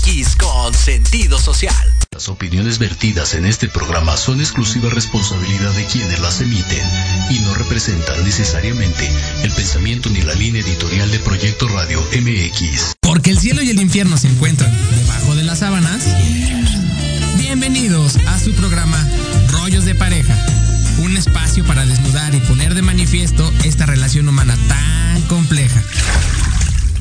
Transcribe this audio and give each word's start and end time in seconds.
MX 0.00 0.36
con 0.36 0.74
sentido 0.74 1.38
social. 1.38 1.74
Las 2.12 2.28
opiniones 2.28 2.78
vertidas 2.78 3.34
en 3.34 3.44
este 3.44 3.68
programa 3.68 4.16
son 4.16 4.40
exclusiva 4.40 4.88
responsabilidad 4.90 5.72
de 5.72 5.84
quienes 5.86 6.18
las 6.20 6.40
emiten 6.40 6.86
y 7.30 7.40
no 7.40 7.54
representan 7.54 8.22
necesariamente 8.24 9.10
el 9.42 9.52
pensamiento 9.52 10.08
ni 10.10 10.22
la 10.22 10.34
línea 10.34 10.62
editorial 10.62 11.10
de 11.10 11.18
Proyecto 11.18 11.68
Radio 11.68 12.00
MX. 12.12 12.94
Porque 13.00 13.30
el 13.30 13.38
cielo 13.38 13.62
y 13.62 13.70
el 13.70 13.80
infierno 13.80 14.16
se 14.16 14.28
encuentran 14.28 14.72
debajo 14.96 15.34
de 15.34 15.44
las 15.44 15.58
sábanas. 15.60 16.02
Bienvenidos 17.36 18.16
a 18.26 18.38
su 18.38 18.52
programa 18.52 19.06
Rollos 19.48 19.84
de 19.84 19.94
Pareja. 19.94 20.36
Un 20.98 21.16
espacio 21.16 21.64
para 21.64 21.86
desnudar 21.86 22.34
y 22.34 22.40
poner 22.40 22.74
de 22.74 22.82
manifiesto 22.82 23.50
esta 23.64 23.86
relación 23.86 24.28
humana 24.28 24.56
tan 24.68 25.22
compleja. 25.22 25.82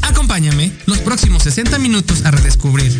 Acompáñame 0.09 0.72
los 0.88 0.97
próximos 1.00 1.44
60 1.44 1.78
minutos 1.78 2.25
a 2.25 2.31
redescubrir 2.31 2.92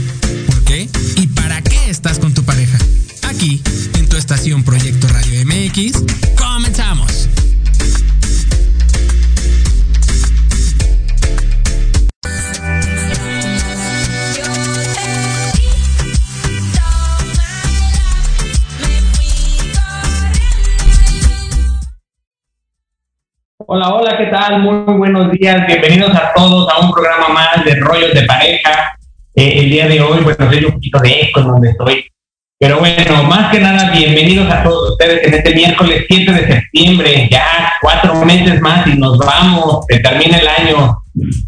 por 0.46 0.64
qué 0.64 0.88
y 1.16 1.28
para 1.28 1.62
qué 1.64 1.90
estás 1.90 2.20
con 2.20 2.36
tu 2.36 2.44
pareja. 2.44 2.78
Aquí, 3.24 3.62
en 3.96 4.08
tu 4.08 4.16
estación 4.16 4.64
Proyecto 4.64 5.08
Radio 5.08 5.44
MX, 5.46 6.04
comenzamos. 6.38 7.28
Hola, 23.72 23.90
hola, 23.94 24.18
¿qué 24.18 24.26
tal? 24.26 24.64
Muy 24.64 24.98
buenos 24.98 25.32
días, 25.32 25.68
bienvenidos 25.68 26.10
a 26.16 26.34
todos 26.34 26.68
a 26.74 26.80
un 26.80 26.92
programa 26.92 27.28
más 27.28 27.64
de 27.64 27.76
Rollos 27.76 28.16
de 28.16 28.24
Pareja. 28.24 28.98
Eh, 29.36 29.60
el 29.60 29.70
día 29.70 29.88
de 29.88 30.02
hoy, 30.02 30.24
bueno, 30.24 30.52
soy 30.52 30.66
un 30.66 30.72
poquito 30.72 30.98
de 30.98 31.22
eco 31.22 31.42
en 31.42 31.48
donde 31.50 31.70
estoy. 31.70 32.04
Pero 32.58 32.80
bueno, 32.80 33.24
más 33.26 33.52
que 33.52 33.60
nada, 33.60 33.92
bienvenidos 33.92 34.52
a 34.52 34.64
todos 34.64 34.94
ustedes 34.94 35.24
en 35.24 35.36
este 35.36 35.54
miércoles 35.54 36.04
7 36.10 36.32
de 36.32 36.48
septiembre, 36.48 37.30
ya 37.30 37.74
cuatro 37.80 38.16
meses 38.26 38.60
más 38.60 38.88
y 38.88 38.98
nos 38.98 39.20
vamos, 39.20 39.86
se 39.88 40.00
termina 40.00 40.40
el 40.40 40.48
año. 40.48 41.04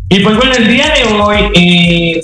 Y 0.08 0.20
pues 0.20 0.38
bueno, 0.38 0.54
el 0.54 0.68
día 0.68 0.94
de 0.94 1.12
hoy 1.12 1.38
eh, 1.56 2.22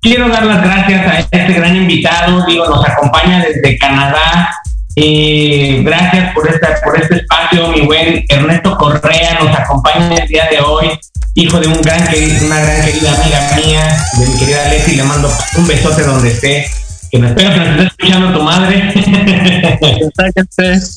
quiero 0.00 0.28
dar 0.28 0.46
las 0.46 0.62
gracias 0.62 1.06
a 1.08 1.18
este 1.18 1.52
gran 1.54 1.74
invitado, 1.74 2.46
digo, 2.46 2.68
nos 2.68 2.88
acompaña 2.88 3.40
desde 3.40 3.76
Canadá, 3.78 4.48
eh, 4.96 5.80
gracias 5.84 6.34
por, 6.34 6.48
esta, 6.48 6.80
por 6.84 7.00
este 7.00 7.16
espacio, 7.16 7.68
mi 7.68 7.80
buen 7.82 8.24
Ernesto 8.28 8.76
Correa. 8.76 9.38
Nos 9.42 9.56
acompaña 9.58 10.14
el 10.14 10.28
día 10.28 10.48
de 10.50 10.60
hoy, 10.60 10.90
hijo 11.34 11.58
de 11.60 11.68
un 11.68 11.80
gran 11.80 12.06
querido, 12.06 12.46
una 12.46 12.60
gran 12.60 12.84
querida 12.84 13.14
amiga 13.14 13.56
mía, 13.56 13.96
de 14.18 14.26
mi 14.26 14.38
querida 14.38 14.68
Leslie, 14.68 14.96
le 14.96 15.04
mando 15.04 15.30
un 15.56 15.66
besote 15.66 16.02
donde 16.02 16.28
esté, 16.30 16.66
que 17.10 17.18
me 17.18 17.28
espero 17.28 17.54
que 17.54 17.60
nos 17.60 17.68
esté 17.68 17.84
escuchando 17.84 18.38
tu 18.38 18.44
madre. 18.44 18.92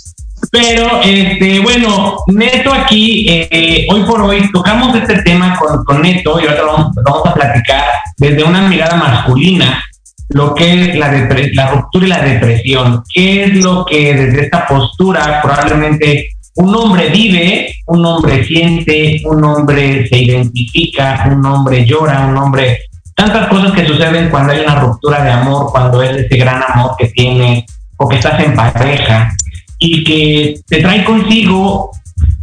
Pero, 0.51 1.01
este, 1.01 1.59
bueno, 1.59 2.17
Neto 2.27 2.73
aquí, 2.73 3.25
eh, 3.29 3.87
hoy 3.89 4.03
por 4.03 4.21
hoy 4.21 4.49
tocamos 4.51 4.95
este 4.95 5.21
tema 5.23 5.57
con, 5.57 5.83
con 5.83 6.01
Neto 6.01 6.39
y 6.39 6.47
ahora 6.47 6.63
vamos, 6.63 6.91
vamos 7.03 7.25
a 7.25 7.33
platicar 7.33 7.85
desde 8.17 8.43
una 8.43 8.61
mirada 8.61 8.95
masculina 8.95 9.83
lo 10.29 10.55
que 10.55 10.91
es 10.91 10.95
la, 10.95 11.11
la 11.53 11.71
ruptura 11.71 12.05
y 12.05 12.09
la 12.09 12.21
depresión. 12.21 13.03
¿Qué 13.13 13.43
es 13.45 13.55
lo 13.55 13.85
que 13.85 14.13
desde 14.13 14.45
esta 14.45 14.65
postura 14.67 15.39
probablemente 15.41 16.29
un 16.55 16.73
hombre 16.73 17.09
vive, 17.09 17.75
un 17.87 18.05
hombre 18.05 18.43
siente, 18.45 19.21
un 19.25 19.43
hombre 19.43 20.07
se 20.07 20.17
identifica, 20.17 21.25
un 21.31 21.45
hombre 21.45 21.85
llora, 21.85 22.25
un 22.27 22.37
hombre... 22.37 22.79
Tantas 23.13 23.47
cosas 23.47 23.71
que 23.71 23.85
suceden 23.85 24.29
cuando 24.29 24.51
hay 24.51 24.59
una 24.59 24.75
ruptura 24.75 25.23
de 25.23 25.31
amor, 25.31 25.71
cuando 25.71 26.01
es 26.03 26.17
ese 26.17 26.35
gran 26.35 26.61
amor 26.67 26.95
que 26.97 27.07
tienes 27.07 27.63
o 27.95 28.09
que 28.09 28.17
estás 28.17 28.43
en 28.43 28.53
pareja 28.53 29.31
y 29.79 30.03
que 30.03 30.59
te 30.67 30.81
trae 30.81 31.05
consigo 31.05 31.91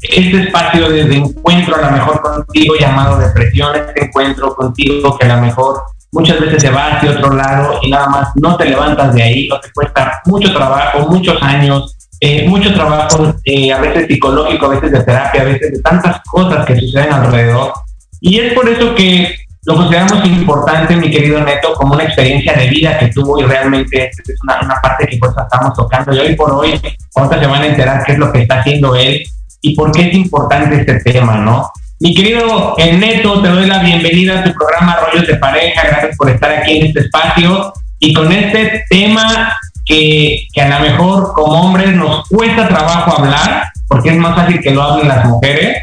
este 0.01 0.45
espacio 0.45 0.89
de, 0.89 1.05
de 1.05 1.17
encuentro 1.17 1.77
a 1.77 1.91
lo 1.91 1.91
mejor 1.91 2.23
contigo 2.23 2.75
llamado 2.79 3.19
depresión, 3.19 3.77
este 3.77 4.07
encuentro 4.07 4.55
contigo 4.55 5.19
que 5.19 5.27
a 5.27 5.37
lo 5.37 5.43
mejor 5.43 5.83
muchas 6.13 6.39
veces 6.41 6.63
te 6.63 6.71
vas 6.71 6.97
hacia 6.97 7.11
otro 7.13 7.35
lado 7.35 7.81
y 7.83 7.91
nada 7.91 8.07
más 8.09 8.29
no 8.37 8.57
te 8.57 8.67
levantas 8.67 9.15
de 9.15 9.23
ahí, 9.23 9.51
o 9.51 9.59
te 9.59 9.73
cuesta 9.73 10.21
mucho 10.27 10.53
trabajo, 10.53 11.09
muchos 11.09 11.43
años, 11.43 11.97
eh, 12.21 12.47
mucho 12.47 12.73
trabajo, 12.75 13.35
eh, 13.45 13.73
a 13.73 13.81
veces 13.81 14.07
psicológico, 14.07 14.67
a 14.67 14.69
veces 14.69 14.93
de 14.93 15.03
terapia, 15.03 15.41
a 15.41 15.45
veces 15.45 15.73
de 15.73 15.81
tantas 15.81 16.21
cosas 16.31 16.65
que 16.67 16.79
suceden 16.79 17.13
alrededor. 17.13 17.73
Y 18.21 18.39
es 18.39 18.53
por 18.53 18.69
eso 18.69 18.95
que 18.95 19.35
lo 19.65 19.77
consideramos 19.77 20.25
importante, 20.27 20.97
mi 20.97 21.11
querido 21.11 21.41
Neto, 21.41 21.73
como 21.75 21.95
una 21.95 22.05
experiencia 22.05 22.53
de 22.55 22.69
vida 22.69 22.99
que 22.99 23.09
tuvo 23.09 23.41
y 23.41 23.45
realmente 23.45 24.11
es 24.11 24.43
una, 24.43 24.61
una 24.61 24.75
parte 24.83 25.07
que 25.07 25.17
pues 25.19 25.33
estamos 25.37 25.75
tocando. 25.75 26.15
Y 26.15 26.19
hoy 26.19 26.37
por 26.37 26.53
hoy, 26.53 26.81
ahorita 27.15 27.41
se 27.41 27.47
van 27.47 27.63
a 27.63 27.67
enterar 27.67 28.05
qué 28.05 28.13
es 28.13 28.19
lo 28.19 28.33
que 28.33 28.43
está 28.43 28.61
haciendo 28.61 28.95
él 28.95 29.23
y 29.61 29.75
por 29.75 29.93
qué 29.93 30.09
es 30.09 30.15
importante 30.15 30.81
este 30.81 31.01
tema, 31.01 31.39
¿no? 31.39 31.71
Mi 32.03 32.13
querido 32.15 32.75
Neto, 32.99 33.41
te 33.43 33.49
doy 33.49 33.67
la 33.67 33.79
bienvenida 33.79 34.41
a 34.41 34.45
tu 34.45 34.53
programa 34.53 34.97
Rollos 34.97 35.25
de 35.29 35.37
Pareja. 35.37 35.83
Gracias 35.87 36.17
por 36.17 36.29
estar 36.31 36.51
aquí 36.51 36.79
en 36.79 36.87
este 36.87 37.01
espacio 37.01 37.73
y 38.01 38.13
con 38.13 38.33
este 38.33 38.85
tema 38.91 39.57
que, 39.85 40.47
que 40.53 40.61
a 40.63 40.69
lo 40.81 40.85
mejor 40.85 41.33
como 41.33 41.63
hombres 41.63 41.95
nos 41.95 42.27
cuesta 42.29 42.67
trabajo 42.67 43.19
hablar, 43.19 43.67
porque 43.87 44.11
es 44.11 44.17
más 44.17 44.35
fácil 44.35 44.61
que 44.61 44.73
lo 44.73 44.83
hablen 44.83 45.07
las 45.07 45.25
mujeres, 45.27 45.79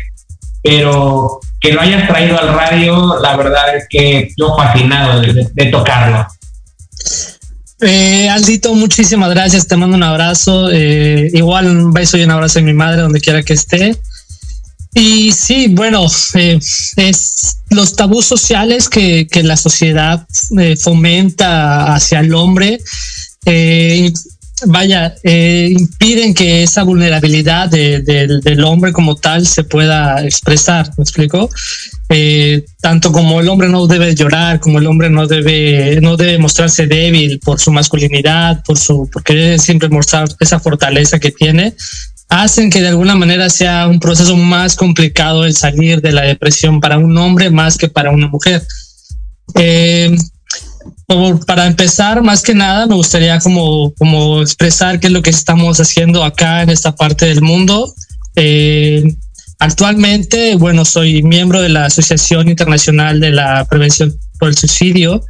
pero 0.62 1.40
que 1.62 1.72
lo 1.72 1.80
hayas 1.80 2.06
traído 2.10 2.38
al 2.38 2.54
radio, 2.54 3.18
la 3.22 3.38
verdad 3.38 3.78
es 3.78 3.86
que 3.90 4.30
yo 4.36 4.56
fascinado 4.58 5.22
de, 5.22 5.34
de- 5.34 5.48
de 5.54 5.66
tocarlo. 5.68 6.28
Eh, 7.82 8.28
Aldito, 8.30 8.74
muchísimas 8.74 9.30
gracias. 9.30 9.66
Te 9.68 9.78
mando 9.78 9.96
un 9.96 10.04
abrazo. 10.04 10.70
eh, 10.70 11.30
igual 11.34 11.68
un 11.68 11.94
beso 11.94 12.18
y 12.18 12.24
un 12.24 12.32
abrazo 12.32 12.60
a 12.60 12.62
mi 12.62 12.74
madre 12.74 13.00
donde 13.04 13.22
quiera 13.22 13.42
que 13.42 13.54
esté. 13.54 13.96
Y 14.94 15.32
sí, 15.32 15.68
bueno, 15.70 16.08
eh, 16.34 16.60
es 16.96 17.58
los 17.70 17.96
tabús 17.96 18.26
sociales 18.26 18.90
que, 18.90 19.28
que 19.28 19.44
la 19.44 19.56
sociedad 19.58 20.26
eh, 20.60 20.76
fomenta 20.76 21.94
hacia 21.94 22.20
el 22.20 22.34
hombre. 22.34 22.80
eh, 23.46 24.12
vaya, 24.66 25.16
eh, 25.24 25.70
impiden 25.72 26.34
que 26.34 26.64
esa 26.64 26.84
vulnerabilidad 26.84 27.70
de- 27.70 28.02
del- 28.02 28.42
del 28.42 28.64
hombre 28.66 28.92
como 28.92 29.16
tal 29.16 29.48
se 29.48 29.64
pueda 29.64 30.22
expresar. 30.26 30.92
¿Me 30.98 31.04
explico? 31.04 31.50
Eh, 32.10 32.66
tanto 32.82 33.14
como 33.14 33.40
el 33.40 33.48
hombre 33.48 33.70
no 33.70 33.88
debe 33.88 34.14
llorar, 34.16 34.60
como 34.60 34.80
el 34.80 34.88
hombre 34.88 35.10
no 35.10 35.28
debe, 35.28 36.02
no 36.02 36.18
debe 36.18 36.38
mostrarse 36.40 36.88
débil 36.88 37.40
por 37.40 37.60
su 37.62 37.72
masculinidad, 37.72 38.62
por 38.66 38.78
su, 38.78 39.10
por 39.10 39.24
querer 39.24 39.60
siempre 39.60 39.88
mostrar 39.88 40.28
esa 40.42 40.60
fortaleza 40.60 41.20
que 41.20 41.32
tiene, 41.32 41.74
hacen 42.30 42.70
que 42.70 42.82
de 42.82 42.90
alguna 42.90 43.16
manera 43.16 43.50
sea 43.50 43.88
un 43.88 44.00
proceso 44.00 44.38
más 44.38 44.76
complicado 44.76 45.46
el 45.46 45.56
salir 45.56 46.00
de 46.00 46.12
la 46.12 46.22
depresión 46.22 46.80
para 46.80 47.00
un 47.00 47.18
hombre 47.18 47.50
más 47.50 47.78
que 47.78 47.90
para 47.90 48.12
una 48.12 48.28
mujer. 48.28 48.66
Eh, 49.56 50.16
para 51.48 51.66
empezar, 51.66 52.22
más 52.22 52.44
que 52.44 52.54
nada, 52.54 52.86
me 52.86 52.94
gustaría 52.94 53.40
como, 53.40 53.92
como 53.96 54.42
expresar 54.42 55.00
qué 55.00 55.08
es 55.08 55.14
lo 55.14 55.24
que 55.24 55.32
estamos 55.32 55.80
haciendo 55.80 56.24
acá 56.24 56.62
en 56.62 56.70
esta 56.70 56.96
parte 56.96 57.26
del 57.26 57.42
mundo. 57.42 57.92
Eh, 58.36 59.04
actualmente, 59.58 60.56
bueno, 60.56 60.86
soy 60.86 61.24
miembro 61.24 61.62
de 61.62 61.70
la 61.70 61.86
Asociación 61.86 62.48
Internacional 62.48 63.20
de 63.20 63.32
la 63.32 63.66
Prevención 63.66 64.16
por 64.38 64.50
el 64.50 64.58
Suicidio. 64.58 65.26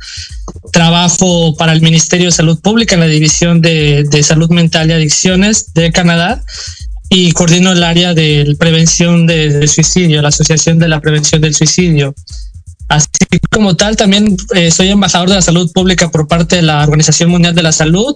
Trabajo 0.74 1.56
para 1.56 1.72
el 1.72 1.82
Ministerio 1.82 2.26
de 2.26 2.34
Salud 2.34 2.60
Pública 2.60 2.96
en 2.96 3.02
la 3.02 3.08
División 3.08 3.62
de 3.62 4.22
Salud 4.22 4.50
Mental 4.50 4.90
y 4.90 4.94
Adicciones 4.94 5.74
de 5.74 5.94
Canadá. 5.94 6.44
Y 7.10 7.32
coordino 7.32 7.72
el 7.72 7.84
área 7.84 8.14
de 8.14 8.56
prevención 8.60 9.26
de, 9.26 9.68
suicidio, 9.68 10.22
la 10.22 10.30
Asociación 10.30 10.78
de 10.78 10.88
la 10.88 11.02
Prevención 11.02 11.42
del 11.42 11.56
Suicidio. 11.56 12.14
Así 12.88 13.08
como 13.52 13.76
tal, 13.76 13.96
también 13.96 14.38
eh, 14.56 14.72
soy 14.72 14.90
embajador 14.90 15.30
de 15.30 15.36
la 15.36 15.42
salud 15.42 15.72
pública 15.72 16.10
por 16.10 16.28
parte 16.28 16.58
de 16.58 16.62
la 16.62 16.84
Organización 16.84 17.30
Mundial 17.30 17.56
de 17.56 17.64
la 17.64 17.72
Salud 17.72 18.16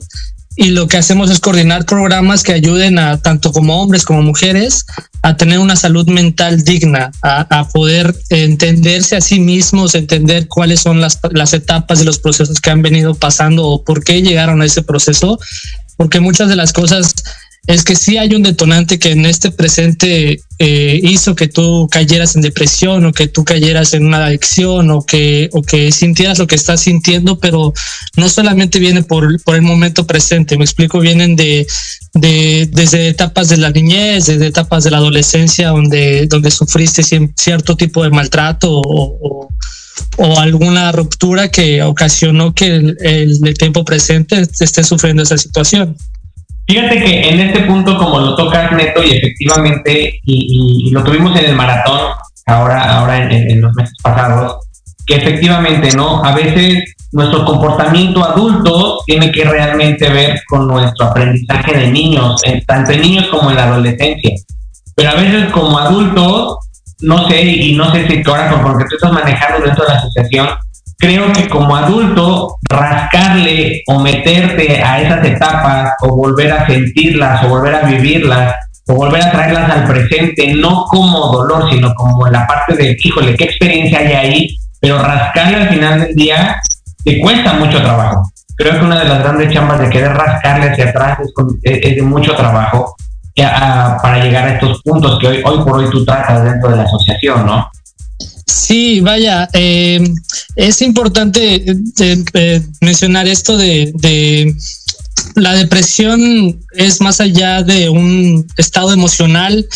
y 0.55 0.69
lo 0.69 0.87
que 0.87 0.97
hacemos 0.97 1.31
es 1.31 1.39
coordinar 1.39 1.85
programas 1.85 2.43
que 2.43 2.53
ayuden 2.53 2.99
a 2.99 3.17
tanto 3.17 3.51
como 3.51 3.81
hombres 3.81 4.03
como 4.03 4.21
mujeres 4.21 4.85
a 5.23 5.35
tener 5.35 5.57
una 5.57 5.75
salud 5.75 6.07
mental 6.07 6.63
digna, 6.63 7.11
a, 7.23 7.67
poder 7.69 8.15
entenderse 8.29 9.15
a 9.15 9.21
sí 9.21 9.39
mismos, 9.39 9.95
entender 9.95 10.47
cuáles 10.47 10.81
son 10.81 11.01
las, 11.01 11.19
las 11.31 11.53
etapas 11.53 11.99
de 11.99 12.05
los 12.05 12.19
procesos 12.19 12.59
que 12.59 12.69
han 12.69 12.83
venido 12.83 13.15
pasando 13.15 13.65
o 13.65 13.83
por 13.83 14.03
qué 14.03 14.21
llegaron 14.21 14.61
a 14.61 14.65
ese 14.65 14.83
proceso, 14.83 15.39
porque 15.97 16.19
muchas 16.19 16.49
de 16.49 16.55
las 16.55 16.71
cosas 16.71 17.15
es 17.65 17.83
que 17.83 17.95
sí 17.95 18.17
hay 18.17 18.35
un 18.35 18.43
detonante 18.43 18.99
que 18.99 19.11
en 19.11 19.25
este 19.25 19.49
presente 19.49 20.41
eh, 20.59 20.99
hizo 21.01 21.33
que 21.33 21.47
tú 21.47 21.87
cayeras 21.89 22.35
en 22.35 22.41
depresión 22.41 23.05
o 23.05 23.13
que 23.13 23.27
tú 23.27 23.45
cayeras 23.45 23.93
en 23.93 24.05
una 24.05 24.25
adicción 24.25 24.91
o 24.91 25.05
que, 25.05 25.49
o 25.53 25.61
que 25.61 25.91
sintieras 25.93 26.39
lo 26.39 26.47
que 26.47 26.55
estás 26.55 26.81
sintiendo, 26.81 27.39
pero 27.39 27.73
no 28.17 28.27
solamente 28.27 28.79
viene 28.79 29.01
por, 29.01 29.41
por 29.43 29.55
el 29.55 29.61
momento 29.61 30.05
presente, 30.05 30.57
me 30.57 30.65
explico, 30.65 30.99
vienen 30.99 31.37
de, 31.37 31.65
de, 32.13 32.69
desde 32.69 33.07
etapas 33.07 33.47
de 33.47 33.57
la 33.57 33.71
niñez, 33.71 34.25
desde 34.25 34.47
etapas 34.47 34.83
de 34.83 34.91
la 34.91 34.97
adolescencia 34.97 35.69
donde, 35.69 36.27
donde 36.27 36.51
sufriste 36.51 37.01
cierto 37.37 37.77
tipo 37.77 38.03
de 38.03 38.09
maltrato 38.09 38.81
o, 38.83 39.47
o 40.17 40.39
alguna 40.39 40.91
ruptura 40.91 41.49
que 41.49 41.81
ocasionó 41.81 42.53
que 42.53 42.75
el, 42.75 42.97
el, 43.01 43.53
tiempo 43.57 43.85
presente 43.85 44.41
esté 44.59 44.83
sufriendo 44.83 45.23
esa 45.23 45.37
situación. 45.37 45.95
Fíjate 46.67 47.03
que 47.03 47.29
en 47.29 47.39
este 47.41 47.61
punto, 47.61 47.97
como 47.97 48.19
lo 48.19 48.35
tocas 48.35 48.71
neto 48.71 49.03
y 49.03 49.11
efectivamente, 49.11 50.19
y, 50.23 50.89
lo 50.91 51.03
tuvimos 51.03 51.37
en 51.37 51.45
el 51.45 51.55
maratón, 51.55 51.99
ahora, 52.45 52.99
ahora 52.99 53.29
en, 53.29 53.61
los 53.61 53.73
meses 53.73 53.97
pasados, 54.01 54.57
que 55.05 55.15
efectivamente, 55.15 55.95
¿no? 55.95 56.23
A 56.23 56.33
veces 56.33 56.95
nuestro 57.11 57.45
comportamiento 57.45 58.23
adulto 58.23 58.99
tiene 59.05 59.31
que 59.31 59.43
realmente 59.43 60.09
ver 60.09 60.41
con 60.47 60.67
nuestro 60.67 61.07
aprendizaje 61.07 61.77
de 61.77 61.91
niños, 61.91 62.41
tanto 62.65 62.93
en 62.93 63.01
niños 63.01 63.27
como 63.27 63.51
en 63.51 63.57
la 63.57 63.65
adolescencia. 63.65 64.31
Pero 64.95 65.09
a 65.09 65.15
veces 65.15 65.51
como 65.51 65.77
adultos, 65.77 66.57
no 67.01 67.27
sé, 67.27 67.41
y 67.43 67.75
no 67.75 67.91
sé 67.91 68.07
si 68.07 68.23
ahora 68.25 68.49
con 68.49 68.71
lo 68.71 68.77
que 68.77 68.85
tú 68.85 68.95
estás 68.95 69.11
manejando 69.11 69.65
dentro 69.65 69.83
de 69.83 69.93
la 69.93 69.99
asociación, 69.99 70.47
creo 70.97 71.31
que 71.33 71.47
como 71.49 71.75
adulto 71.75 72.57
rascarle 72.69 73.81
o 73.87 73.99
meterte 73.99 74.81
a 74.81 75.01
esas 75.01 75.25
etapas 75.25 75.93
o 76.01 76.15
volver 76.15 76.51
a 76.51 76.65
sentirlas 76.65 77.43
o 77.43 77.49
volver 77.49 77.75
a 77.75 77.81
vivirlas 77.81 78.55
o 78.87 78.95
volver 78.95 79.23
a 79.23 79.31
traerlas 79.31 79.69
al 79.69 79.85
presente, 79.85 80.53
no 80.55 80.85
como 80.85 81.31
dolor, 81.31 81.69
sino 81.71 81.93
como 81.95 82.27
la 82.27 82.45
parte 82.45 82.75
de, 82.75 82.97
híjole, 83.01 83.35
qué 83.35 83.45
experiencia 83.45 83.99
hay 83.99 84.11
ahí, 84.13 84.57
pero 84.79 84.97
rascarle 84.99 85.55
al 85.55 85.69
final 85.69 86.01
del 86.01 86.15
día 86.15 86.57
te 87.03 87.19
cuesta 87.19 87.53
mucho 87.53 87.81
trabajo. 87.81 88.29
Creo 88.55 88.79
que 88.79 88.85
una 88.85 88.99
de 88.99 89.05
las 89.05 89.19
grandes 89.19 89.53
chambas 89.53 89.79
de 89.79 89.89
querer 89.89 90.13
rascarle 90.13 90.69
hacia 90.69 90.89
atrás 90.89 91.17
es, 91.63 91.95
de 91.95 92.01
mucho 92.01 92.35
trabajo 92.35 92.95
para 93.35 94.23
llegar 94.23 94.47
a 94.47 94.53
estos 94.53 94.81
puntos 94.83 95.17
que 95.19 95.27
hoy, 95.27 95.41
hoy 95.43 95.63
por 95.63 95.77
hoy 95.77 95.89
tú 95.89 96.05
tratas 96.05 96.43
dentro 96.43 96.69
de 96.69 96.77
la 96.77 96.83
asociación, 96.83 97.45
¿no? 97.45 97.67
Sí, 98.45 98.99
vaya, 98.99 99.49
eh, 99.53 100.03
es 100.55 100.81
importante 100.81 101.55
eh, 101.55 102.23
eh, 102.33 102.61
mencionar 102.81 103.27
esto 103.27 103.57
de, 103.57 104.55
la 105.35 105.53
depresión 105.53 106.59
es 106.73 107.01
más 107.01 107.21
allá 107.21 107.63
de 107.63 107.89
un 107.89 108.47
estado 108.57 108.91
emocional, 108.93 109.67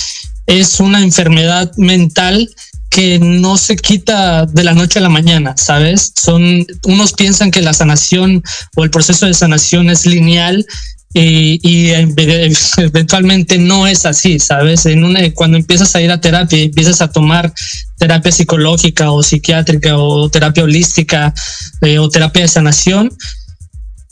es 0.46 0.80
una 0.80 1.02
enfermedad 1.02 1.72
mental 1.78 2.50
que 2.90 3.20
no 3.20 3.58
se 3.58 3.76
quita 3.76 4.46
de 4.46 4.64
la 4.64 4.74
noche 4.74 5.00
a 5.00 5.02
la 5.02 5.10
mañana, 5.10 5.56
¿sabes? 5.58 6.14
Son 6.16 6.66
unos 6.84 7.14
piensan 7.14 7.52
que 7.52 7.62
la 7.62 7.74
sanación 7.74 8.44
o 8.76 8.84
el 8.84 8.90
proceso 8.90 9.26
de 9.26 9.34
sanación 9.34 9.90
es 9.90 10.06
lineal 10.06 10.66
y, 11.14 11.90
eventualmente 12.78 13.58
no 13.58 13.88
es 13.88 14.06
así, 14.06 14.40
¿sabes? 14.40 14.86
En 14.86 15.04
una, 15.04 15.20
cuando 15.34 15.58
empiezas 15.58 15.96
a 15.96 16.02
ir 16.02 16.12
a 16.12 16.22
terapia 16.22 16.60
y 16.60 16.64
empiezas 16.66 17.02
a 17.02 17.12
tomar 17.12 17.54
terapia 17.98 18.32
psicológica 18.32 19.12
o 19.12 19.24
psiquiátrica 19.24 19.98
o 19.98 20.30
terapia 20.30 20.64
holística 20.64 21.34
eh, 21.82 22.00
o 22.00 22.10
terapia 22.10 22.44
de 22.44 22.48
sanación, 22.48 23.12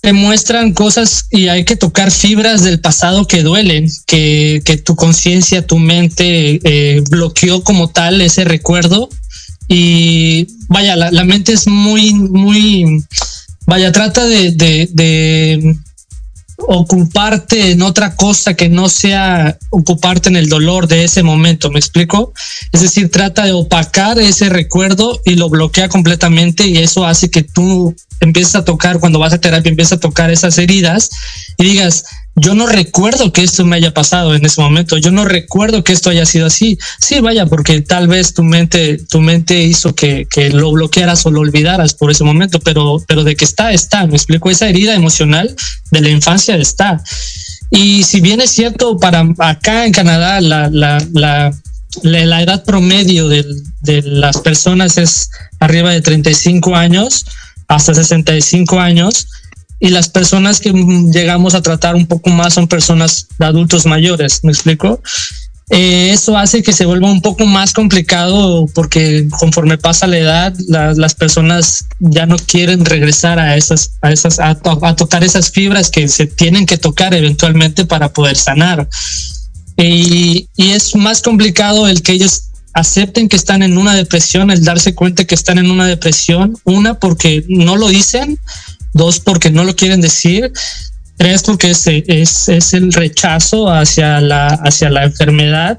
te 0.02 0.14
muestran 0.14 0.74
cosas 0.74 1.26
y 1.32 1.48
hay 1.48 1.66
que 1.66 1.76
tocar 1.76 2.12
fibras 2.12 2.64
del 2.64 2.80
pasado 2.80 3.26
que 3.26 3.42
duelen, 3.42 3.88
que, 4.06 4.62
que 4.64 4.78
tu 4.78 4.96
conciencia, 4.96 5.66
tu 5.66 5.80
mente 5.80 6.60
eh, 6.64 7.04
bloqueó 7.10 7.64
como 7.64 7.90
tal 7.90 8.22
ese 8.22 8.44
recuerdo. 8.44 9.10
Y 9.68 10.48
vaya, 10.68 10.96
la, 10.96 11.24
mente 11.24 11.54
es 11.54 11.66
muy, 11.66 12.14
muy, 12.14 13.04
vaya, 13.66 13.92
trata 13.92 14.24
de, 14.28 14.52
de 14.52 15.76
ocuparte 16.58 17.72
en 17.72 17.82
otra 17.82 18.16
cosa 18.16 18.54
que 18.54 18.70
no 18.70 18.90
sea 18.90 19.58
ocuparte 19.70 20.30
en 20.30 20.36
el 20.36 20.50
dolor 20.50 20.88
de 20.88 21.04
ese 21.04 21.22
momento, 21.22 21.70
¿me 21.70 21.80
explico? 21.80 22.34
Es 22.72 22.82
decir, 22.82 23.12
trata 23.12 23.46
de 23.46 23.54
opacar 23.54 24.20
ese 24.20 24.50
recuerdo 24.50 25.20
y 25.26 25.36
lo 25.36 25.50
bloquea 25.50 25.90
completamente 25.90 26.68
y 26.68 26.78
eso 26.78 27.06
hace 27.06 27.30
que 27.30 27.44
tú 27.44 27.96
empieces 28.20 28.56
a 28.56 28.66
tocar, 28.66 29.00
cuando 29.00 29.20
vas 29.20 29.34
a 29.34 29.42
terapia, 29.42 29.70
empiezas 29.70 29.98
a 29.98 30.02
tocar 30.02 30.32
esas 30.32 30.58
heridas 30.58 31.10
y 31.58 31.64
digas, 31.64 32.06
yo 32.36 32.54
no 32.54 32.68
recuerdo 32.68 33.32
que 33.32 33.44
esto 33.44 33.64
me 33.64 33.78
haya 33.78 33.94
pasado 33.94 34.36
en 34.36 34.46
ese 34.46 34.60
momento, 34.60 34.98
yo 34.98 35.12
no 35.12 35.24
recuerdo 35.24 35.84
que 35.84 35.94
esto 35.94 36.10
haya 36.10 36.26
sido 36.26 36.48
así. 36.48 36.78
Sí, 37.00 37.22
vaya, 37.22 37.46
porque 37.46 37.80
tal 37.82 38.08
vez 38.08 38.34
tu 38.34 38.44
mente, 38.44 38.98
tu 39.10 39.22
mente 39.22 39.62
hizo 39.62 39.96
que, 39.96 40.28
que 40.30 40.50
lo 40.50 40.72
bloquearas 40.72 41.26
o 41.26 41.32
lo 41.32 41.40
olvidaras 41.40 41.94
por 41.94 42.12
ese 42.12 42.26
momento, 42.26 42.60
pero, 42.60 43.02
pero 43.08 43.24
de 43.24 43.36
que 43.38 43.46
está, 43.46 43.72
está. 43.72 44.06
Me 44.06 44.18
explico, 44.18 44.50
esa 44.50 44.68
herida 44.68 44.96
emocional 44.96 45.56
de 45.92 46.02
la 46.02 46.10
infancia 46.10 46.58
está. 46.58 47.02
Y 47.70 48.04
si 48.04 48.20
bien 48.20 48.42
es 48.42 48.52
cierto, 48.52 48.98
para 48.98 49.26
acá 49.40 49.86
en 49.86 49.94
Canadá, 49.94 50.42
la, 50.42 50.70
la, 50.70 51.06
la, 51.14 51.54
la 52.04 52.42
edad 52.42 52.66
promedio 52.66 53.30
de, 53.30 53.46
de 53.82 54.02
las 54.02 54.40
personas 54.42 54.98
es 54.98 55.30
arriba 55.60 55.92
de 55.92 56.02
35 56.02 56.76
años 56.76 57.26
hasta 57.68 57.94
65 57.94 58.80
años 58.80 59.28
y 59.80 59.90
las 59.90 60.10
personas 60.10 60.60
que 60.60 60.72
llegamos 60.72 61.56
a 61.56 61.62
tratar 61.62 61.96
un 61.96 62.08
poco 62.08 62.30
más 62.30 62.54
son 62.54 62.68
personas 62.68 63.28
de 63.38 63.46
adultos 63.46 63.86
mayores, 63.86 64.44
¿me 64.44 64.52
explico? 64.52 65.02
Eh, 65.72 66.12
eso 66.12 66.38
hace 66.38 66.62
que 66.62 66.74
se 66.74 66.86
vuelva 66.86 67.12
un 67.12 67.22
poco 67.22 67.48
más 67.48 67.74
complicado 67.74 68.68
porque 68.76 69.28
conforme 69.40 69.80
pasa 69.80 70.06
la 70.06 70.20
edad, 70.20 70.54
las 70.68 71.16
personas 71.16 71.88
ya 72.00 72.28
no 72.28 72.38
quieren 72.38 72.86
regresar 72.86 73.40
a 73.40 73.58
esas, 73.58 73.94
a 74.02 74.12
esas, 74.12 74.40
a, 74.40 74.56
tocar 74.96 75.24
esas 75.24 75.50
fibras 75.50 75.90
que 75.90 76.08
se 76.08 76.28
tienen 76.28 76.68
que 76.68 76.78
tocar 76.78 77.16
eventualmente 77.16 77.86
para 77.86 78.14
poder 78.14 78.38
sanar. 78.38 78.88
Y, 79.76 80.48
y 80.56 80.72
es 80.72 80.96
más 80.96 81.24
complicado 81.24 81.88
el 81.88 82.04
que 82.04 82.12
ellos 82.12 82.44
acepten 82.74 83.28
que 83.28 83.36
están 83.36 83.64
en 83.64 83.78
una 83.78 83.96
depresión, 83.96 84.52
el 84.52 84.64
darse 84.64 84.94
cuenta 84.94 85.26
que 85.26 85.34
están 85.34 85.58
en 85.58 85.72
una 85.72 85.88
depresión, 85.88 86.58
una 86.64 87.00
porque 87.00 87.44
no 87.48 87.76
lo 87.76 87.88
dicen 87.88 88.38
dos 88.96 89.20
porque 89.20 89.52
no 89.52 89.64
lo 89.64 89.76
quieren 89.76 90.02
decir, 90.02 90.52
tres 91.18 91.44
porque 91.44 91.72
es, 91.72 91.86
es, 91.86 92.50
es 92.50 92.74
el 92.74 92.92
rechazo 92.94 93.70
hacia 93.70 94.22
la, 94.22 94.48
hacia 94.48 94.90
la 94.90 95.04
enfermedad. 95.04 95.78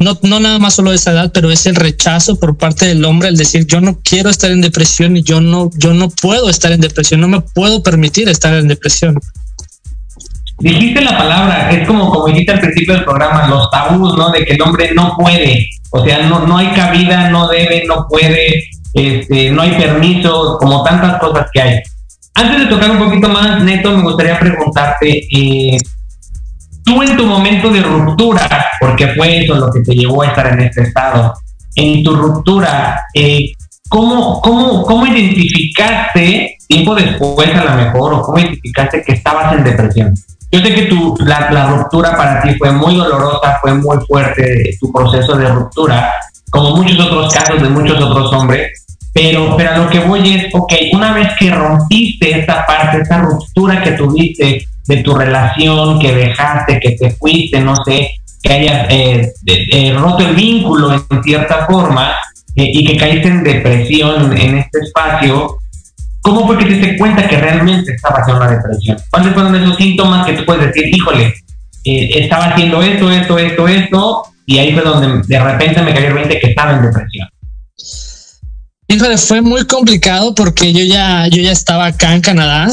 No, 0.00 0.18
no 0.22 0.40
nada 0.40 0.58
más 0.58 0.74
solo 0.74 0.90
de 0.90 0.96
esa 0.96 1.12
edad, 1.12 1.30
pero 1.32 1.50
es 1.50 1.66
el 1.66 1.76
rechazo 1.76 2.40
por 2.40 2.56
parte 2.56 2.86
del 2.86 3.04
hombre, 3.04 3.28
el 3.28 3.36
decir 3.36 3.66
yo 3.66 3.80
no 3.80 3.98
quiero 4.02 4.30
estar 4.30 4.50
en 4.50 4.62
depresión 4.62 5.16
y 5.16 5.22
yo 5.22 5.40
no, 5.40 5.70
yo 5.76 5.94
no 5.94 6.08
puedo 6.08 6.50
estar 6.50 6.72
en 6.72 6.80
depresión, 6.80 7.20
no 7.20 7.28
me 7.28 7.40
puedo 7.40 7.82
permitir 7.82 8.28
estar 8.28 8.52
en 8.54 8.66
depresión. 8.66 9.18
Dijiste 10.58 11.02
la 11.02 11.16
palabra, 11.16 11.70
es 11.70 11.86
como, 11.86 12.10
como 12.10 12.26
dijiste 12.26 12.52
al 12.52 12.60
principio 12.60 12.94
del 12.94 13.04
programa, 13.04 13.46
los 13.48 13.70
tabús, 13.70 14.16
¿no? 14.16 14.30
De 14.30 14.44
que 14.44 14.54
el 14.54 14.62
hombre 14.62 14.92
no 14.94 15.16
puede, 15.16 15.68
o 15.90 16.04
sea, 16.04 16.26
no, 16.26 16.46
no 16.46 16.56
hay 16.58 16.68
cabida, 16.72 17.30
no 17.30 17.48
debe, 17.48 17.84
no 17.86 18.06
puede, 18.08 18.64
este, 18.94 19.50
no 19.50 19.62
hay 19.62 19.72
permiso, 19.72 20.58
como 20.58 20.82
tantas 20.82 21.20
cosas 21.20 21.46
que 21.52 21.60
hay. 21.60 21.80
Antes 22.34 22.60
de 22.60 22.66
tocar 22.66 22.90
un 22.90 22.98
poquito 22.98 23.28
más, 23.28 23.62
Neto, 23.62 23.96
me 23.96 24.02
gustaría 24.02 24.38
preguntarte, 24.38 25.26
eh, 25.30 25.76
tú 26.84 27.02
en 27.02 27.16
tu 27.16 27.26
momento 27.26 27.70
de 27.70 27.82
ruptura, 27.82 28.66
porque 28.80 29.08
fue 29.08 29.44
eso 29.44 29.54
lo 29.54 29.70
que 29.70 29.80
te 29.80 29.94
llevó 29.94 30.22
a 30.22 30.28
estar 30.28 30.46
en 30.46 30.60
este 30.60 30.82
estado, 30.82 31.34
en 31.74 32.02
tu 32.02 32.14
ruptura, 32.14 33.00
eh, 33.14 33.52
¿cómo, 33.88 34.40
cómo, 34.40 34.82
cómo 34.84 35.06
identificaste, 35.06 36.56
tiempo 36.66 36.94
después 36.94 37.54
a 37.54 37.64
lo 37.64 37.74
mejor, 37.76 38.14
o 38.14 38.22
cómo 38.22 38.38
identificaste 38.38 39.02
que 39.02 39.12
estabas 39.12 39.52
en 39.54 39.64
depresión? 39.64 40.14
Yo 40.52 40.60
sé 40.60 40.74
que 40.74 40.82
tu, 40.82 41.16
la, 41.20 41.50
la 41.52 41.68
ruptura 41.68 42.16
para 42.16 42.42
ti 42.42 42.54
fue 42.58 42.72
muy 42.72 42.96
dolorosa, 42.96 43.58
fue 43.60 43.74
muy 43.74 43.98
fuerte 44.06 44.76
tu 44.80 44.92
proceso 44.92 45.36
de 45.36 45.48
ruptura, 45.48 46.12
como 46.50 46.74
muchos 46.76 46.98
otros 46.98 47.32
casos 47.32 47.62
de 47.62 47.68
muchos 47.68 48.02
otros 48.02 48.32
hombres, 48.32 48.86
pero, 49.12 49.56
pero 49.56 49.70
a 49.72 49.78
lo 49.78 49.90
que 49.90 50.00
voy 50.00 50.34
es, 50.34 50.54
ok, 50.54 50.72
una 50.92 51.12
vez 51.12 51.28
que 51.38 51.50
rompiste 51.50 52.38
esta 52.40 52.64
parte, 52.64 52.98
esta 53.02 53.18
ruptura 53.18 53.82
que 53.82 53.92
tuviste 53.92 54.66
de 54.86 54.96
tu 54.98 55.14
relación, 55.14 55.98
que 55.98 56.14
dejaste, 56.14 56.78
que 56.78 56.92
te 56.92 57.10
fuiste, 57.10 57.60
no 57.60 57.74
sé, 57.84 58.10
que 58.42 58.52
hayas 58.52 58.86
eh, 58.90 59.32
eh, 59.46 59.94
roto 59.96 60.26
el 60.26 60.34
vínculo 60.34 60.92
en 60.92 61.22
cierta 61.22 61.66
forma 61.66 62.14
y 62.54 62.84
que 62.84 62.96
caíste 62.96 63.28
en 63.28 63.44
depresión 63.44 64.36
en 64.36 64.58
este 64.58 64.80
espacio, 64.80 65.58
¿cómo 66.20 66.46
fue 66.46 66.58
que 66.58 66.66
te 66.66 66.74
diste 66.74 66.96
cuenta 66.98 67.26
que 67.26 67.38
realmente 67.38 67.94
estaba 67.94 68.20
haciendo 68.20 68.42
una 68.42 68.50
depresión? 68.50 68.96
¿Cuáles 69.10 69.32
fueron 69.32 69.54
esos 69.56 69.76
síntomas 69.76 70.26
que 70.26 70.32
tú 70.34 70.44
puedes 70.44 70.66
decir, 70.66 70.94
híjole, 70.94 71.32
estaba 71.84 72.46
haciendo 72.46 72.82
esto, 72.82 73.10
esto, 73.10 73.38
esto, 73.38 73.68
esto, 73.68 74.22
y 74.46 74.58
ahí 74.58 74.72
fue 74.72 74.82
donde 74.82 75.22
de 75.26 75.40
repente 75.40 75.82
me 75.82 75.94
cayó 75.94 76.08
el 76.08 76.14
20 76.14 76.40
que 76.40 76.46
estaba 76.48 76.72
en 76.72 76.82
depresión? 76.82 77.28
Híjole, 78.90 79.18
fue 79.18 79.40
muy 79.40 79.66
complicado 79.66 80.34
porque 80.34 80.72
yo 80.72 80.82
ya, 80.82 81.28
yo 81.28 81.40
ya 81.40 81.52
estaba 81.52 81.86
acá 81.86 82.12
en 82.12 82.22
Canadá. 82.22 82.68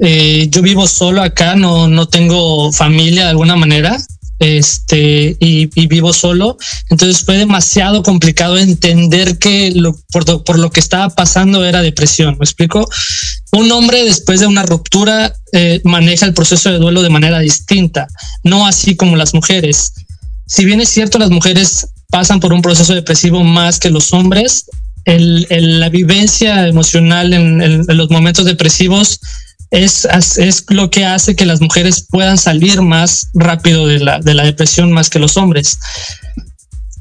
Eh, 0.00 0.48
yo 0.50 0.62
vivo 0.62 0.88
solo 0.88 1.22
acá, 1.22 1.54
no, 1.54 1.86
no 1.86 2.08
tengo 2.08 2.72
familia 2.72 3.22
de 3.22 3.30
alguna 3.30 3.54
manera. 3.54 3.96
Este, 4.40 5.36
y, 5.38 5.66
vivo 5.86 6.12
solo. 6.12 6.58
Entonces 6.88 7.24
fue 7.24 7.36
demasiado 7.36 8.02
complicado 8.02 8.58
entender 8.58 9.38
que 9.38 9.70
lo, 9.70 9.94
por, 10.10 10.58
lo 10.58 10.72
que 10.72 10.80
estaba 10.80 11.08
pasando 11.10 11.64
era 11.64 11.82
depresión. 11.82 12.36
¿Me 12.40 12.44
explico? 12.44 12.88
Un 13.52 13.70
hombre 13.70 14.02
después 14.02 14.40
de 14.40 14.48
una 14.48 14.64
ruptura 14.64 15.32
eh, 15.52 15.80
maneja 15.84 16.26
el 16.26 16.34
proceso 16.34 16.72
de 16.72 16.78
duelo 16.78 17.00
de 17.02 17.10
manera 17.10 17.38
distinta, 17.38 18.08
no 18.42 18.66
así 18.66 18.96
como 18.96 19.14
las 19.14 19.34
mujeres. 19.34 19.92
Si 20.48 20.64
bien 20.64 20.80
es 20.80 20.88
cierto, 20.88 21.16
las 21.18 21.30
mujeres 21.30 21.86
pasan 22.10 22.40
por 22.40 22.52
un 22.52 22.60
proceso 22.60 22.92
depresivo 22.92 23.44
más 23.44 23.78
que 23.78 23.90
los 23.90 24.12
hombres, 24.12 24.66
el, 25.04 25.46
la 25.80 25.88
vivencia 25.88 26.66
emocional 26.66 27.32
en, 27.32 27.86
los 27.86 28.10
momentos 28.10 28.44
depresivos 28.44 29.20
es, 29.70 30.06
es, 30.38 30.64
lo 30.68 30.90
que 30.90 31.04
hace 31.04 31.36
que 31.36 31.46
las 31.46 31.60
mujeres 31.60 32.06
puedan 32.08 32.38
salir 32.38 32.82
más 32.82 33.28
rápido 33.34 33.86
de 33.86 34.00
la, 34.00 34.18
de 34.18 34.34
la 34.34 34.44
depresión 34.44 34.92
más 34.92 35.10
que 35.10 35.18
los 35.18 35.36
hombres. 35.36 35.78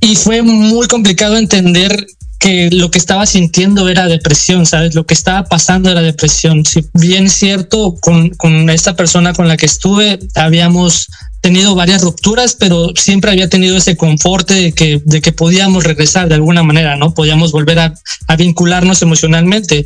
Y 0.02 0.16
fue 0.16 0.42
muy 0.42 0.88
complicado 0.88 1.38
entender 1.38 2.08
que 2.40 2.70
lo 2.72 2.90
que 2.90 3.00
estaba 3.00 3.26
sintiendo 3.26 3.90
era 3.90 4.08
depresión, 4.08 4.66
¿sabes? 4.66 4.96
Lo 4.96 5.06
que 5.06 5.14
estaba 5.14 5.44
pasando 5.44 5.92
era 5.92 6.02
depresión. 6.02 6.66
Si 6.66 6.86
bien 6.94 7.30
cierto, 7.30 7.98
con, 8.00 8.30
con 8.30 8.70
esta 8.70 8.96
persona 8.96 9.34
con 9.34 9.50
la 9.50 9.58
que 9.58 9.66
estuve, 9.66 10.20
habíamos 10.36 11.10
tenido 11.42 11.76
varias 11.76 12.02
rupturas, 12.02 12.56
pero 12.56 12.90
siempre 12.96 13.32
había 13.32 13.50
tenido 13.50 13.78
ese 13.78 13.96
confort 13.96 14.50
de 14.50 14.74
que, 14.74 15.02
de 15.06 15.22
que 15.22 15.32
podíamos 15.32 15.84
regresar 15.84 16.28
de 16.28 16.36
alguna 16.36 16.64
manera, 16.64 16.96
¿no? 16.98 17.14
Podíamos 17.14 17.52
volver 17.52 17.80
a, 17.80 17.94
a 18.28 18.36
vincularnos 18.36 19.02
emocionalmente. 19.02 19.86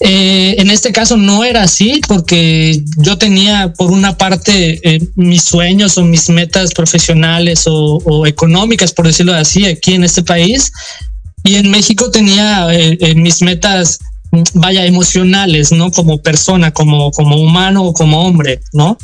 Eh, 0.00 0.54
en 0.58 0.70
este 0.70 0.92
caso 0.92 1.16
no 1.16 1.42
era 1.42 1.64
así 1.64 2.00
porque 2.06 2.84
yo 2.98 3.18
tenía 3.18 3.72
por 3.76 3.90
una 3.90 4.16
parte 4.16 4.80
eh, 4.88 5.04
mis 5.16 5.42
sueños 5.42 5.98
o 5.98 6.04
mis 6.04 6.30
metas 6.30 6.72
profesionales 6.72 7.64
o, 7.66 7.96
o, 8.04 8.24
económicas, 8.24 8.92
por 8.92 9.08
decirlo 9.08 9.34
así, 9.34 9.66
aquí 9.66 9.94
en 9.94 10.04
este 10.04 10.22
país. 10.22 10.70
Y 11.42 11.56
en 11.56 11.70
México 11.70 12.10
tenía 12.10 12.68
eh, 12.70 13.14
mis 13.14 13.42
metas, 13.42 13.98
vaya, 14.54 14.84
emocionales, 14.84 15.72
¿no? 15.72 15.90
Como 15.90 16.18
persona, 16.18 16.72
como, 16.72 17.10
como 17.10 17.36
humano 17.36 17.84
o 17.84 17.92
como 17.92 18.24
hombre, 18.26 18.60
¿no? 18.72 18.98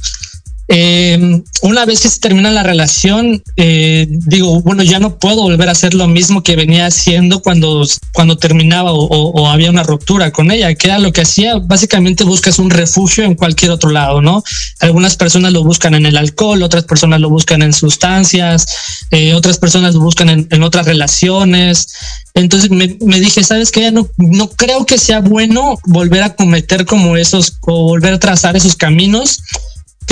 Eh, 0.66 1.42
una 1.61 1.85
vez 1.85 2.00
que 2.00 2.09
se 2.09 2.21
termina 2.21 2.50
la 2.50 2.62
relación, 2.62 3.42
eh, 3.56 4.06
digo, 4.09 4.62
bueno, 4.62 4.83
ya 4.83 4.99
no 4.99 5.18
puedo 5.18 5.42
volver 5.42 5.68
a 5.68 5.73
hacer 5.73 5.92
lo 5.92 6.09
mismo 6.09 6.42
que 6.42 6.56
venía 6.56 6.87
haciendo 6.87 7.42
cuando, 7.42 7.87
cuando 8.12 8.38
terminaba 8.38 8.92
o, 8.92 9.49
había 9.49 9.71
una 9.71 9.83
ruptura 9.83 10.30
con 10.30 10.50
ella, 10.50 10.75
que 10.75 10.87
era 10.87 10.99
lo 10.99 11.12
que 11.12 11.21
hacía. 11.21 11.56
Básicamente 11.59 12.25
buscas 12.25 12.59
un 12.59 12.71
refugio 12.71 13.25
en 13.25 13.35
cualquier 13.35 13.73
otro 13.73 13.90
lado, 13.90 14.23
¿no? 14.23 14.42
Algunas 14.80 15.16
personas 15.16 15.52
lo 15.52 15.62
buscan 15.64 15.94
en 15.94 16.06
el 16.06 16.16
alcohol, 16.16 16.62
otras 16.62 16.85
personas 16.85 17.21
lo 17.21 17.28
buscan 17.28 17.62
en 17.62 17.73
sustancias, 17.73 18.66
eh, 19.11 19.35
otras 19.35 19.59
personas 19.59 19.94
lo 19.94 20.00
buscan 20.00 20.47
en, 20.50 20.62
otras 20.62 20.87
relaciones. 20.87 21.88
Entonces 22.33 22.71
me, 22.71 23.21
dije, 23.21 23.44
¿sabes 23.44 23.71
qué? 23.71 23.92
No, 23.92 24.09
no 24.16 24.49
creo 24.49 24.87
que 24.87 24.99
sea 24.99 25.21
bueno 25.21 25.76
volver 25.85 26.23
a 26.23 26.35
cometer 26.35 26.87
como 26.87 27.16
esos 27.16 27.59
o 27.61 27.85
volver 27.85 28.14
a 28.14 28.18
trazar 28.18 28.56
esos 28.56 28.76
caminos 28.76 29.40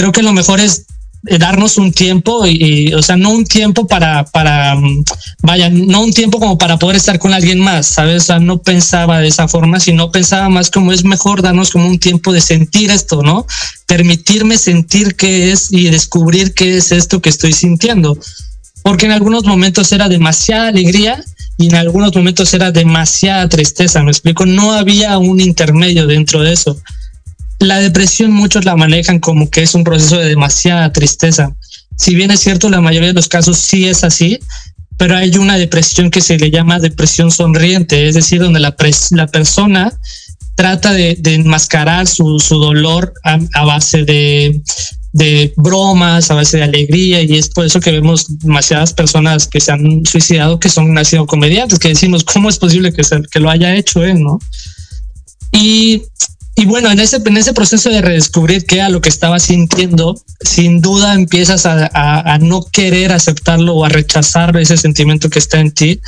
creo 0.03 0.11
que 0.11 0.23
lo 0.25 0.33
mejor 0.33 0.59
es 0.59 0.87
eh, 1.29 1.39
darnos 1.39 1.79
un 1.79 1.93
tiempo 1.93 2.45
y, 2.45 2.93
o 2.93 3.03
sea, 3.03 3.17
no 3.17 3.31
un 3.31 3.45
tiempo 3.45 3.87
para, 3.87 4.25
para, 4.25 4.75
mm, 4.75 5.05
vaya, 5.43 5.71
no 5.71 6.01
un 6.01 6.13
tiempo 6.13 6.41
como 6.41 6.59
para 6.59 6.77
poder 6.77 6.97
estar 6.97 7.21
con 7.21 7.33
alguien 7.33 7.61
más, 7.61 7.87
¿sabes? 7.87 8.25
O 8.25 8.27
sea, 8.27 8.41
no 8.41 8.59
pensaba 8.59 9.21
de 9.21 9.29
esa 9.29 9.47
forma, 9.47 9.79
sino 9.79 10.11
pensaba 10.11 10.49
más 10.49 10.71
como 10.73 10.91
es 10.91 11.05
mejor 11.05 11.41
darnos 11.41 11.71
como 11.71 11.87
un 11.87 12.01
tiempo 12.01 12.33
de 12.33 12.41
sentir 12.41 12.91
esto, 12.91 13.23
¿no? 13.23 13.47
Permitirme 13.87 14.59
sentir 14.59 15.15
qué 15.15 15.53
es 15.53 15.69
y 15.71 15.89
descubrir 15.89 16.53
qué 16.53 16.79
es 16.79 16.91
esto 16.91 17.23
que 17.23 17.29
estoy 17.29 17.53
sintiendo. 17.53 18.19
Porque 18.83 19.07
en 19.07 19.13
algunos 19.13 19.45
momentos 19.45 19.93
era 19.93 20.09
demasiada 20.09 20.67
alegría 20.67 21.23
y 21.59 21.69
en 21.69 21.77
algunos 21.77 22.13
momentos 22.17 22.53
era 22.55 22.73
demasiada 22.73 23.49
tristeza, 23.49 24.03
me 24.03 24.11
explico, 24.11 24.47
no 24.47 24.73
había 24.73 25.17
un 25.19 25.39
intermedio 25.39 26.09
dentro 26.09 26.43
de 26.43 26.55
eso 26.55 26.77
la 27.63 27.79
depresión 27.79 28.33
muchos 28.33 28.65
la 28.65 28.77
manejan 28.77 29.19
como 29.19 29.51
que 29.51 29.63
es 29.63 29.75
un 29.75 29.85
proceso 29.85 30.19
de 30.19 30.29
demasiada 30.29 30.93
tristeza. 30.93 31.55
Si 31.97 32.15
bien 32.15 32.31
es 32.31 32.41
cierto, 32.41 32.69
la 32.69 32.81
mayoría 32.81 33.09
de 33.09 33.15
los 33.15 33.29
casos 33.29 33.59
sí 33.59 33.87
es 33.87 34.05
así, 34.05 34.39
pero 34.97 35.17
hay 35.17 35.37
una 35.37 35.57
depresión 35.57 36.11
que 36.11 36.21
se 36.21 36.39
le 36.39 36.51
llama 36.51 36.79
depresión 36.79 37.31
sonriente, 37.31 38.09
es 38.09 38.15
decir, 38.15 38.41
donde 38.41 38.61
la, 38.61 38.75
la 39.11 39.27
persona 39.27 39.93
trata 40.55 40.93
de, 40.93 41.19
enmascarar 41.25 42.07
su, 42.07 42.39
dolor 42.51 43.13
a, 43.25 43.65
base 43.65 44.05
de, 44.05 44.61
de, 45.13 45.53
bromas, 45.57 46.31
a 46.31 46.35
base 46.35 46.59
de 46.59 46.65
alegría, 46.65 47.23
y 47.23 47.37
es 47.37 47.49
por 47.49 47.67
eso 47.67 47.81
que 47.81 47.91
vemos 47.91 48.39
demasiadas 48.39 48.93
personas 48.93 49.47
que 49.47 49.61
se 49.61 49.73
han 49.73 50.05
suicidado 50.05 50.61
que 50.61 50.69
son 50.69 50.93
nacidos 50.93 51.27
comediantes, 51.27 51.79
que 51.79 51.89
decimos, 51.89 52.23
¿cómo 52.25 52.49
es 52.49 52.59
posible 52.59 52.93
que, 52.93 53.03
que 53.31 53.41
lo 53.41 53.51
haya 53.51 53.75
hecho 53.75 54.05
él, 54.05 54.23
no? 54.23 54.39
Y 55.53 56.03
y 56.55 56.67
bueno, 56.67 56.91
en 56.91 57.01
ese, 57.01 57.17
en 57.25 57.37
ese 57.37 57.55
proceso 57.55 57.89
de 57.89 58.03
redescubrir 58.03 58.67
qué 58.67 58.77
era 58.77 58.91
lo 58.91 59.01
que 59.01 59.09
estaba 59.09 59.39
sintiendo, 59.39 60.21
sin 60.41 60.83
duda 60.83 61.15
empiezas 61.15 61.65
a, 61.65 61.89
a, 61.95 62.39
no 62.39 62.63
querer 62.71 63.13
aceptarlo 63.13 63.75
o 63.75 63.85
a 63.85 63.89
rechazar 63.89 64.55
ese 64.59 64.77
sentimiento 64.77 65.31
que 65.31 65.39
está 65.39 65.61
en 65.61 65.73
ti. 65.73 66.01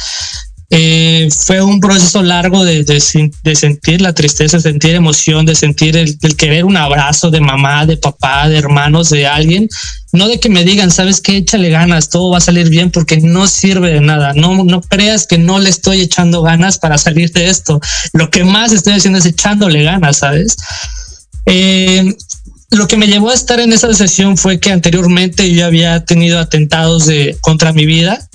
Eh, 0.71 1.29
fue 1.31 1.63
un 1.63 1.79
proceso 1.79 2.23
largo 2.23 2.65
de, 2.65 2.85
de, 2.85 3.31
de, 3.43 3.55
sentir 3.55 4.01
la 4.01 4.15
tristeza, 4.15 4.59
sentir 4.59 4.95
emoción, 4.95 5.45
de 5.45 5.55
sentir 5.55 5.97
el, 5.97 6.19
el, 6.23 6.37
querer 6.37 6.65
un 6.65 6.77
abrazo 6.77 7.31
de 7.31 7.41
mamá, 7.41 7.85
de 7.87 7.99
papá, 7.99 8.49
de 8.49 8.59
hermanos, 8.59 9.11
de 9.11 9.27
alguien. 9.27 9.69
No 10.13 10.27
de 10.27 10.41
que 10.41 10.49
me 10.49 10.65
digan, 10.65 10.91
sabes 10.91 11.21
qué, 11.21 11.37
échale 11.37 11.71
ganas, 11.71 12.09
todo 12.09 12.31
va 12.31 12.39
a 12.39 12.41
salir 12.41 12.71
bien, 12.71 12.91
porque 12.91 13.19
no 13.19 13.47
sirve 13.47 13.93
de 13.93 14.01
nada. 14.01 14.33
No, 14.33 14.65
no 14.65 14.81
creas 14.81 15.27
que 15.27 15.39
no 15.39 15.59
le 15.59 15.69
estoy 15.69 16.01
echando 16.01 16.43
ganas 16.43 16.79
para 16.79 16.99
salir 16.99 17.31
de 17.33 17.49
esto. 17.49 17.81
Lo 18.13 18.31
que 18.31 18.45
más 18.45 18.73
estoy 18.73 18.95
haciendo 18.95 19.19
es 19.19 19.27
echándole 19.27 19.83
ganas, 19.83 20.19
sabes. 20.19 20.57
Eh, 21.47 22.17
lo 22.71 22.89
que 22.89 22.97
me 22.97 23.07
llevó 23.07 23.31
a 23.31 23.35
estar 23.35 23.61
en 23.61 23.73
esa 23.73 23.93
sesión 23.93 24.37
fue 24.37 24.59
que 24.59 24.73
anteriormente 24.73 25.53
yo 25.53 25.67
había 25.67 26.05
tenido 26.05 26.39
atentados 26.39 27.07
de 27.07 27.37
contra 27.43 27.73
mi 27.73 27.87
vida. 27.87 28.27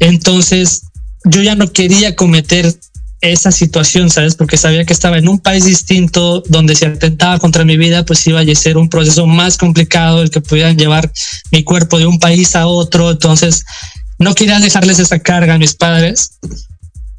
Entonces 0.00 0.82
yo 1.26 1.42
ya 1.42 1.54
no 1.54 1.72
quería 1.72 2.14
cometer 2.14 2.74
esa 3.20 3.50
situación, 3.50 4.10
¿sabes? 4.10 4.36
Porque 4.36 4.56
sabía 4.56 4.84
que 4.84 4.92
estaba 4.92 5.18
en 5.18 5.28
un 5.28 5.40
país 5.40 5.64
distinto 5.64 6.42
donde 6.48 6.76
se 6.76 6.86
atentaba 6.86 7.38
contra 7.38 7.64
mi 7.64 7.76
vida, 7.76 8.04
pues 8.04 8.26
iba 8.26 8.40
a 8.40 8.54
ser 8.54 8.76
un 8.76 8.88
proceso 8.88 9.26
más 9.26 9.56
complicado, 9.56 10.22
el 10.22 10.30
que 10.30 10.40
pudieran 10.40 10.76
llevar 10.76 11.10
mi 11.50 11.64
cuerpo 11.64 11.98
de 11.98 12.06
un 12.06 12.18
país 12.18 12.54
a 12.54 12.66
otro. 12.66 13.10
Entonces, 13.10 13.64
no 14.18 14.34
quería 14.34 14.60
dejarles 14.60 14.98
esa 14.98 15.18
carga 15.18 15.54
a 15.54 15.58
mis 15.58 15.74
padres. 15.74 16.38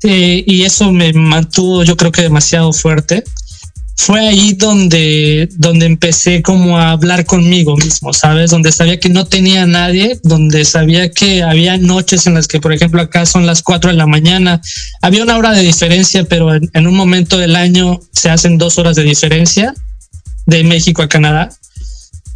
Eh, 0.03 0.43
y 0.45 0.63
eso 0.63 0.91
me 0.91 1.11
mantuvo, 1.13 1.83
yo 1.83 1.97
creo 1.97 2.11
que 2.11 2.21
demasiado 2.21 2.71
fuerte 2.71 3.23
fue 3.97 4.27
ahí 4.27 4.53
donde, 4.53 5.49
donde 5.53 5.87
empecé 5.87 6.43
como 6.43 6.77
a 6.77 6.91
hablar 6.91 7.25
conmigo 7.25 7.75
mismo, 7.75 8.13
¿sabes? 8.13 8.51
Donde 8.51 8.71
sabía 8.71 8.99
que 8.99 9.09
no 9.09 9.25
tenía 9.25 9.65
nadie, 9.65 10.19
donde 10.23 10.65
sabía 10.65 11.09
que 11.09 11.41
había 11.41 11.77
noches 11.77 12.27
en 12.27 12.35
las 12.35 12.47
que, 12.47 12.61
por 12.61 12.71
ejemplo, 12.71 13.01
acá 13.01 13.25
son 13.25 13.47
las 13.47 13.63
cuatro 13.63 13.89
de 13.89 13.97
la 13.97 14.05
mañana. 14.05 14.61
Había 15.01 15.23
una 15.23 15.35
hora 15.35 15.51
de 15.51 15.63
diferencia, 15.63 16.23
pero 16.25 16.53
en, 16.53 16.87
un 16.87 16.95
momento 16.95 17.39
del 17.39 17.55
año 17.55 17.99
se 18.13 18.29
hacen 18.29 18.59
dos 18.59 18.77
horas 18.77 18.95
de 18.95 19.03
diferencia 19.03 19.73
de 20.45 20.63
México 20.63 21.01
a 21.01 21.09
Canadá. 21.09 21.49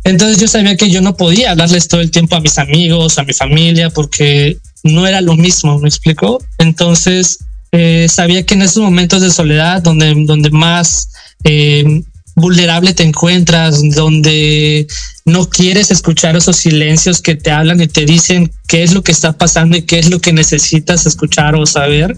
Entonces 0.04 0.40
yo 0.40 0.48
sabía 0.48 0.76
que 0.76 0.90
yo 0.90 1.02
no 1.02 1.16
podía 1.16 1.52
hablarles 1.52 1.88
todo 1.88 2.02
el 2.02 2.10
tiempo 2.10 2.36
a 2.36 2.42
mis 2.42 2.58
amigos, 2.58 3.20
a 3.20 3.24
mi 3.24 3.34
familia, 3.34 3.92
porque 3.92 4.58
no 4.84 5.06
era 5.06 5.22
lo 5.22 5.36
mismo, 5.36 5.78
¿me 5.78 5.90
explico? 5.90 6.44
Entonces 6.58 7.38
eh, 7.72 8.08
sabía 8.10 8.46
que 8.46 8.54
en 8.54 8.64
esos 8.64 8.84
momentos 8.84 9.22
de 9.22 9.32
soledad, 9.32 9.82
donde, 9.82 10.14
donde 10.26 10.50
más 10.52 11.10
eh, 11.44 12.04
vulnerable 12.36 12.94
te 12.94 13.04
encuentras, 13.04 13.82
donde 13.96 14.88
no 15.26 15.50
quieres 15.50 15.92
escuchar 15.92 16.36
esos 16.36 16.58
silencios 16.58 17.22
que 17.22 17.36
te 17.36 17.52
hablan 17.52 17.82
y 17.82 17.88
te 17.88 18.06
dicen 18.06 18.52
qué 18.68 18.84
es 18.84 18.94
lo 18.94 19.04
que 19.04 19.12
está 19.12 19.34
pasando 19.34 19.78
y 19.78 19.84
qué 19.84 20.00
es 20.00 20.10
lo 20.10 20.20
que 20.20 20.34
necesitas 20.34 21.06
escuchar 21.06 21.56
o 21.56 21.66
saber, 21.66 22.18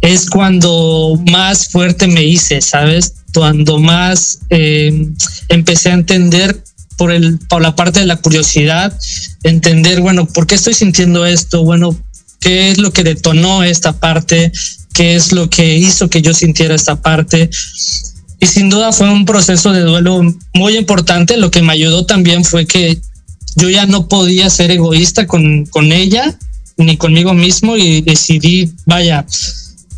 es 0.00 0.28
cuando 0.28 1.20
más 1.30 1.68
fuerte 1.68 2.06
me 2.08 2.24
hice, 2.24 2.60
¿sabes? 2.60 3.14
Cuando 3.34 3.78
más 3.78 4.40
eh, 4.50 5.08
empecé 5.48 5.90
a 5.90 5.94
entender 5.94 6.62
por 6.96 7.12
el, 7.12 7.38
por 7.48 7.62
la 7.62 7.74
parte 7.74 8.00
de 8.00 8.06
la 8.06 8.16
curiosidad, 8.16 8.96
entender, 9.42 10.00
bueno, 10.00 10.26
¿por 10.26 10.46
qué 10.46 10.56
estoy 10.56 10.74
sintiendo 10.74 11.24
esto? 11.24 11.64
Bueno, 11.64 11.96
¿qué 12.42 12.72
es 12.72 12.78
lo 12.78 12.92
que 12.92 13.04
detonó 13.04 13.62
esta 13.62 13.98
parte? 13.98 14.52
¿Qué 14.92 15.14
es 15.14 15.32
lo 15.32 15.48
que 15.48 15.78
hizo 15.78 16.10
que 16.10 16.20
yo 16.20 16.34
sintiera 16.34 16.74
esta 16.74 17.00
parte? 17.00 17.48
Y 18.40 18.46
sin 18.46 18.68
duda 18.68 18.92
fue 18.92 19.08
un 19.08 19.24
proceso 19.24 19.72
de 19.72 19.82
duelo 19.82 20.20
muy 20.52 20.76
importante. 20.76 21.36
Lo 21.38 21.50
que 21.50 21.62
me 21.62 21.72
ayudó 21.72 22.04
también 22.04 22.44
fue 22.44 22.66
que 22.66 23.00
yo 23.56 23.70
ya 23.70 23.86
no 23.86 24.08
podía 24.08 24.50
ser 24.50 24.70
egoísta 24.70 25.26
con, 25.26 25.64
con 25.66 25.92
ella 25.92 26.36
ni 26.76 26.96
conmigo 26.96 27.32
mismo 27.32 27.76
y 27.76 28.00
decidí, 28.00 28.72
vaya, 28.86 29.24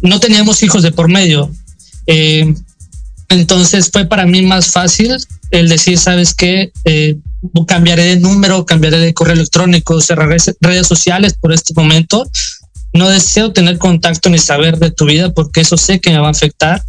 no 0.02 0.20
teníamos 0.20 0.62
hijos 0.62 0.82
de 0.82 0.92
por 0.92 1.08
medio. 1.08 1.50
Eh, 2.06 2.54
entonces 3.30 3.90
fue 3.90 4.04
para 4.04 4.26
mí 4.26 4.42
más 4.42 4.70
fácil 4.70 5.16
el 5.50 5.68
decir, 5.68 5.98
sabes 5.98 6.34
qué, 6.34 6.72
eh, 6.84 7.16
cambiaré 7.66 8.04
de 8.04 8.16
número, 8.16 8.64
cambiaré 8.64 8.98
de 8.98 9.14
correo 9.14 9.34
electrónico, 9.34 10.00
cerraré 10.00 10.36
redes 10.60 10.86
sociales 10.86 11.34
por 11.40 11.52
este 11.52 11.74
momento. 11.74 12.28
No 12.92 13.08
deseo 13.08 13.52
tener 13.52 13.78
contacto 13.78 14.30
ni 14.30 14.38
saber 14.38 14.78
de 14.78 14.90
tu 14.90 15.06
vida 15.06 15.32
porque 15.32 15.60
eso 15.62 15.76
sé 15.76 16.00
que 16.00 16.10
me 16.10 16.18
va 16.18 16.28
a 16.28 16.32
afectar. 16.32 16.82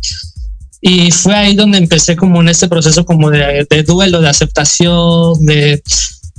Y 0.81 1.09
fue 1.11 1.33
ahí 1.33 1.55
donde 1.55 1.79
empecé 1.79 2.15
como 2.15 2.41
en 2.41 2.49
este 2.49 2.67
proceso 2.67 3.05
como 3.05 3.31
de, 3.31 3.65
de 3.67 3.83
duelo, 3.83 4.21
de 4.21 4.29
aceptación, 4.29 5.43
de, 5.43 5.81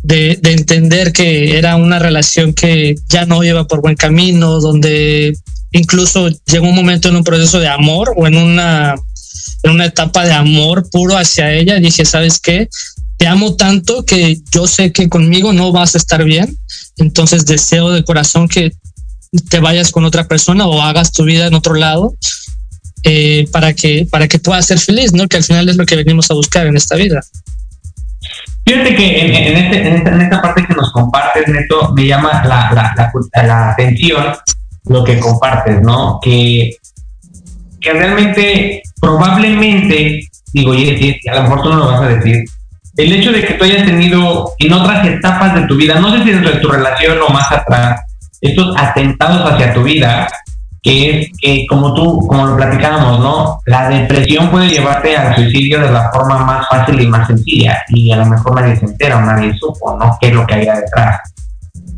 de, 0.05 0.39
de, 0.41 0.53
entender 0.53 1.13
que 1.13 1.59
era 1.59 1.75
una 1.75 1.99
relación 1.99 2.55
que 2.55 2.95
ya 3.09 3.27
no 3.27 3.43
iba 3.43 3.67
por 3.67 3.81
buen 3.81 3.97
camino, 3.97 4.61
donde 4.61 5.37
incluso 5.73 6.29
llegó 6.47 6.69
un 6.69 6.77
momento 6.77 7.09
en 7.09 7.17
un 7.17 7.25
proceso 7.25 7.59
de 7.59 7.67
amor 7.67 8.15
o 8.17 8.29
en 8.29 8.37
una, 8.37 8.95
en 9.65 9.71
una 9.73 9.87
etapa 9.87 10.25
de 10.25 10.33
amor 10.33 10.89
puro 10.91 11.17
hacia 11.17 11.53
ella. 11.53 11.81
Dije, 11.81 12.05
¿sabes 12.05 12.39
qué? 12.39 12.69
Te 13.17 13.27
amo 13.27 13.57
tanto 13.57 14.05
que 14.05 14.39
yo 14.53 14.67
sé 14.67 14.93
que 14.93 15.09
conmigo 15.09 15.53
no 15.53 15.73
vas 15.73 15.95
a 15.95 15.99
estar 15.99 16.23
bien. 16.25 16.57
Entonces 16.97 17.47
deseo 17.47 17.91
de 17.91 18.05
corazón 18.05 18.49
que 18.49 18.73
te 19.51 19.61
vayas 19.61 19.91
con 19.91 20.05
otra 20.05 20.29
persona 20.29 20.67
o 20.67 20.83
hagas 20.83 21.13
tu 21.13 21.25
vida 21.25 21.47
en 21.47 21.55
otro 21.55 21.75
lado 21.75 22.15
eh, 23.03 23.49
para 23.53 23.75
que 23.75 24.07
para 24.11 24.29
que 24.29 24.39
puedas 24.39 24.67
ser 24.67 24.79
feliz, 24.79 25.13
¿no? 25.13 25.29
Que 25.29 25.37
al 25.37 25.45
final 25.45 25.69
es 25.69 25.77
lo 25.77 25.87
que 25.87 25.97
venimos 25.97 26.31
a 26.31 26.35
buscar 26.35 26.67
en 26.67 26.77
esta 26.77 26.97
vida. 26.97 27.21
Fíjate 28.67 28.97
que 28.97 29.21
en, 29.21 29.35
en, 29.35 29.57
este, 29.57 29.87
en, 29.87 29.95
esta, 29.95 30.11
en, 30.11 30.21
esta, 30.23 30.43
parte 30.43 30.67
que 30.67 30.75
nos 30.75 30.91
compartes, 30.93 31.47
Neto, 31.47 31.93
me 31.95 32.07
llama 32.07 32.43
la, 32.45 32.73
la, 32.73 33.13
la, 33.33 33.47
la 33.47 33.71
atención 33.71 34.35
lo 34.89 35.05
que 35.05 35.21
compartes, 35.21 35.81
¿no? 35.83 36.19
Que, 36.21 36.77
que 37.81 37.93
realmente, 37.93 38.83
probablemente, 39.01 40.29
digo, 40.53 40.75
y, 40.75 41.21
y 41.23 41.29
a 41.29 41.37
lo 41.37 41.43
mejor 41.43 41.63
tú 41.63 41.69
no 41.69 41.77
lo 41.77 41.87
vas 41.87 42.03
a 42.03 42.09
decir, 42.09 42.45
el 42.97 43.13
hecho 43.13 43.33
de 43.33 43.45
que 43.45 43.55
tú 43.55 43.65
hayas 43.65 43.85
tenido 43.85 44.53
en 44.59 44.73
otras 44.73 45.07
etapas 45.07 45.55
de 45.55 45.67
tu 45.67 45.77
vida, 45.77 46.01
no 46.01 46.11
sé 46.13 46.25
si 46.25 46.31
dentro 46.31 46.53
de 46.53 46.61
tu 46.61 46.69
relación 46.69 47.19
o 47.27 47.33
más 47.33 47.51
atrás, 47.53 48.01
estos 48.41 48.75
atentados 48.77 49.53
hacia 49.53 49.75
tu 49.75 49.83
vida, 49.83 50.29
que 50.83 51.21
es 51.21 51.29
que 51.41 51.67
como 51.69 51.93
tú, 51.95 52.27
como 52.27 52.47
lo 52.47 52.57
platicábamos, 52.57 53.21
¿no? 53.21 53.61
La 53.67 53.89
depresión 53.89 54.51
puede 54.51 54.69
llevarte 54.69 55.17
al 55.17 55.35
suicidio 55.35 55.81
de 55.81 55.91
la 55.91 56.11
forma 56.13 56.39
más 56.45 56.69
fácil 56.69 57.01
y 57.01 57.07
más 57.07 57.27
sencilla 57.27 57.83
y 57.89 58.13
a 58.13 58.17
lo 58.17 58.27
mejor 58.27 58.61
nadie 58.61 58.77
se 58.77 58.87
entera 58.87 59.19
o 59.19 59.21
nadie 59.21 59.53
supo, 59.59 59.97
¿no? 59.99 60.17
¿Qué 60.21 60.29
es 60.29 60.35
lo 60.35 60.47
que 60.47 60.55
hay 60.55 60.67
detrás? 60.67 61.21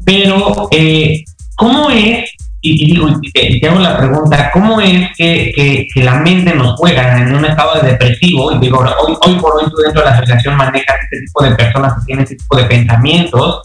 Pero, 0.05 0.69
eh, 0.71 1.23
¿cómo 1.55 1.91
es, 1.91 2.31
y, 2.61 2.93
digo, 2.93 3.09
y 3.23 3.61
te, 3.61 3.69
hago 3.69 3.79
la 3.79 3.97
pregunta, 3.97 4.51
¿cómo 4.53 4.81
es 4.81 5.09
que, 5.17 5.53
que, 5.55 5.87
que, 5.93 6.03
la 6.03 6.17
mente 6.17 6.55
nos 6.55 6.75
juega 6.77 7.19
en 7.21 7.35
un 7.35 7.45
estado 7.45 7.81
de 7.81 7.93
depresivo? 7.93 8.53
Y 8.53 8.59
digo, 8.59 8.79
hoy, 8.79 9.17
hoy 9.21 9.35
por 9.37 9.57
hoy 9.57 9.71
tú 9.71 9.77
dentro 9.77 10.03
de 10.03 10.11
la 10.11 10.17
asociación 10.17 10.57
manejas 10.57 10.97
este 11.03 11.21
tipo 11.25 11.45
de 11.45 11.55
personas 11.55 11.95
que 11.95 12.07
tienen 12.07 12.25
este 12.25 12.37
tipo 12.37 12.57
de 12.57 12.65
pensamientos, 12.65 13.63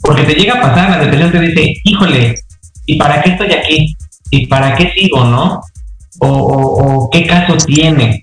porque 0.00 0.24
te 0.24 0.34
llega 0.34 0.58
a 0.58 0.60
pasar, 0.60 0.90
la 0.90 0.98
depresión 0.98 1.32
te 1.32 1.40
dice, 1.40 1.74
híjole, 1.84 2.34
¿y 2.84 2.98
para 2.98 3.22
qué 3.22 3.30
estoy 3.30 3.52
aquí? 3.52 3.96
¿y 4.34 4.46
para 4.46 4.74
qué 4.74 4.92
sigo, 4.96 5.24
no? 5.24 5.60
O, 6.20 6.28
o, 6.28 7.04
o, 7.04 7.10
qué 7.10 7.26
caso 7.26 7.56
tiene. 7.56 8.22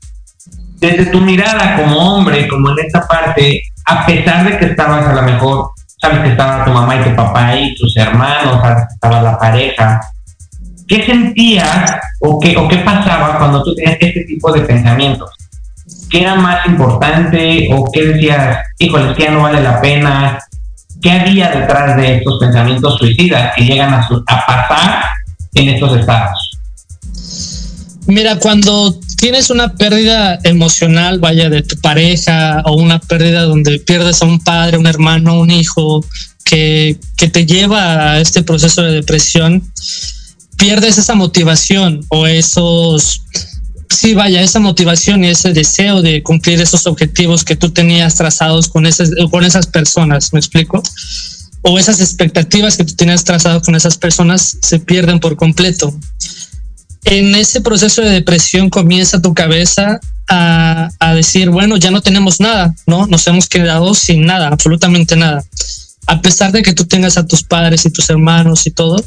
Desde 0.80 1.06
tu 1.06 1.22
mirada 1.22 1.78
como 1.78 1.98
hombre, 1.98 2.48
como 2.48 2.72
en 2.72 2.86
esta 2.86 3.08
parte, 3.08 3.62
a 3.86 4.06
pesar 4.06 4.50
de 4.50 4.58
que 4.58 4.66
estabas 4.66 5.06
a 5.06 5.14
lo 5.14 5.22
mejor, 5.22 5.72
sabes 6.02 6.20
que 6.22 6.30
estaba 6.30 6.66
tu 6.66 6.72
mamá 6.72 6.96
y 6.96 7.04
tu 7.04 7.16
papá 7.16 7.56
y 7.56 7.76
tus 7.76 7.96
hermanos, 7.96 8.60
sabes 8.62 8.88
que 8.88 8.94
estaba 8.96 9.22
la 9.22 9.38
pareja, 9.38 10.02
¿qué 10.88 11.06
sentías 11.06 11.92
o 12.20 12.40
qué, 12.40 12.58
o 12.58 12.68
qué 12.68 12.78
pasaba 12.78 13.38
cuando 13.38 13.64
tú 13.64 13.76
tenías 13.76 13.98
este 14.00 14.24
tipo 14.26 14.52
de 14.52 14.62
pensamientos? 14.62 15.30
¿Qué 16.10 16.22
era 16.22 16.36
más 16.36 16.66
importante 16.66 17.70
o 17.74 17.90
qué 17.92 18.08
decías, 18.08 18.58
híjole, 18.80 19.14
que 19.14 19.24
ya 19.24 19.32
no 19.32 19.44
vale 19.44 19.62
la 19.62 19.80
pena? 19.80 20.40
¿Qué 21.02 21.12
había 21.12 21.50
detrás 21.52 21.96
de 21.96 22.18
estos 22.18 22.40
pensamientos 22.40 22.98
suicidas 22.98 23.54
que 23.56 23.64
llegan 23.64 23.94
a, 23.94 24.08
a 24.28 24.46
pasar 24.46 25.04
en 25.54 25.70
estos 25.70 25.98
estados? 25.98 26.52
Mira, 28.08 28.38
cuando 28.40 28.96
tienes 29.22 29.52
una 29.52 29.76
pérdida 29.76 30.40
emocional, 30.44 31.20
vaya, 31.20 31.48
de 31.48 31.62
tu 31.62 31.78
pareja 31.78 32.64
o 32.66 32.74
una 32.74 33.00
pérdida 33.00 33.44
donde 33.44 33.78
pierdes 33.78 34.24
a 34.24 34.26
un 34.26 34.40
padre, 34.40 34.80
un 34.80 34.88
hermano, 34.88 35.40
un 35.40 35.52
hijo, 35.52 36.04
que, 36.44 36.98
que 37.18 37.30
te 37.30 37.46
lleva 37.46 38.14
a 38.14 38.20
este 38.20 38.42
proceso 38.42 38.82
de 38.82 38.94
depresión, 38.94 39.64
pierdes 40.58 40.98
esa 40.98 41.14
motivación 41.14 42.04
o 42.10 42.26
esos, 42.26 43.22
sí, 43.92 44.16
vaya, 44.16 44.42
esa 44.42 44.60
motivación 44.60 45.24
y 45.24 45.30
ese 45.30 45.54
deseo 45.54 46.02
de 46.02 46.24
cumplir 46.24 46.60
esos 46.60 46.88
objetivos 46.88 47.44
que 47.44 47.56
tú 47.56 47.70
tenías 47.70 48.16
trazados 48.16 48.70
con 48.70 48.88
esas, 48.88 49.12
con 49.30 49.44
esas 49.44 49.68
personas, 49.68 50.34
¿me 50.34 50.40
explico? 50.40 50.82
o 51.64 51.78
esas 51.78 52.02
expectativas 52.02 52.76
que 52.76 52.84
tú 52.84 52.96
tienes 52.96 53.24
trazado 53.24 53.62
con 53.62 53.76
esas 53.76 53.98
personas 53.98 54.58
se 54.62 54.80
pierden 54.80 55.20
por 55.20 55.36
completo. 55.36 55.94
En 57.06 57.36
ese 57.36 57.62
proceso 57.62 58.02
de 58.02 58.10
depresión 58.10 58.70
comienza 58.70 59.22
tu 59.22 59.34
cabeza 59.34 60.00
a, 60.30 60.90
a, 61.00 61.14
decir, 61.14 61.50
bueno, 61.50 61.78
ya 61.78 61.92
no 61.92 62.02
tenemos 62.02 62.40
nada, 62.40 62.74
¿no? 62.86 63.08
Nos 63.08 63.26
hemos 63.28 63.50
quedado 63.50 63.94
sin 63.96 64.26
nada, 64.26 64.48
absolutamente 64.48 65.16
nada. 65.16 65.44
A 66.08 66.22
pesar 66.22 66.52
de 66.52 66.62
que 66.62 66.74
tú 66.74 66.86
tengas 66.86 67.18
a 67.18 67.26
tus 67.26 67.44
padres 67.44 67.86
y 67.86 67.92
tus 67.92 68.10
hermanos 68.10 68.66
y 68.68 68.72
todo, 68.72 69.04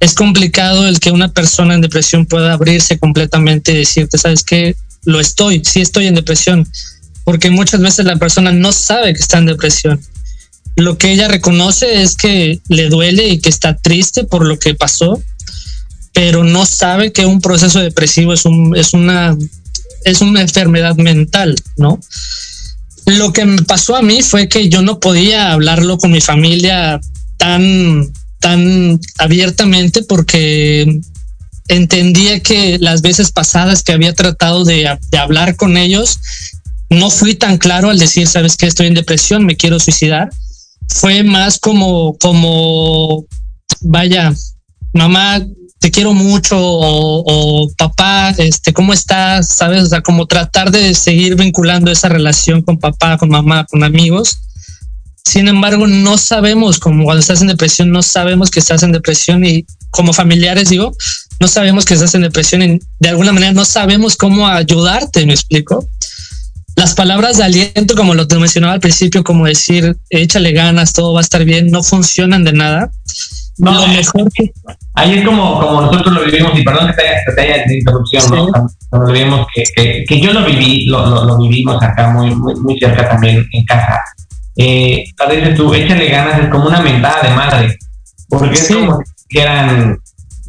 es 0.00 0.14
complicado 0.14 0.86
el 0.86 1.00
que 1.00 1.12
una 1.12 1.28
persona 1.28 1.74
en 1.74 1.80
depresión 1.80 2.26
pueda 2.26 2.52
abrirse 2.52 2.98
completamente 2.98 3.72
y 3.72 3.78
decirte, 3.78 4.18
¿sabes 4.18 4.42
qué? 4.42 4.76
Lo 5.04 5.20
estoy, 5.20 5.62
sí 5.64 5.80
estoy 5.80 6.06
en 6.06 6.14
depresión, 6.14 6.68
porque 7.24 7.50
muchas 7.50 7.80
veces 7.80 8.04
la 8.04 8.16
persona 8.16 8.52
no 8.52 8.72
sabe 8.72 9.14
que 9.14 9.20
está 9.20 9.38
en 9.38 9.46
depresión 9.46 10.00
lo 10.76 10.98
que 10.98 11.12
ella 11.12 11.28
reconoce 11.28 12.02
es 12.02 12.16
que 12.16 12.60
le 12.68 12.88
duele 12.88 13.28
y 13.28 13.38
que 13.38 13.48
está 13.48 13.76
triste 13.76 14.24
por 14.24 14.46
lo 14.46 14.58
que 14.58 14.74
pasó, 14.74 15.22
pero 16.14 16.44
no 16.44 16.64
sabe 16.64 17.12
que 17.12 17.26
un 17.26 17.40
proceso 17.40 17.80
depresivo 17.80 18.32
es, 18.32 18.46
un, 18.46 18.74
es, 18.76 18.94
una, 18.94 19.36
es 20.04 20.20
una 20.22 20.40
enfermedad 20.40 20.96
mental, 20.96 21.54
¿no? 21.76 22.00
Lo 23.04 23.32
que 23.32 23.44
me 23.44 23.62
pasó 23.62 23.96
a 23.96 24.02
mí 24.02 24.22
fue 24.22 24.48
que 24.48 24.70
yo 24.70 24.80
no 24.80 25.00
podía 25.00 25.52
hablarlo 25.52 25.98
con 25.98 26.12
mi 26.12 26.22
familia 26.22 27.00
tan, 27.36 28.10
tan 28.40 28.98
abiertamente 29.18 30.02
porque 30.02 31.00
entendía 31.68 32.40
que 32.40 32.78
las 32.78 33.02
veces 33.02 33.30
pasadas 33.30 33.82
que 33.82 33.92
había 33.92 34.14
tratado 34.14 34.64
de, 34.64 34.96
de 35.10 35.18
hablar 35.18 35.56
con 35.56 35.76
ellos, 35.76 36.18
no 36.88 37.10
fui 37.10 37.34
tan 37.34 37.58
claro 37.58 37.90
al 37.90 37.98
decir, 37.98 38.26
sabes 38.26 38.56
que 38.56 38.66
estoy 38.66 38.86
en 38.86 38.94
depresión, 38.94 39.44
me 39.44 39.56
quiero 39.56 39.78
suicidar 39.78 40.30
fue 40.88 41.22
más 41.22 41.58
como, 41.58 42.16
como, 42.18 43.26
vaya, 43.80 44.32
mamá, 44.92 45.44
te 45.84 45.90
quiero 45.90 46.14
mucho 46.14 46.56
o, 46.58 47.70
papá, 47.76 48.30
este, 48.38 48.72
¿cómo 48.72 48.94
estás? 48.94 49.48
¿Sabes? 49.48 49.82
O 49.82 49.86
sea, 49.86 50.00
como 50.00 50.24
tratar 50.24 50.70
de 50.70 50.94
seguir 50.94 51.36
vinculando 51.36 51.90
esa 51.90 52.08
relación 52.08 52.62
con 52.62 52.78
papá, 52.78 53.18
con 53.18 53.28
mamá, 53.28 53.66
con 53.66 53.84
amigos. 53.84 54.38
Sin 55.26 55.46
embargo, 55.46 55.86
no 55.86 56.16
sabemos, 56.16 56.78
como 56.78 57.04
cuando 57.04 57.20
estás 57.20 57.42
en 57.42 57.48
depresión, 57.48 57.90
no 57.90 58.00
sabemos 58.00 58.50
que 58.50 58.60
estás 58.60 58.82
en 58.82 58.92
depresión 58.92 59.44
y 59.44 59.66
como 59.90 60.14
familiares, 60.14 60.70
digo, 60.70 60.96
no 61.38 61.48
sabemos 61.48 61.84
que 61.84 61.92
estás 61.92 62.14
en 62.14 62.22
depresión 62.22 62.62
y 62.62 62.80
de 63.00 63.08
alguna 63.10 63.32
manera 63.32 63.52
no 63.52 63.66
sabemos 63.66 64.16
cómo 64.16 64.48
ayudarte, 64.48 65.26
me 65.26 65.34
explico 65.34 65.86
las 66.76 66.94
palabras 66.94 67.36
de 67.36 67.44
aliento, 67.44 67.94
como 67.94 68.14
lo 68.14 68.26
te 68.26 68.36
mencionaba 68.38 68.72
al 68.72 68.80
principio, 68.80 69.22
como 69.22 69.46
decir, 69.46 69.96
échale 70.10 70.52
ganas, 70.52 70.92
todo 70.92 71.12
va 71.12 71.20
a 71.20 71.22
estar 71.22 71.44
bien, 71.44 71.70
no 71.70 71.82
funcionan 71.82 72.44
de 72.44 72.52
nada. 72.52 72.90
No, 73.58 73.72
lo 73.72 73.86
mejor 73.88 74.32
que... 74.34 74.52
Ahí 74.94 75.18
es 75.18 75.24
como, 75.24 75.60
como 75.60 75.82
nosotros 75.82 76.14
lo 76.14 76.24
vivimos, 76.24 76.58
y 76.58 76.62
perdón 76.62 76.88
que 76.88 76.94
te 76.94 77.08
haya, 77.08 77.24
que 77.24 77.32
te 77.32 77.40
haya 77.40 77.64
de 77.66 77.78
interrupción, 77.78 78.22
sí. 78.22 78.30
¿no? 78.30 78.98
Lo 78.98 79.12
vivimos, 79.12 79.46
que, 79.54 79.62
que, 79.74 80.04
que, 80.08 80.20
yo 80.20 80.32
lo 80.32 80.44
viví, 80.44 80.86
lo, 80.86 81.06
lo, 81.06 81.24
lo, 81.24 81.38
vivimos 81.38 81.82
acá 81.82 82.10
muy, 82.10 82.34
muy, 82.34 82.54
muy 82.56 82.78
cerca 82.78 83.08
también 83.08 83.46
en 83.52 83.64
casa. 83.64 84.00
Eh, 84.56 85.04
a 85.18 85.26
veces 85.26 85.56
tú, 85.56 85.72
échale 85.74 86.08
ganas, 86.08 86.40
es 86.40 86.48
como 86.48 86.66
una 86.66 86.80
mentada 86.80 87.28
de 87.28 87.34
madre, 87.34 87.78
porque 88.28 88.56
sí. 88.56 88.72
es 88.72 88.78
como 88.78 88.98
si 89.28 89.38
eran 89.38 89.98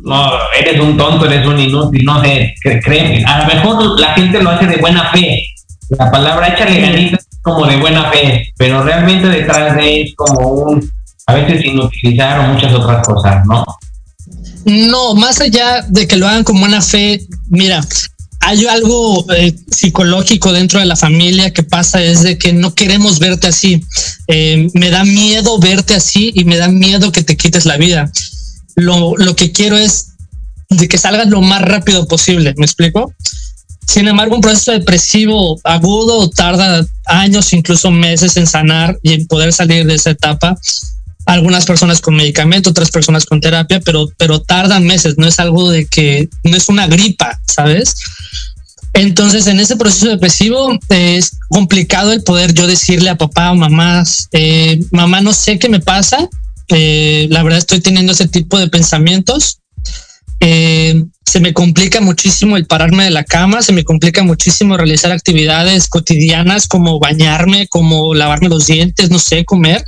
no, 0.04 0.32
eres 0.58 0.80
un 0.80 0.98
tonto, 0.98 1.26
eres 1.26 1.46
un 1.46 1.60
inútil, 1.60 2.04
no 2.06 2.22
sé, 2.24 2.54
créeme. 2.84 3.24
A 3.26 3.40
lo 3.40 3.54
mejor 3.54 4.00
la 4.00 4.14
gente 4.14 4.42
lo 4.42 4.52
hace 4.52 4.68
de 4.68 4.78
buena 4.78 5.12
fe, 5.12 5.44
la 5.90 6.12
palabra 6.12 6.50
échale 6.50 6.82
ganitas 6.82 7.28
como 7.42 7.66
de 7.66 7.78
buena 7.78 8.12
fe, 8.12 8.52
pero 8.58 8.84
realmente 8.84 9.28
detrás 9.28 9.76
de 9.76 10.02
es 10.02 10.16
como 10.16 10.48
un, 10.50 10.92
a 11.28 11.34
veces 11.34 11.66
inutilizar 11.66 12.40
o 12.40 12.54
muchas 12.54 12.74
otras 12.74 13.06
cosas, 13.06 13.46
¿no? 13.46 13.66
No, 14.66 15.16
más 15.16 15.42
allá 15.42 15.84
de 15.88 16.08
que 16.08 16.16
lo 16.16 16.28
hagan 16.28 16.44
con 16.44 16.60
buena 16.60 16.82
fe, 16.82 17.22
mira, 17.50 17.86
hay 18.42 18.66
algo 18.66 19.26
eh, 19.34 19.56
psicológico 19.72 20.52
dentro 20.52 20.80
de 20.80 20.86
la 20.86 20.96
familia 20.96 21.52
que 21.52 21.64
pasa 21.64 22.02
es 22.02 22.22
de 22.22 22.38
que 22.38 22.54
no 22.54 22.76
queremos 22.76 23.20
verte 23.20 23.48
así. 23.48 23.84
Eh, 24.28 24.68
me 24.74 24.90
da 24.90 25.04
miedo 25.04 25.58
verte 25.60 25.96
así 25.96 26.32
y 26.36 26.46
me 26.46 26.58
da 26.58 26.68
miedo 26.68 27.12
que 27.12 27.24
te 27.24 27.38
quites 27.38 27.66
la 27.66 27.78
vida. 27.78 28.12
Lo, 28.76 29.16
lo 29.18 29.36
que 29.36 29.52
quiero 29.52 29.78
es 29.78 30.12
de 30.70 30.88
que 30.88 30.98
salgas 30.98 31.28
lo 31.28 31.42
más 31.42 31.62
rápido 31.62 32.08
posible. 32.08 32.54
¿Me 32.58 32.66
explico? 32.66 33.14
Sin 33.88 34.08
embargo, 34.08 34.36
un 34.36 34.42
proceso 34.42 34.72
depresivo 34.72 35.60
agudo 35.64 36.30
tarda 36.30 36.86
años, 37.06 37.54
incluso 37.54 37.92
meses 37.92 38.36
en 38.38 38.48
sanar 38.48 38.98
y 39.04 39.14
en 39.14 39.28
poder 39.28 39.54
salir 39.54 39.86
de 39.86 39.96
esa 39.96 40.12
etapa. 40.12 40.58
Algunas 41.26 41.66
personas 41.66 42.02
con 42.02 42.16
medicamento, 42.16 42.70
otras 42.70 42.92
personas 42.92 43.26
con 43.26 43.42
terapia, 43.42 43.80
pero, 43.80 44.08
pero 44.18 44.42
tardan 44.42 44.86
meses. 44.86 45.16
No 45.18 45.28
es 45.28 45.40
algo 45.40 45.70
de 45.72 45.88
que 45.88 46.30
no 46.44 46.56
es 46.56 46.70
una 46.70 46.88
gripa, 46.88 47.40
sabes? 47.48 47.96
Entonces, 48.94 49.48
en 49.48 49.60
ese 49.60 49.76
proceso 49.76 50.08
depresivo 50.08 50.80
es 50.90 51.38
complicado 51.50 52.14
el 52.14 52.24
poder 52.24 52.54
yo 52.54 52.68
decirle 52.68 53.10
a 53.10 53.18
papá 53.18 53.52
o 53.52 53.56
mamá, 53.56 54.04
eh, 54.32 54.80
mamá, 54.92 55.22
no 55.22 55.34
sé 55.34 55.60
qué 55.60 55.68
me 55.68 55.80
pasa. 55.80 56.30
Eh, 56.70 57.28
la 57.30 57.44
verdad 57.44 57.60
estoy 57.60 57.80
teniendo 57.82 58.14
ese 58.14 58.28
tipo 58.28 58.58
de 58.58 58.70
pensamientos 58.70 59.60
eh, 60.40 61.04
se 61.26 61.40
me 61.40 61.54
complica 61.54 62.02
muchísimo 62.02 62.58
el 62.58 62.68
pararme 62.68 63.06
de 63.06 63.10
la 63.10 63.24
cama, 63.24 63.62
se 63.62 63.74
me 63.74 63.84
complica 63.84 64.24
muchísimo 64.24 64.78
realizar 64.78 65.12
actividades 65.12 65.88
cotidianas 65.88 66.68
como 66.68 67.00
bañarme, 67.00 67.68
como 67.68 68.14
lavarme 68.14 68.50
los 68.50 68.68
dientes, 68.68 69.10
no 69.10 69.20
sé, 69.20 69.44
comer. 69.44 69.84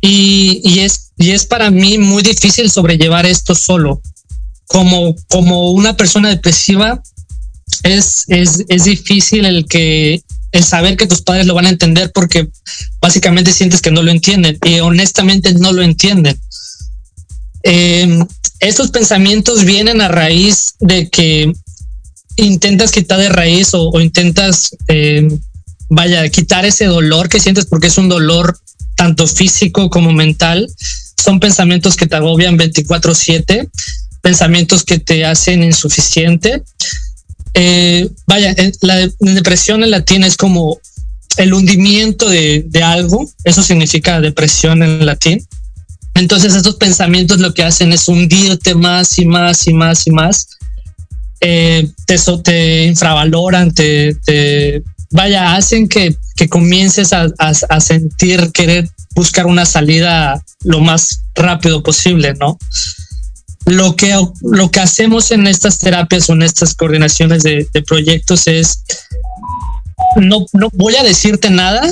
Y, 0.00 0.80
es, 0.80 1.10
y 1.16 1.32
es 1.32 1.44
para 1.44 1.70
mí 1.70 1.98
muy 1.98 2.22
difícil 2.22 2.70
sobrellevar 2.70 3.26
esto 3.26 3.54
solo. 3.54 4.00
Como, 4.66 5.16
como 5.28 5.72
una 5.72 5.96
persona 5.96 6.28
depresiva, 6.28 7.02
es, 7.82 8.24
es, 8.28 8.64
es 8.68 8.84
difícil 8.84 9.44
el 9.44 9.66
que 9.66 10.22
el 10.52 10.64
saber 10.64 10.96
que 10.96 11.06
tus 11.06 11.22
padres 11.22 11.46
lo 11.46 11.54
van 11.54 11.66
a 11.66 11.70
entender 11.70 12.10
porque 12.12 12.48
básicamente 13.00 13.52
sientes 13.52 13.82
que 13.82 13.90
no 13.90 14.02
lo 14.02 14.10
entienden 14.10 14.58
y 14.64 14.80
honestamente 14.80 15.52
no 15.54 15.72
lo 15.72 15.82
entienden. 15.82 16.38
Eh, 17.64 18.18
estos 18.60 18.90
pensamientos 18.90 19.64
vienen 19.64 20.00
a 20.00 20.08
raíz 20.08 20.74
de 20.80 21.08
que 21.08 21.52
intentas 22.36 22.92
quitar 22.92 23.18
de 23.18 23.28
raíz 23.28 23.70
o, 23.72 24.00
intentas, 24.00 24.76
eh, 24.88 25.28
vaya, 25.88 26.28
quitar 26.28 26.64
ese 26.64 26.86
dolor 26.86 27.28
que 27.28 27.40
sientes 27.40 27.66
porque 27.66 27.88
es 27.88 27.98
un 27.98 28.08
dolor 28.08 28.58
tanto 28.98 29.28
físico 29.28 29.88
como 29.88 30.12
mental. 30.12 30.68
Son 31.16 31.38
pensamientos 31.38 31.96
que 31.96 32.06
te 32.06 32.16
agobian 32.16 32.58
24/7, 32.58 33.70
pensamientos 34.20 34.82
que 34.82 34.98
te 34.98 35.24
hacen 35.24 35.62
insuficiente. 35.62 36.62
Eh, 37.54 38.10
vaya, 38.26 38.54
la 38.82 39.08
depresión 39.20 39.84
en 39.84 39.92
latín 39.92 40.24
es 40.24 40.36
como 40.36 40.80
el 41.36 41.54
hundimiento 41.54 42.28
de, 42.28 42.64
de 42.66 42.82
algo, 42.82 43.30
eso 43.44 43.62
significa 43.62 44.20
depresión 44.20 44.82
en 44.82 45.06
latín. 45.06 45.46
Entonces 46.14 46.56
estos 46.56 46.74
pensamientos 46.74 47.38
lo 47.38 47.54
que 47.54 47.62
hacen 47.62 47.92
es 47.92 48.08
hundirte 48.08 48.74
más 48.74 49.16
y 49.20 49.26
más 49.26 49.66
y 49.68 49.74
más 49.74 50.06
y 50.08 50.10
más. 50.10 50.48
Eh, 51.40 51.88
te, 52.04 52.16
te 52.42 52.84
infravaloran, 52.86 53.72
te, 53.72 54.82
vaya, 55.10 55.54
hacen 55.54 55.88
que, 55.88 56.16
comiences 56.48 57.12
a, 57.12 57.80
sentir 57.80 58.52
querer 58.52 58.88
buscar 59.14 59.46
una 59.46 59.66
salida 59.66 60.42
lo 60.62 60.80
más 60.80 61.20
rápido 61.34 61.82
posible, 61.82 62.34
¿no? 62.34 62.58
Lo 63.66 63.96
que, 63.96 64.14
lo 64.42 64.70
que 64.70 64.80
hacemos 64.80 65.30
en 65.30 65.46
estas 65.46 65.78
terapias 65.78 66.30
o 66.30 66.32
en 66.32 66.42
estas 66.42 66.74
coordinaciones 66.74 67.42
de, 67.42 67.68
de 67.72 67.82
proyectos 67.82 68.46
es, 68.46 68.82
no, 70.16 70.46
no 70.52 70.68
voy 70.72 70.96
a 70.96 71.02
decirte 71.02 71.50
nada, 71.50 71.90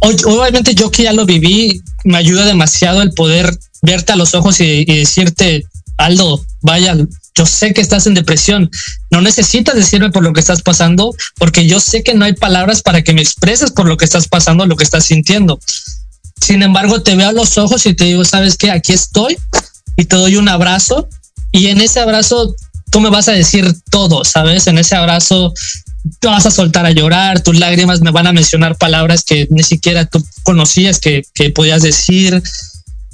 obviamente 0.00 0.74
yo 0.74 0.90
que 0.90 1.04
ya 1.04 1.12
lo 1.12 1.26
viví, 1.26 1.82
me 2.04 2.18
ayuda 2.18 2.44
demasiado 2.44 3.02
el 3.02 3.12
poder 3.12 3.56
verte 3.82 4.12
a 4.12 4.16
los 4.16 4.34
ojos 4.34 4.60
y, 4.60 4.84
decirte, 4.84 5.66
Aldo, 5.96 6.44
vaya, 6.60 6.96
yo 7.36 7.46
sé 7.46 7.74
que 7.74 7.80
estás 7.80 8.06
en 8.06 8.14
depresión. 8.14 8.70
No 9.10 9.20
necesitas 9.20 9.74
decirme 9.74 10.10
por 10.10 10.22
lo 10.22 10.32
que 10.32 10.40
estás 10.40 10.62
pasando, 10.62 11.14
porque 11.36 11.66
yo 11.66 11.80
sé 11.80 12.02
que 12.02 12.14
no 12.14 12.24
hay 12.24 12.34
palabras 12.34 12.82
para 12.82 13.02
que 13.02 13.12
me 13.12 13.22
expreses 13.22 13.70
por 13.70 13.86
lo 13.86 13.96
que 13.96 14.04
estás 14.04 14.28
pasando, 14.28 14.66
lo 14.66 14.76
que 14.76 14.84
estás 14.84 15.04
sintiendo. 15.06 15.58
Sin 16.40 16.62
embargo, 16.62 17.02
te 17.02 17.16
veo 17.16 17.28
a 17.28 17.32
los 17.32 17.58
ojos 17.58 17.86
y 17.86 17.94
te 17.94 18.04
digo, 18.04 18.24
sabes 18.24 18.56
qué, 18.56 18.70
aquí 18.70 18.92
estoy 18.92 19.36
y 19.96 20.04
te 20.04 20.16
doy 20.16 20.36
un 20.36 20.48
abrazo 20.48 21.08
y 21.52 21.68
en 21.68 21.80
ese 21.80 22.00
abrazo 22.00 22.54
tú 22.90 23.00
me 23.00 23.10
vas 23.10 23.28
a 23.28 23.32
decir 23.32 23.74
todo, 23.90 24.24
sabes? 24.24 24.66
En 24.66 24.78
ese 24.78 24.96
abrazo 24.96 25.54
te 26.18 26.28
vas 26.28 26.46
a 26.46 26.50
soltar 26.50 26.84
a 26.84 26.90
llorar, 26.90 27.40
tus 27.40 27.58
lágrimas 27.58 28.00
me 28.00 28.10
van 28.10 28.26
a 28.26 28.32
mencionar 28.32 28.76
palabras 28.76 29.24
que 29.24 29.46
ni 29.50 29.62
siquiera 29.62 30.04
tú 30.04 30.24
conocías 30.42 30.98
que, 30.98 31.24
podías 31.54 31.82
decir. 31.82 32.42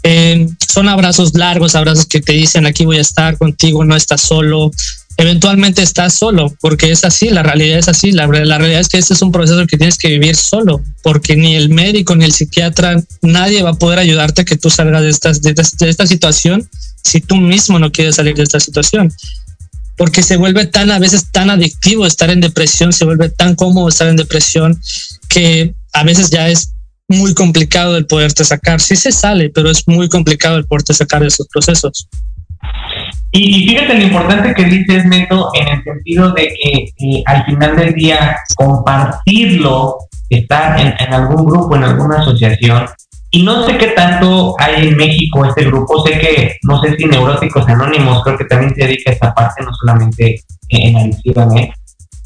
Eh, 0.03 0.49
son 0.67 0.89
abrazos 0.89 1.35
largos, 1.35 1.75
abrazos 1.75 2.07
que 2.07 2.21
te 2.21 2.33
dicen 2.33 2.67
aquí 2.67 2.85
voy 2.85 2.99
a 2.99 3.03
estar 3.03 3.37
contigo, 3.37 3.85
no 3.85 3.97
estás 3.97 4.21
solo. 4.21 4.71
Eventualmente 5.17 5.83
estás 5.83 6.15
solo, 6.15 6.55
porque 6.61 6.91
es 6.91 7.05
así, 7.05 7.29
la 7.29 7.43
realidad 7.43 7.79
es 7.79 7.89
así. 7.89 8.13
La, 8.13 8.27
realidad 8.27 8.81
es 8.81 8.89
que 8.89 8.97
este 8.97 9.13
es 9.13 9.21
un 9.21 9.33
proceso 9.33 9.67
que 9.67 9.77
tienes 9.77 9.99
que 9.99 10.09
vivir 10.09 10.35
solo, 10.35 10.81
porque 11.03 11.37
ni 11.37 11.57
el 11.57 11.69
médico 11.69 12.17
ni 12.17 12.25
el 12.25 12.33
psiquiatra, 12.33 13.03
nadie 13.21 13.63
va 13.63 13.71
a 13.71 13.79
poder 13.79 13.99
ayudarte 13.99 14.43
a 14.43 14.45
que 14.45 14.57
tú 14.57 14.71
salgas 14.71 15.03
de, 15.03 15.55
de 15.55 15.91
esta 15.91 16.07
situación 16.07 16.69
si 17.03 17.21
tú 17.21 17.37
mismo 17.37 17.79
no 17.79 17.93
quieres 17.93 18.17
salir 18.17 18.35
de 18.35 18.45
esta 18.45 18.61
situación 18.61 19.13
porque 20.01 20.23
se 20.23 20.39
vuelve 20.39 20.65
tan 20.65 20.91
a 20.91 20.99
veces 20.99 21.27
tan 21.31 21.51
adictivo 21.51 22.07
estar 22.07 22.31
en 22.31 22.41
depresión, 22.41 22.91
se 22.91 23.05
vuelve 23.05 23.29
tan 23.29 23.55
cómodo 23.55 23.91
estar 23.91 24.09
en 24.09 24.17
depresión 24.17 24.81
que 25.29 25.75
a 25.93 26.05
veces 26.05 26.31
ya 26.31 26.49
es 26.49 26.71
muy 27.11 27.35
complicado 27.35 27.97
el 27.97 28.07
poderte 28.07 28.45
sacar. 28.45 28.81
Sí 28.81 28.97
se 28.97 29.13
sale, 29.13 29.51
pero 29.51 29.71
es 29.71 29.87
muy 29.87 30.09
complicado 30.09 30.57
el 30.57 30.65
poderte 30.65 30.95
sacar 30.95 31.21
de 31.21 31.29
esos 31.29 31.47
procesos. 31.49 32.09
Y, 33.33 33.69
fíjate 33.69 33.95
lo 33.95 34.03
importante 34.05 34.55
que 34.55 34.65
dices, 34.65 35.05
Neto, 35.07 35.51
en 35.55 35.69
el 35.69 35.85
sentido 35.85 36.33
de 36.33 36.49
que 36.49 36.93
eh, 36.99 37.23
al 37.27 37.45
final 37.45 37.77
del 37.77 37.95
día 37.95 38.37
compartirlo, 38.57 39.99
estar 40.29 40.79
en, 40.81 41.15
algún 41.15 41.45
grupo, 41.47 41.77
en 41.77 41.85
alguna 41.85 42.19
asociación, 42.19 42.87
y 43.33 43.45
no 43.45 43.65
sé 43.67 43.79
qué 43.79 43.89
tanto 43.89 44.57
hay 44.59 44.89
en 44.89 44.97
México 44.97 45.45
este 45.45 45.65
grupo, 45.65 46.05
sé 46.05 46.19
que, 46.19 46.57
no 46.65 46.83
sé 46.83 46.97
si 46.97 47.05
Neuróticos 47.05 47.69
Anónimos, 47.69 48.23
creo 48.25 48.37
que 48.37 48.45
también 48.45 48.75
se 48.75 48.85
dedica 48.85 49.11
a 49.11 49.15
esta 49.15 49.35
parte, 49.35 49.63
no 49.65 49.71
solamente 49.81 50.43
en 50.69 50.97
adicción, 50.97 51.57
¿eh? 51.57 51.73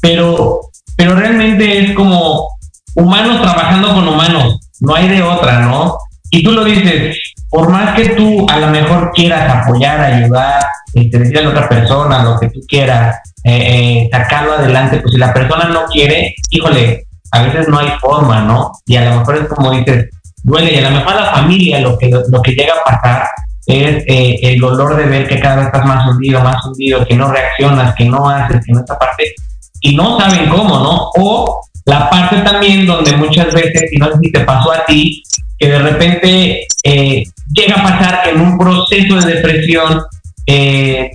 pero, 0.01 0.61
pero 0.95 1.15
realmente 1.15 1.85
es 1.85 1.93
como 1.93 2.49
humanos 2.95 3.41
trabajando 3.41 3.93
con 3.93 4.07
humanos, 4.07 4.59
no 4.81 4.95
hay 4.95 5.07
de 5.09 5.21
otra, 5.21 5.59
¿no? 5.59 5.97
Y 6.31 6.43
tú 6.43 6.51
lo 6.51 6.63
dices, 6.63 7.17
por 7.49 7.69
más 7.69 7.95
que 7.95 8.09
tú 8.09 8.45
a 8.49 8.57
lo 8.57 8.67
mejor 8.67 9.11
quieras 9.13 9.49
apoyar, 9.53 10.01
ayudar, 10.01 10.65
este, 10.93 11.19
decir 11.19 11.37
a 11.37 11.41
la 11.43 11.49
otra 11.49 11.69
persona 11.69 12.23
lo 12.23 12.39
que 12.39 12.49
tú 12.49 12.59
quieras, 12.67 13.17
eh, 13.43 14.07
eh, 14.07 14.09
sacarlo 14.11 14.53
adelante, 14.53 14.99
pues 14.99 15.13
si 15.13 15.19
la 15.19 15.33
persona 15.33 15.65
no 15.65 15.85
quiere, 15.85 16.35
híjole, 16.49 17.05
a 17.31 17.43
veces 17.43 17.67
no 17.69 17.79
hay 17.79 17.89
forma, 18.01 18.41
¿no? 18.41 18.71
Y 18.85 18.95
a 18.95 19.05
lo 19.05 19.19
mejor 19.19 19.37
es 19.37 19.47
como 19.47 19.71
dices, 19.71 20.09
duele 20.43 20.73
y 20.73 20.77
a 20.77 20.89
lo 20.89 20.97
mejor 20.97 21.13
a 21.13 21.21
la 21.21 21.31
familia 21.31 21.79
lo 21.79 21.97
que, 21.97 22.09
lo 22.09 22.41
que 22.41 22.51
llega 22.51 22.73
a 22.73 22.83
pasar 22.83 23.27
es 23.67 24.03
eh, 24.07 24.39
el 24.41 24.59
dolor 24.59 24.95
de 24.95 25.05
ver 25.05 25.27
que 25.27 25.39
cada 25.39 25.55
vez 25.57 25.65
estás 25.67 25.85
más 25.85 26.07
hundido, 26.07 26.41
más 26.41 26.63
hundido, 26.65 27.05
que 27.05 27.15
no 27.15 27.31
reaccionas, 27.31 27.95
que 27.95 28.05
no 28.05 28.29
haces, 28.29 28.63
que 28.65 28.71
no 28.71 28.79
esta 28.79 28.97
parte, 28.97 29.33
y 29.81 29.95
no 29.95 30.19
saben 30.19 30.49
cómo, 30.49 30.79
¿no? 30.79 31.09
O 31.17 31.61
la 31.85 32.09
parte 32.09 32.37
también 32.37 32.85
donde 32.85 33.15
muchas 33.15 33.53
veces, 33.53 33.83
y 33.91 33.97
no 33.97 34.07
sé 34.07 34.19
si 34.21 34.31
te 34.31 34.41
pasó 34.41 34.71
a 34.71 34.85
ti, 34.85 35.23
que 35.57 35.69
de 35.69 35.79
repente 35.79 36.67
eh, 36.83 37.23
llega 37.53 37.75
a 37.75 37.83
pasar 37.83 38.23
que 38.23 38.31
en 38.31 38.41
un 38.41 38.57
proceso 38.57 39.15
de 39.15 39.35
depresión 39.35 40.01
eh, 40.47 41.11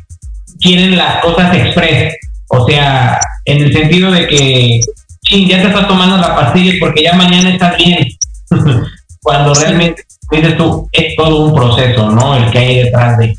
quieren 0.60 0.96
las 0.96 1.22
cosas 1.22 1.54
express, 1.56 2.14
o 2.48 2.66
sea, 2.66 3.18
en 3.44 3.62
el 3.62 3.72
sentido 3.72 4.10
de 4.10 4.26
que, 4.26 4.80
ching, 5.22 5.48
ya 5.48 5.60
te 5.60 5.68
estás 5.68 5.88
tomando 5.88 6.16
la 6.16 6.34
pastilla 6.34 6.74
porque 6.80 7.02
ya 7.02 7.14
mañana 7.14 7.50
estás 7.50 7.76
bien. 7.76 8.06
cuando 9.22 9.54
realmente, 9.54 10.02
dices 10.30 10.56
tú, 10.56 10.88
es 10.92 11.14
todo 11.16 11.46
un 11.46 11.54
proceso, 11.54 12.10
¿no? 12.10 12.36
El 12.36 12.50
que 12.50 12.58
hay 12.58 12.84
detrás 12.84 13.18
de. 13.18 13.36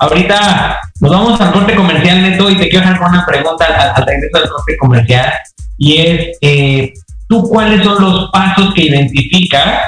Ahorita 0.00 0.78
nos 1.00 1.10
vamos 1.10 1.40
al 1.40 1.52
corte 1.52 1.74
comercial, 1.74 2.22
Neto, 2.22 2.50
y 2.50 2.56
te 2.56 2.68
quiero 2.68 2.86
hacer 2.86 3.00
una 3.00 3.24
pregunta 3.24 3.64
al, 3.64 4.06
regreso 4.06 4.38
del 4.38 4.50
corte 4.50 4.76
comercial, 4.78 5.32
y 5.78 5.98
es, 5.98 6.38
eh, 6.40 6.92
¿tú 7.28 7.42
cuáles 7.48 7.84
son 7.84 8.02
los 8.02 8.30
pasos 8.30 8.72
que 8.74 8.84
identificas 8.84 9.82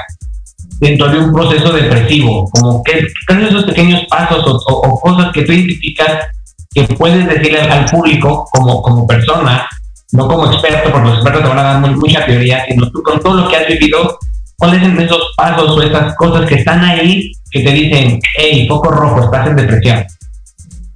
dentro 0.79 1.09
de 1.09 1.19
un 1.19 1.33
proceso 1.33 1.71
depresivo? 1.71 2.49
Como 2.51 2.83
que, 2.83 3.07
¿Cuáles 3.27 3.49
son 3.49 3.57
esos 3.57 3.69
pequeños 3.69 4.03
pasos 4.09 4.63
o, 4.67 4.99
cosas 4.99 5.31
que 5.33 5.43
tú 5.43 5.51
identificas 5.51 6.27
que 6.73 6.83
puedes 6.83 7.27
decirle 7.27 7.61
al 7.61 7.85
público 7.85 8.47
como, 8.51 8.81
como 8.81 9.07
persona 9.07 9.67
no 10.11 10.27
como 10.27 10.51
experto, 10.51 10.91
porque 10.91 11.07
los 11.07 11.17
expertos 11.17 11.43
te 11.43 11.49
van 11.49 11.59
a 11.59 11.63
dar 11.63 11.95
mucha 11.95 12.25
teoría, 12.25 12.65
sino 12.67 12.89
tú 12.91 13.03
con 13.03 13.19
todo 13.19 13.41
lo 13.41 13.49
que 13.49 13.57
has 13.57 13.67
vivido, 13.67 14.17
¿cuáles 14.57 14.81
son 14.81 14.99
esos 14.99 15.21
pasos 15.37 15.69
o 15.69 15.81
esas 15.81 16.15
cosas 16.15 16.47
que 16.47 16.55
están 16.55 16.83
ahí 16.83 17.31
que 17.51 17.61
te 17.61 17.71
dicen, 17.71 18.19
hey, 18.37 18.67
poco 18.67 18.89
rojo, 18.89 19.23
estás 19.23 19.47
en 19.47 19.55
depresión? 19.55 20.05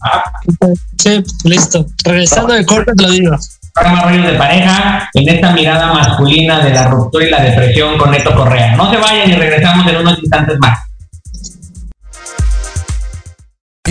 Ah. 0.01 0.23
Sí, 0.97 1.23
listo. 1.43 1.85
Regresando 2.03 2.53
de 2.53 2.65
corte 2.65 2.93
te 2.95 3.03
lo 3.03 3.11
digo. 3.11 3.37
Programa 3.73 4.03
Rollos 4.03 4.27
de 4.27 4.33
Pareja, 4.33 5.09
en 5.15 5.29
esta 5.29 5.51
mirada 5.51 5.91
masculina 5.93 6.63
de 6.63 6.71
la 6.71 6.89
ruptura 6.89 7.25
y 7.25 7.31
la 7.31 7.41
depresión 7.41 7.97
con 7.97 8.11
Neto 8.11 8.35
Correa. 8.35 8.75
No 8.75 8.91
se 8.91 8.97
vayan 8.97 9.31
y 9.31 9.33
regresamos 9.33 9.87
en 9.87 9.97
unos 9.97 10.19
instantes 10.19 10.59
más. 10.59 10.92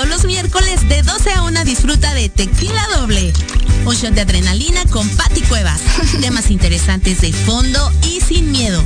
Todos 0.00 0.08
los 0.08 0.24
miércoles 0.24 0.88
de 0.88 1.02
12 1.02 1.30
a 1.30 1.42
1 1.42 1.64
disfruta 1.66 2.14
de 2.14 2.30
Tequila 2.30 2.82
Doble. 2.96 3.34
Un 3.84 3.94
shot 3.94 4.14
de 4.14 4.22
adrenalina 4.22 4.82
con 4.86 5.06
Patti 5.10 5.42
Cuevas. 5.42 5.78
Temas 6.22 6.50
interesantes 6.50 7.20
de 7.20 7.34
fondo 7.34 7.92
y 8.08 8.22
sin 8.22 8.50
miedo. 8.50 8.82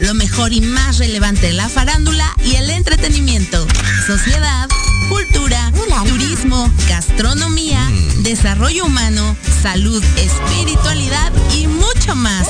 Lo 0.00 0.12
mejor 0.14 0.52
y 0.52 0.60
más 0.60 0.98
relevante 0.98 1.46
de 1.46 1.52
la 1.52 1.68
farándula 1.68 2.28
y 2.44 2.56
el 2.56 2.68
entretenimiento. 2.70 3.64
Sociedad, 4.08 4.68
cultura, 5.08 5.72
turismo, 6.08 6.68
gastronomía, 6.88 7.84
mm. 7.88 8.22
desarrollo 8.24 8.86
humano, 8.86 9.36
salud, 9.62 10.02
espiritualidad 10.16 11.32
y 11.54 11.68
mucho 11.68 12.16
más. 12.16 12.48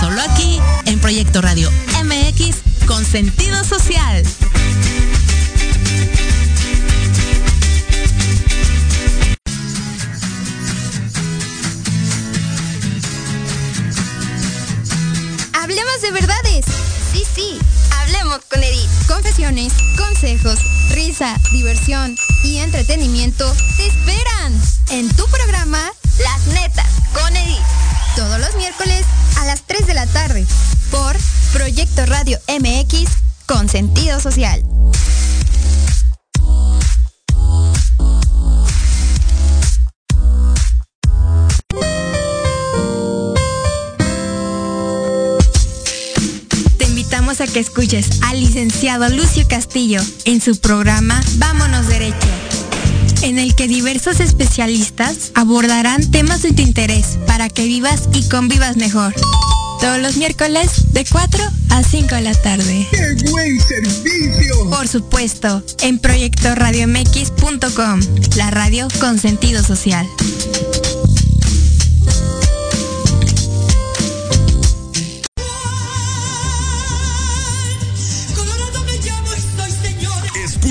Solo 0.00 0.20
aquí 0.22 0.58
en 0.86 0.98
Proyecto 0.98 1.40
Radio 1.40 1.70
MX 2.02 2.56
con 2.88 3.04
sentido 3.04 3.62
social. 3.62 4.24
Consejos, 19.96 20.58
risa, 20.90 21.34
diversión 21.52 22.14
y 22.44 22.58
entretenimiento 22.58 23.50
te 23.78 23.86
esperan 23.86 24.52
en 24.90 25.08
tu 25.16 25.24
programa 25.28 25.90
Las 26.22 26.46
Netas 26.48 26.86
con 27.14 27.34
Edith. 27.34 27.56
Todos 28.14 28.38
los 28.40 28.54
miércoles 28.56 29.06
a 29.38 29.46
las 29.46 29.62
3 29.62 29.86
de 29.86 29.94
la 29.94 30.06
tarde 30.08 30.46
por 30.90 31.16
Proyecto 31.54 32.04
Radio 32.04 32.38
MX 32.46 33.08
con 33.46 33.70
sentido 33.70 34.20
social. 34.20 34.62
A 47.40 47.46
que 47.46 47.60
escuches 47.60 48.20
al 48.22 48.40
licenciado 48.40 49.08
Lucio 49.10 49.46
Castillo 49.46 50.00
en 50.24 50.40
su 50.40 50.58
programa 50.58 51.20
Vámonos 51.36 51.86
Derecho, 51.86 52.16
en 53.22 53.38
el 53.38 53.54
que 53.54 53.68
diversos 53.68 54.18
especialistas 54.18 55.30
abordarán 55.34 56.10
temas 56.10 56.42
de 56.42 56.52
tu 56.52 56.62
interés 56.62 57.16
para 57.28 57.48
que 57.48 57.64
vivas 57.64 58.08
y 58.12 58.28
convivas 58.28 58.76
mejor. 58.76 59.14
Todos 59.80 60.00
los 60.00 60.16
miércoles 60.16 60.92
de 60.92 61.04
4 61.04 61.44
a 61.70 61.84
5 61.84 62.16
de 62.16 62.22
la 62.22 62.34
tarde. 62.34 62.88
¡Qué 62.90 63.14
buen 63.30 63.60
servicio! 63.60 64.68
Por 64.70 64.88
supuesto, 64.88 65.62
en 65.82 66.00
proyectoradiomx.com, 66.00 68.00
la 68.36 68.50
radio 68.50 68.88
con 68.98 69.20
sentido 69.20 69.62
social. 69.62 70.04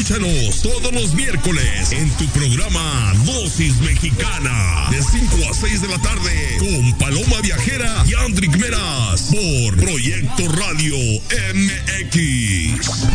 Todos 0.07 0.93
los 0.93 1.13
miércoles 1.15 1.91
en 1.91 2.09
tu 2.11 2.25
programa 2.27 3.13
Dosis 3.25 3.77
Mexicana 3.81 4.87
de 4.89 5.03
5 5.03 5.49
a 5.49 5.53
6 5.53 5.81
de 5.81 5.87
la 5.89 5.97
tarde 5.99 6.57
con 6.59 6.97
Paloma 6.97 7.41
Viajera 7.41 8.05
y 8.07 8.13
Andrick 8.13 8.55
Meras 8.57 9.23
por 9.29 9.77
Proyecto 9.77 10.47
Radio 10.53 10.95
MX. 11.53 13.07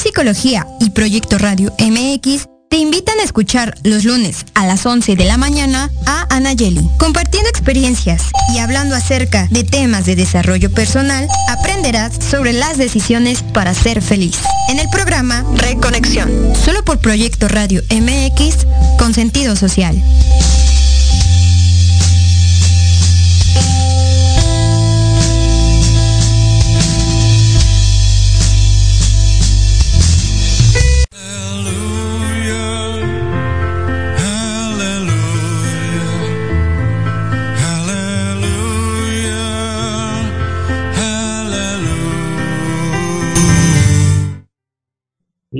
Psicología 0.00 0.66
y 0.80 0.90
Proyecto 0.90 1.38
Radio 1.38 1.72
MX 1.78 2.57
te 2.68 2.76
invitan 2.76 3.18
a 3.20 3.22
escuchar 3.22 3.74
los 3.82 4.04
lunes 4.04 4.44
a 4.54 4.66
las 4.66 4.84
11 4.84 5.16
de 5.16 5.24
la 5.24 5.36
mañana 5.36 5.90
a 6.06 6.26
Anayeli, 6.34 6.88
compartiendo 6.98 7.48
experiencias 7.48 8.22
y 8.54 8.58
hablando 8.58 8.94
acerca 8.94 9.46
de 9.50 9.64
temas 9.64 10.06
de 10.06 10.16
desarrollo 10.16 10.70
personal, 10.70 11.28
aprenderás 11.48 12.12
sobre 12.22 12.52
las 12.52 12.76
decisiones 12.76 13.42
para 13.42 13.74
ser 13.74 14.02
feliz. 14.02 14.36
En 14.68 14.78
el 14.78 14.88
programa 14.90 15.44
Reconexión, 15.56 16.30
solo 16.54 16.84
por 16.84 16.98
Proyecto 16.98 17.48
Radio 17.48 17.82
MX 17.90 18.66
con 18.98 19.14
sentido 19.14 19.56
social. 19.56 20.00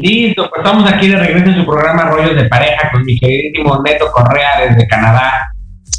Listo, 0.00 0.48
pues 0.48 0.64
estamos 0.64 0.90
aquí 0.90 1.08
de 1.08 1.16
regreso 1.16 1.50
en 1.50 1.56
su 1.56 1.66
programa 1.66 2.04
Rollos 2.04 2.37
de 2.37 2.48
Pareja 2.48 2.90
con 2.92 3.04
mi 3.04 3.18
queridísimo 3.18 3.82
Neto 3.84 4.06
Correa 4.12 4.48
desde 4.68 4.87
Canadá. 4.87 5.50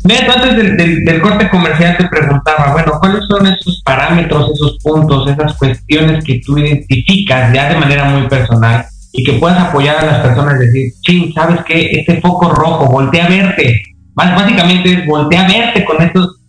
Neto, 0.06 0.32
antes 0.32 0.56
del, 0.78 1.22
corte 1.22 1.50
comercial 1.50 1.98
te 1.98 2.08
preguntaba, 2.08 2.72
bueno, 2.72 2.94
¿cuáles 3.00 3.26
son 3.28 3.46
esos 3.48 3.82
parámetros, 3.84 4.52
esos 4.54 4.78
puntos, 4.82 5.30
esas 5.30 5.54
cuestiones 5.58 6.24
que 6.24 6.40
tú 6.46 6.58
identificas 6.58 7.54
ya 7.54 7.68
de 7.70 7.76
manera 7.76 8.06
muy 8.06 8.28
personal 8.30 8.86
y 9.12 9.24
que 9.24 9.34
puedas 9.34 9.60
apoyar 9.60 9.98
a 9.98 10.06
las 10.06 10.20
personas 10.20 10.56
y 10.56 10.66
decir, 10.66 10.92
sí, 11.06 11.34
¿sabes 11.36 11.60
qué? 11.66 11.92
Este 11.92 12.22
foco 12.22 12.50
rojo, 12.52 12.86
voltea 12.86 13.26
a 13.26 13.30
verte. 13.30 13.82
Más 14.16 14.34
básicamente 14.34 14.94
es 14.94 15.06
voltea 15.06 15.44
a 15.44 15.48
verte 15.48 15.84
con 15.84 16.02
estos, 16.02 16.40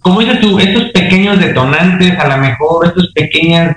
como 0.00 0.20
dices 0.20 0.40
tú, 0.40 0.60
estos 0.60 0.90
pequeños 0.90 1.40
detonantes, 1.40 2.16
a 2.16 2.28
lo 2.28 2.36
mejor 2.36 2.86
estos 2.86 3.10
pequeños 3.14 3.74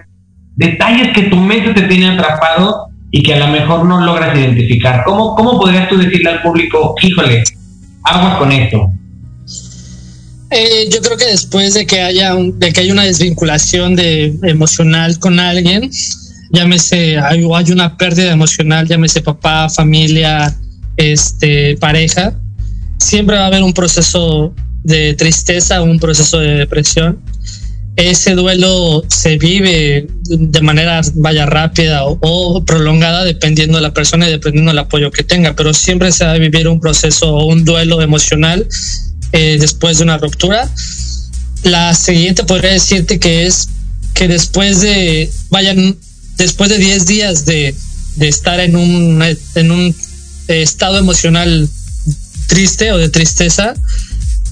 detalles 0.56 1.14
que 1.16 1.24
tu 1.24 1.38
mente 1.38 1.74
te 1.74 1.88
tiene 1.88 2.10
atrapado 2.10 2.93
y 3.16 3.22
que 3.22 3.36
a 3.36 3.38
lo 3.38 3.48
mejor 3.48 3.86
no 3.86 4.04
logras 4.04 4.36
identificar. 4.36 5.04
¿Cómo, 5.06 5.36
cómo 5.36 5.60
podrías 5.60 5.88
tú 5.88 5.98
decirle 6.00 6.32
al 6.32 6.42
público, 6.42 6.96
híjole, 7.00 7.44
agua 8.06 8.40
con 8.40 8.52
esto? 8.52 8.90
Eh, 10.50 10.90
yo 10.92 11.00
creo 11.00 11.16
que 11.16 11.28
después 11.28 11.76
de 11.76 11.86
que 11.86 12.02
haya 12.02 12.34
de 12.36 12.74
que 12.74 12.82
haya 12.82 12.92
una 12.92 13.04
desvinculación 13.04 13.96
de 13.96 14.34
emocional 14.42 15.20
con 15.20 15.40
alguien, 15.40 15.92
llámese 16.50 17.20
hay, 17.20 17.48
hay 17.54 17.72
una 17.72 17.96
pérdida 17.98 18.32
emocional, 18.32 18.88
llámese 18.88 19.22
papá, 19.22 19.70
familia, 19.70 20.52
este 20.98 21.78
pareja, 21.78 22.34
siempre 22.98 23.38
va 23.38 23.44
a 23.44 23.48
haber 23.48 23.62
un 23.62 23.74
proceso 23.74 24.56
de 24.84 25.14
tristeza, 25.14 25.84
un 25.84 26.00
proceso 26.00 26.40
de 26.40 26.56
depresión 26.56 27.20
ese 27.96 28.34
duelo 28.34 29.04
se 29.08 29.38
vive 29.38 30.08
de 30.24 30.62
manera 30.62 31.02
vaya 31.16 31.46
rápida 31.46 32.06
o, 32.06 32.64
prolongada 32.66 33.24
dependiendo 33.24 33.78
de 33.78 33.84
la 33.84 33.94
persona 33.94 34.28
y 34.28 34.32
dependiendo 34.32 34.72
del 34.72 34.80
apoyo 34.80 35.12
que 35.12 35.24
tenga, 35.24 35.56
pero 35.56 35.74
siempre 35.74 36.12
se 36.12 36.26
va 36.26 36.32
a 36.32 36.38
vivir 36.38 36.68
un 36.68 36.80
proceso 36.80 37.36
o 37.36 37.46
un 37.46 37.66
duelo 37.66 38.02
emocional 38.02 38.68
eh, 39.32 39.58
después 39.60 39.98
de 39.98 40.04
una 40.04 40.18
ruptura. 40.18 40.70
La 41.64 41.94
siguiente 41.94 42.44
podría 42.44 42.72
decirte 42.72 43.20
que 43.20 43.46
es 43.46 43.70
que 44.14 44.28
después 44.28 44.82
de, 44.82 45.30
vayan, 45.50 45.96
después 46.38 46.70
de 46.70 46.80
10 46.80 47.06
días 47.06 47.46
de, 47.46 47.76
de 48.16 48.28
estar 48.28 48.60
en 48.60 48.76
un, 48.76 49.24
en 49.56 49.72
un 49.72 49.96
estado 50.48 50.98
emocional 50.98 51.70
triste 52.48 52.92
o 52.92 52.98
de 52.98 53.10
tristeza 53.10 53.74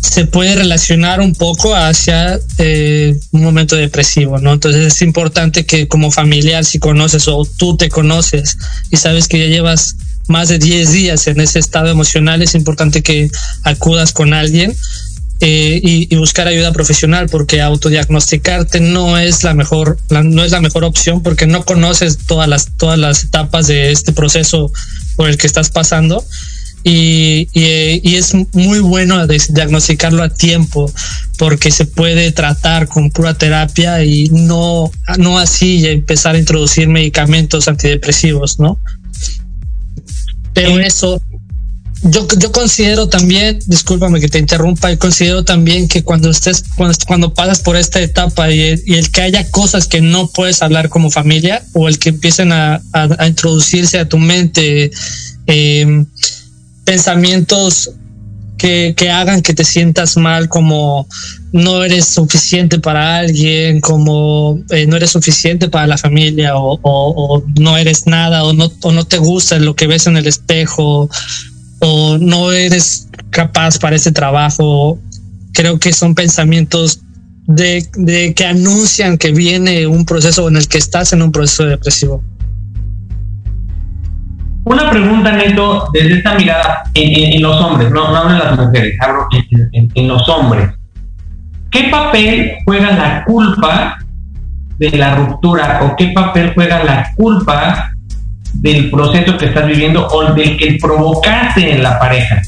se 0.01 0.25
puede 0.25 0.55
relacionar 0.55 1.21
un 1.21 1.33
poco 1.33 1.75
hacia 1.75 2.39
eh, 2.57 3.15
un 3.31 3.43
momento 3.43 3.75
depresivo, 3.75 4.39
¿no? 4.39 4.53
Entonces 4.53 4.93
es 4.93 5.01
importante 5.01 5.65
que 5.65 5.87
como 5.87 6.11
familiar, 6.11 6.65
si 6.65 6.79
conoces 6.79 7.27
o 7.27 7.45
tú 7.45 7.77
te 7.77 7.89
conoces 7.89 8.57
y 8.89 8.97
sabes 8.97 9.27
que 9.27 9.39
ya 9.39 9.45
llevas 9.45 9.95
más 10.27 10.49
de 10.49 10.57
10 10.57 10.91
días 10.91 11.27
en 11.27 11.39
ese 11.39 11.59
estado 11.59 11.89
emocional, 11.89 12.41
es 12.41 12.55
importante 12.55 13.03
que 13.03 13.29
acudas 13.63 14.11
con 14.11 14.33
alguien 14.33 14.75
eh, 15.43 15.79
y, 15.83 16.15
buscar 16.15 16.47
ayuda 16.47 16.71
profesional 16.71 17.27
porque 17.27 17.61
autodiagnosticarte 17.61 18.79
no 18.79 19.17
es 19.17 19.43
la 19.43 19.55
mejor 19.55 19.97
no 20.11 20.43
es 20.43 20.51
la 20.51 20.61
mejor 20.61 20.83
opción 20.83 21.23
porque 21.23 21.47
no 21.47 21.65
conoces 21.65 22.19
todas 22.27 22.47
las 22.47 22.67
todas 22.77 22.99
las 22.99 23.23
etapas 23.23 23.65
de 23.65 23.91
este 23.91 24.13
proceso 24.13 24.71
por 25.15 25.29
el 25.29 25.37
que 25.39 25.47
estás 25.47 25.71
pasando 25.71 26.23
y, 26.83 27.47
y, 27.53 28.15
es 28.15 28.33
muy 28.53 28.79
bueno 28.79 29.25
diagnosticarlo 29.27 30.23
a 30.23 30.29
tiempo 30.29 30.91
porque 31.37 31.69
se 31.69 31.85
puede 31.85 32.31
tratar 32.31 32.87
con 32.87 33.11
pura 33.11 33.35
terapia 33.35 34.03
y 34.03 34.29
no 34.29 34.91
no 35.17 35.37
así 35.37 35.85
empezar 35.87 36.35
a 36.35 36.39
introducir 36.39 36.87
medicamentos 36.87 37.67
antidepresivos 37.67 38.59
no 38.59 38.79
pero 40.53 40.79
eso 40.79 41.21
yo, 42.03 42.27
yo 42.39 42.51
considero 42.51 43.07
también, 43.07 43.59
discúlpame 43.67 44.19
que 44.19 44.27
te 44.27 44.39
interrumpa, 44.39 44.91
y 44.91 44.97
considero 44.97 45.43
también 45.43 45.87
que 45.87 46.03
cuando 46.03 46.31
estés, 46.31 46.63
cuando, 46.75 46.97
cuando 47.05 47.33
pasas 47.33 47.59
por 47.59 47.75
esta 47.75 48.01
etapa 48.01 48.49
y, 48.51 48.61
el 48.87 49.11
que 49.11 49.21
haya 49.21 49.49
cosas 49.51 49.87
que 49.87 50.01
no 50.01 50.27
puedes 50.27 50.63
hablar 50.63 50.89
como 50.89 51.11
familia 51.11 51.63
o 51.73 51.87
el 51.87 51.99
que 51.99 52.09
empiecen 52.09 52.51
a, 52.53 52.81
a, 52.93 53.27
introducirse 53.27 53.99
a 53.99 54.09
tu 54.09 54.17
mente 54.17 54.89
eh, 55.45 56.05
pensamientos 56.85 57.91
que, 58.57 58.93
que, 58.95 59.09
hagan 59.09 59.41
que 59.41 59.53
te 59.53 59.63
sientas 59.63 60.17
mal, 60.17 60.47
como 60.47 61.07
no 61.51 61.83
eres 61.83 62.05
suficiente 62.05 62.79
para 62.79 63.17
alguien, 63.17 63.81
como 63.81 64.59
eh, 64.69 64.85
no 64.85 64.95
eres 64.97 65.11
suficiente 65.11 65.67
para 65.67 65.87
la 65.87 65.97
familia, 65.97 66.53
o, 66.55 67.43
no 67.59 67.77
eres 67.77 68.05
nada, 68.05 68.43
o 68.43 68.53
no, 68.53 68.71
o 68.83 68.91
no 68.91 69.05
te 69.05 69.17
gusta 69.17 69.57
lo 69.59 69.75
que 69.75 69.87
ves 69.87 70.07
en 70.07 70.17
el 70.17 70.27
espejo, 70.27 71.09
o 71.79 72.17
no 72.19 72.51
eres 72.51 73.07
capaz 73.31 73.79
para 73.79 73.95
ese 73.95 74.11
trabajo. 74.11 74.99
Creo 75.53 75.79
que 75.79 75.91
son 75.91 76.15
pensamientos 76.15 77.01
de, 77.47 78.33
que 78.35 78.45
anuncian 78.45 79.17
que 79.17 79.31
viene 79.31 79.87
un 79.87 80.05
proceso 80.05 80.47
en 80.47 80.57
el 80.57 80.67
que 80.67 80.77
estás 80.77 81.13
en 81.13 81.21
un 81.21 81.31
proceso 81.31 81.65
depresivo. 81.65 82.23
Una 84.63 84.91
pregunta, 84.91 85.31
Neto, 85.31 85.89
desde 85.91 86.17
esta 86.17 86.35
mirada 86.35 86.83
en, 86.93 87.41
los 87.41 87.59
hombres, 87.59 87.89
no, 87.89 88.11
no 88.11 88.29
en 88.29 88.39
las 88.39 88.57
mujeres, 88.57 88.95
hablo 89.01 89.27
en, 89.71 90.07
los 90.07 90.27
hombres. 90.29 90.69
¿Qué 91.71 91.85
papel 91.89 92.57
juega 92.65 92.91
la 92.91 93.23
culpa 93.25 93.97
de 94.77 94.91
la 94.91 95.15
ruptura 95.15 95.79
o 95.83 95.95
qué 95.95 96.07
papel 96.07 96.53
juega 96.53 96.83
la 96.83 97.11
culpa 97.15 97.91
del 98.53 98.91
proceso 98.91 99.37
que 99.37 99.45
estás 99.45 99.65
viviendo 99.65 100.05
o 100.07 100.33
del 100.33 100.57
que 100.57 100.77
provocaste 100.79 101.73
en 101.73 101.81
la 101.81 101.97
pareja? 101.97 102.41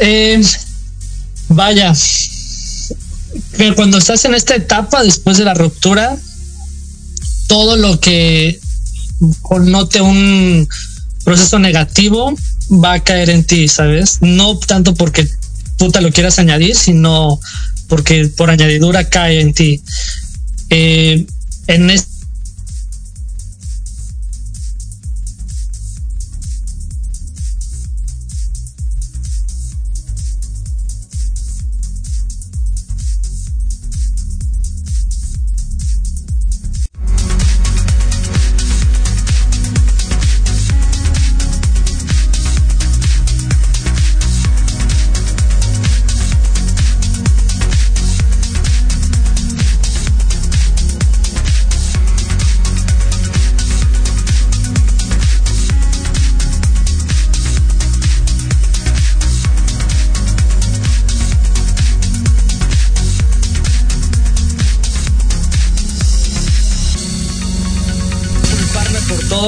Eh, 0.00 0.40
vaya, 1.48 1.92
que 3.56 3.74
cuando 3.74 3.98
estás 3.98 4.24
en 4.24 4.34
esta 4.34 4.56
etapa 4.56 5.04
después 5.04 5.36
de 5.38 5.44
la 5.44 5.54
ruptura, 5.54 6.16
todo 7.46 7.76
lo 7.76 8.00
que 8.00 8.58
connote 9.42 10.00
un 10.00 10.68
proceso 11.24 11.58
negativo 11.58 12.34
va 12.70 12.94
a 12.94 13.04
caer 13.04 13.30
en 13.30 13.44
ti, 13.44 13.68
¿sabes? 13.68 14.18
No 14.20 14.58
tanto 14.58 14.94
porque 14.94 15.28
tú 15.76 15.90
te 15.90 16.00
lo 16.00 16.10
quieras 16.10 16.38
añadir, 16.38 16.74
sino 16.76 17.40
porque 17.88 18.28
por 18.28 18.50
añadidura 18.50 19.08
cae 19.08 19.40
en 19.40 19.52
ti. 19.52 19.82
Eh, 20.70 21.26
en 21.66 21.90
este 21.90 22.11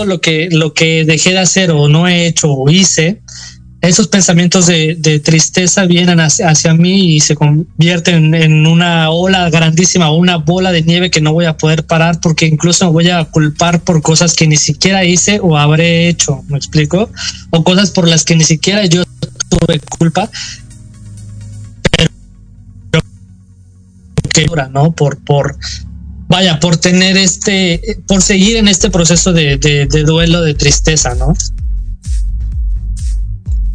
lo 0.07 0.21
que, 0.21 0.49
lo 0.51 0.75
que 0.75 1.05
dejé 1.05 1.31
de 1.31 1.39
hacer 1.39 1.71
o 1.71 1.89
no 1.89 2.09
he 2.09 2.27
hecho 2.27 2.53
o 2.53 2.71
hice, 2.71 3.21
esos 3.89 4.09
pensamientos 4.09 4.67
de, 4.67 5.21
tristeza 5.23 5.85
vienen 5.85 6.19
hacia, 6.19 6.75
mí 6.75 7.17
y 7.17 7.21
se 7.21 7.35
convierten 7.35 8.35
en 8.35 8.67
una 8.67 9.11
ola 9.11 9.51
grandísima, 9.51 10.11
una 10.11 10.37
bola 10.37 10.73
de 10.73 10.83
nieve 10.83 11.11
que 11.11 11.21
no 11.21 11.35
voy 11.35 11.45
a 11.45 11.59
poder 11.59 11.85
parar 11.85 12.19
porque 12.21 12.47
incluso 12.47 12.87
me 12.87 12.93
voy 12.93 13.11
a 13.11 13.25
culpar 13.27 13.81
por 13.81 14.01
cosas 14.01 14.35
que 14.35 14.47
ni 14.47 14.57
siquiera 14.57 15.05
hice 15.05 15.39
o 15.43 15.59
habré 15.59 16.09
hecho, 16.09 16.43
¿me 16.49 16.57
explico? 16.57 17.11
O 17.51 17.63
cosas 17.63 17.91
por 17.91 18.09
las 18.09 18.25
que 18.25 18.37
ni 18.37 18.45
siquiera 18.45 18.87
yo 18.87 19.05
tuve 19.51 19.81
culpa. 19.99 20.31
Pero 21.97 22.11
que 24.33 24.47
¿no? 24.73 24.93
Por, 24.93 25.19
por, 25.19 25.59
vaya, 26.35 26.59
por 26.59 26.77
tener 26.77 27.17
este, 27.17 27.81
por 28.09 28.21
seguir 28.21 28.57
en 28.57 28.67
este 28.67 28.91
proceso 28.91 29.33
de, 29.33 29.57
duelo, 30.05 30.43
de 30.43 30.55
tristeza, 30.55 31.15
¿no? 31.15 31.33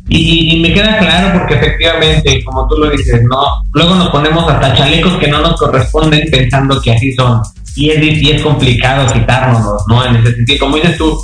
Y, 0.09 0.59
me 0.59 0.73
queda 0.73 0.97
claro 0.97 1.39
porque 1.39 1.53
efectivamente, 1.53 2.43
como 2.43 2.67
tú 2.67 2.75
lo 2.77 2.89
dices, 2.89 3.21
¿no? 3.23 3.61
Luego 3.71 3.95
nos 3.95 4.09
ponemos 4.09 4.51
hasta 4.51 4.75
chalecos 4.75 5.17
que 5.19 5.29
no 5.29 5.39
nos 5.39 5.57
corresponden 5.57 6.27
pensando 6.29 6.81
que 6.81 6.91
así 6.91 7.13
son. 7.13 7.41
Y 7.75 7.91
es, 7.91 8.21
y 8.21 8.31
es 8.31 8.41
complicado 8.41 9.09
quitárnoslos, 9.13 9.83
¿no? 9.87 10.05
En 10.05 10.17
ese 10.17 10.35
sentido, 10.35 10.59
como 10.59 10.75
dices 10.75 10.97
tú, 10.97 11.17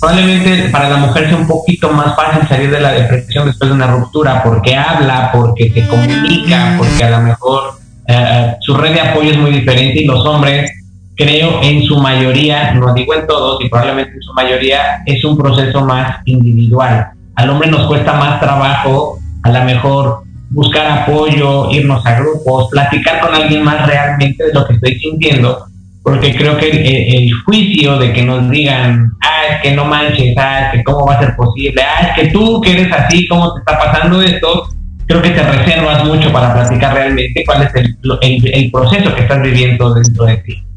probablemente 0.00 0.70
para 0.70 0.88
la 0.88 0.96
mujer 0.96 1.28
sea 1.28 1.36
un 1.36 1.48
poquito 1.48 1.90
más 1.90 2.16
fácil 2.16 2.48
salir 2.48 2.70
de 2.70 2.80
la 2.80 2.92
depresión 2.92 3.46
después 3.46 3.68
de 3.68 3.74
una 3.74 3.88
ruptura 3.88 4.42
porque 4.42 4.74
habla, 4.74 5.30
porque 5.32 5.70
se 5.70 5.86
comunica, 5.86 6.76
porque 6.78 7.04
a 7.04 7.10
lo 7.10 7.20
mejor 7.20 7.78
eh, 8.10 8.56
su 8.60 8.74
red 8.74 8.94
de 8.94 9.00
apoyo 9.02 9.32
es 9.32 9.36
muy 9.36 9.50
diferente 9.50 10.00
y 10.00 10.06
los 10.06 10.24
hombres, 10.24 10.70
creo 11.18 11.60
en 11.62 11.82
su 11.82 11.98
mayoría, 11.98 12.72
no 12.74 12.94
digo 12.94 13.12
en 13.12 13.26
todos 13.26 13.62
y 13.62 13.68
probablemente 13.68 14.14
en 14.14 14.22
su 14.22 14.32
mayoría, 14.32 15.02
es 15.04 15.22
un 15.24 15.36
proceso 15.36 15.84
más 15.84 16.20
individual. 16.24 17.08
Al 17.34 17.50
hombre 17.50 17.68
nos 17.70 17.86
cuesta 17.88 18.14
más 18.14 18.40
trabajo, 18.40 19.18
a 19.42 19.50
lo 19.50 19.64
mejor 19.64 20.22
buscar 20.50 21.02
apoyo, 21.02 21.70
irnos 21.72 22.06
a 22.06 22.20
grupos, 22.20 22.68
platicar 22.70 23.20
con 23.20 23.34
alguien 23.34 23.64
más 23.64 23.86
realmente 23.86 24.46
de 24.46 24.54
lo 24.54 24.64
que 24.66 24.74
estoy 24.74 24.98
sintiendo, 24.98 25.64
porque 26.04 26.34
creo 26.36 26.56
que 26.56 26.70
el, 26.70 27.30
juicio 27.44 27.98
de 27.98 28.12
que 28.12 28.22
nos 28.22 28.48
digan, 28.48 29.10
ah, 29.20 29.42
es 29.50 29.62
que 29.62 29.74
no 29.74 29.84
manches, 29.84 30.34
ah, 30.38 30.66
es 30.66 30.78
que 30.78 30.84
cómo 30.84 31.04
va 31.04 31.14
a 31.14 31.20
ser 31.20 31.34
posible, 31.36 31.82
ah, 31.82 32.06
es 32.06 32.22
que 32.22 32.30
tú 32.30 32.60
que 32.60 32.72
eres 32.72 32.92
así, 32.92 33.26
cómo 33.26 33.52
te 33.54 33.58
está 33.60 33.78
pasando 33.78 34.22
esto, 34.22 34.68
creo 35.06 35.20
que 35.20 35.30
te 35.30 35.42
reservas 35.42 36.04
mucho 36.04 36.32
para 36.32 36.54
platicar 36.54 36.94
realmente 36.94 37.42
cuál 37.44 37.62
es 37.62 37.74
el, 37.74 38.70
proceso 38.70 39.14
que 39.14 39.22
estás 39.22 39.42
viviendo 39.42 39.94
dentro 39.94 40.24
de 40.24 40.36
ti. 40.38 40.67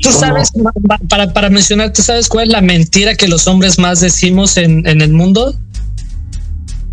Tú 0.00 0.10
sabes, 0.10 0.50
para, 1.08 1.32
para 1.32 1.50
mencionar, 1.50 1.92
¿tú 1.92 2.02
sabes 2.02 2.28
cuál 2.28 2.46
es 2.46 2.52
la 2.52 2.60
mentira 2.60 3.14
que 3.14 3.28
los 3.28 3.46
hombres 3.46 3.78
más 3.78 4.00
decimos 4.00 4.56
en, 4.56 4.86
en 4.86 5.00
el 5.00 5.12
mundo? 5.12 5.56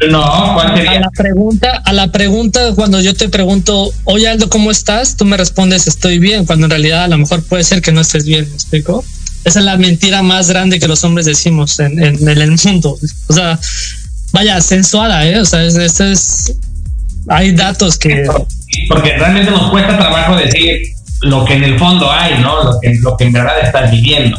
No, 0.10 0.54
¿cuál 0.54 0.76
sería? 0.76 0.92
A 0.92 1.00
la 1.02 1.10
pregunta, 1.10 1.82
a 1.86 1.94
la 1.94 2.12
pregunta 2.12 2.74
cuando 2.76 3.02
yo 3.02 3.14
te 3.14 3.28
pregunto, 3.28 3.92
oye 4.06 4.28
Aldo, 4.28 4.50
¿cómo 4.50 4.72
estás? 4.72 5.18
Tú 5.18 5.26
me 5.26 5.38
respondes, 5.38 5.88
estoy 5.88 6.20
bien, 6.20 6.46
cuando 6.46 6.68
en 6.68 6.72
realidad 6.72 7.04
a 7.04 7.08
lo 7.08 7.18
mejor 7.18 7.44
puede 7.44 7.64
ser 7.64 7.82
que 7.82 7.92
no 7.92 8.02
estés 8.02 8.26
bien, 8.26 8.48
¿me 8.48 8.54
explico? 8.54 9.04
Esa 9.44 9.60
es 9.60 9.66
la 9.66 9.78
mentira 9.78 10.22
más 10.22 10.50
grande 10.50 10.80
que 10.80 10.88
los 10.88 11.04
hombres 11.04 11.26
decimos 11.26 11.80
en, 11.80 12.02
en, 12.04 12.28
en 12.28 12.38
el 12.38 12.52
mundo. 12.64 12.98
O 13.28 13.34
sea, 13.34 13.60
vaya, 14.32 14.62
sensuada, 14.62 15.26
¿eh? 15.28 15.40
O 15.40 15.46
sea, 15.46 15.64
es, 15.64 15.76
es, 15.76 16.54
hay 17.28 17.52
datos 17.54 17.98
que... 17.98 18.26
Porque 18.88 19.18
realmente 19.18 19.52
nos 19.52 19.72
cuesta 19.72 19.98
trabajo 19.98 20.36
decir 20.36 20.94
lo 21.22 21.46
que 21.46 21.54
en 21.54 21.64
el 21.64 21.80
fondo 21.80 22.12
hay, 22.12 22.40
¿no? 22.42 22.64
Lo 22.64 22.80
que, 22.80 22.94
lo 23.02 23.18
que 23.18 23.26
en 23.26 23.34
verdad 23.34 23.60
estás 23.62 23.92
viviendo. 23.92 24.38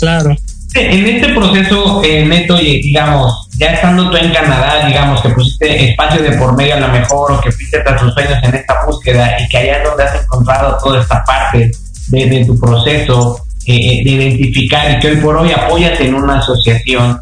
Claro. 0.00 0.36
en 0.74 1.06
este 1.06 1.32
proceso, 1.32 2.02
eh, 2.04 2.24
Neto, 2.24 2.56
digamos, 2.56 3.48
ya 3.58 3.68
estando 3.68 4.10
tú 4.10 4.16
en 4.16 4.32
Canadá, 4.32 4.86
digamos, 4.86 5.20
que 5.20 5.28
pusiste 5.30 5.90
espacio 5.90 6.22
de 6.22 6.32
por 6.36 6.56
medio 6.56 6.74
a 6.74 6.80
lo 6.80 6.88
mejor, 6.88 7.32
o 7.32 7.40
que 7.40 7.52
fuiste 7.52 7.78
tras 7.80 8.00
tus 8.00 8.12
sueños 8.12 8.38
en 8.42 8.54
esta 8.54 8.84
búsqueda, 8.84 9.40
y 9.40 9.48
que 9.48 9.58
allá 9.58 9.78
es 9.78 9.84
donde 9.84 10.02
has 10.02 10.22
encontrado 10.22 10.76
toda 10.82 11.00
esta 11.00 11.24
parte 11.24 11.70
de, 12.08 12.44
tu 12.44 12.58
proceso 12.58 13.40
eh, 13.66 13.76
eh, 13.76 14.04
de 14.04 14.10
identificar 14.10 14.90
y 14.90 14.98
que 15.00 15.08
hoy 15.08 15.16
por 15.16 15.36
hoy 15.36 15.52
apoyas 15.52 15.98
en 16.00 16.14
una 16.14 16.38
asociación, 16.38 17.20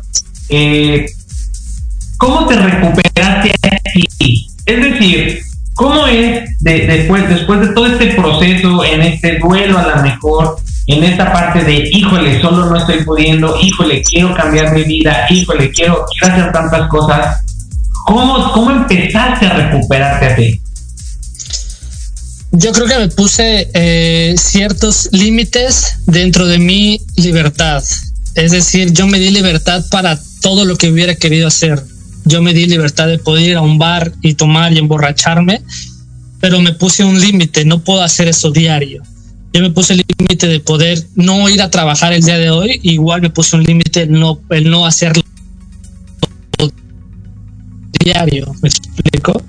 eh, 0.48 1.06
¿cómo 2.16 2.46
te 2.46 2.56
recuperaste 2.56 3.52
aquí? 3.62 4.48
Es 4.66 4.82
decir, 4.82 5.42
¿cómo 5.74 6.06
es 6.06 6.48
después, 6.60 7.28
después 7.28 7.60
de 7.60 7.68
todo 7.68 7.86
este 7.86 8.14
proceso, 8.14 8.84
en 8.84 9.02
este 9.02 9.38
duelo 9.38 9.78
a 9.78 9.96
lo 9.96 10.02
mejor, 10.02 10.56
en 10.86 11.04
esta 11.04 11.32
parte 11.32 11.64
de, 11.64 11.88
híjole, 11.92 12.40
solo 12.40 12.66
no 12.66 12.76
estoy 12.76 13.04
pudiendo, 13.04 13.58
híjole, 13.60 14.02
quiero 14.02 14.34
cambiar 14.34 14.72
mi 14.74 14.82
vida, 14.84 15.26
híjole, 15.30 15.70
quiero, 15.70 16.04
quiero 16.18 16.34
hacer 16.34 16.52
tantas 16.52 16.88
cosas. 16.88 17.38
¿Cómo, 18.06 18.52
¿Cómo 18.52 18.70
empezaste 18.70 19.46
a 19.46 19.54
recuperarte 19.54 20.26
a 20.26 20.36
ti? 20.36 20.60
Yo 22.50 22.72
creo 22.72 22.86
que 22.86 22.98
me 22.98 23.08
puse 23.08 23.70
eh, 23.72 24.34
ciertos 24.36 25.08
límites 25.12 25.98
dentro 26.06 26.46
de 26.46 26.58
mi 26.58 27.00
libertad. 27.16 27.82
Es 28.34 28.50
decir, 28.50 28.92
yo 28.92 29.06
me 29.06 29.18
di 29.18 29.30
libertad 29.30 29.84
para 29.90 30.18
todo 30.42 30.64
lo 30.64 30.76
que 30.76 30.90
hubiera 30.90 31.14
querido 31.14 31.48
hacer. 31.48 31.82
Yo 32.24 32.42
me 32.42 32.54
di 32.54 32.66
libertad 32.66 33.08
de 33.08 33.18
poder 33.18 33.50
ir 33.50 33.56
a 33.56 33.62
un 33.62 33.78
bar 33.78 34.12
y 34.22 34.34
tomar 34.34 34.72
y 34.72 34.78
emborracharme, 34.78 35.62
pero 36.40 36.60
me 36.60 36.72
puse 36.72 37.04
un 37.04 37.20
límite, 37.20 37.64
no 37.64 37.80
puedo 37.80 38.02
hacer 38.02 38.28
eso 38.28 38.50
diario 38.50 39.02
yo 39.52 39.60
me 39.60 39.70
puse 39.70 39.92
el 39.92 40.04
límite 40.18 40.48
de 40.48 40.60
poder 40.60 41.06
no 41.14 41.48
ir 41.48 41.60
a 41.60 41.70
trabajar 41.70 42.12
el 42.12 42.22
día 42.22 42.38
de 42.38 42.50
hoy, 42.50 42.80
igual 42.82 43.20
me 43.20 43.30
puse 43.30 43.56
un 43.56 43.64
límite 43.64 44.02
el 44.02 44.12
no, 44.12 44.40
el 44.50 44.70
no 44.70 44.86
hacerlo 44.86 45.22
diario, 48.02 48.52
me 48.62 48.68
explico. 48.68 49.42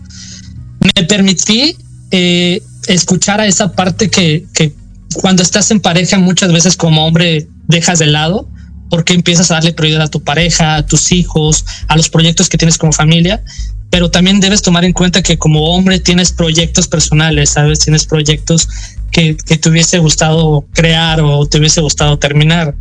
Me 0.95 1.03
permití 1.05 1.75
eh, 2.11 2.61
escuchar 2.87 3.39
a 3.39 3.47
esa 3.47 3.71
parte 3.71 4.09
que, 4.09 4.45
que 4.53 4.73
cuando 5.15 5.41
estás 5.41 5.71
en 5.71 5.79
pareja 5.79 6.19
muchas 6.19 6.51
veces 6.51 6.75
como 6.75 7.07
hombre 7.07 7.47
dejas 7.67 7.99
de 7.99 8.07
lado 8.07 8.49
porque 8.93 9.15
empiezas 9.15 9.49
a 9.49 9.55
darle 9.55 9.73
prioridad 9.73 10.03
a 10.03 10.07
tu 10.07 10.23
pareja, 10.23 10.75
a 10.75 10.85
tus 10.85 11.11
hijos, 11.11 11.65
a 11.87 11.97
los 11.97 12.09
proyectos 12.09 12.47
que 12.47 12.59
tienes 12.59 12.77
como 12.77 12.93
familia, 12.93 13.43
pero 13.89 14.11
también 14.11 14.39
debes 14.39 14.61
tomar 14.61 14.85
en 14.85 14.93
cuenta 14.93 15.23
que 15.23 15.39
como 15.39 15.63
hombre 15.65 15.99
tienes 15.99 16.31
proyectos 16.31 16.87
personales, 16.87 17.49
¿sabes? 17.49 17.79
Tienes 17.79 18.05
proyectos 18.05 18.69
que, 19.09 19.33
te 19.33 19.67
hubiese 19.67 19.97
gustado 19.97 20.67
crear 20.73 21.21
o 21.21 21.43
te 21.47 21.57
hubiese 21.57 21.81
gustado 21.81 22.19
terminar. 22.19 22.75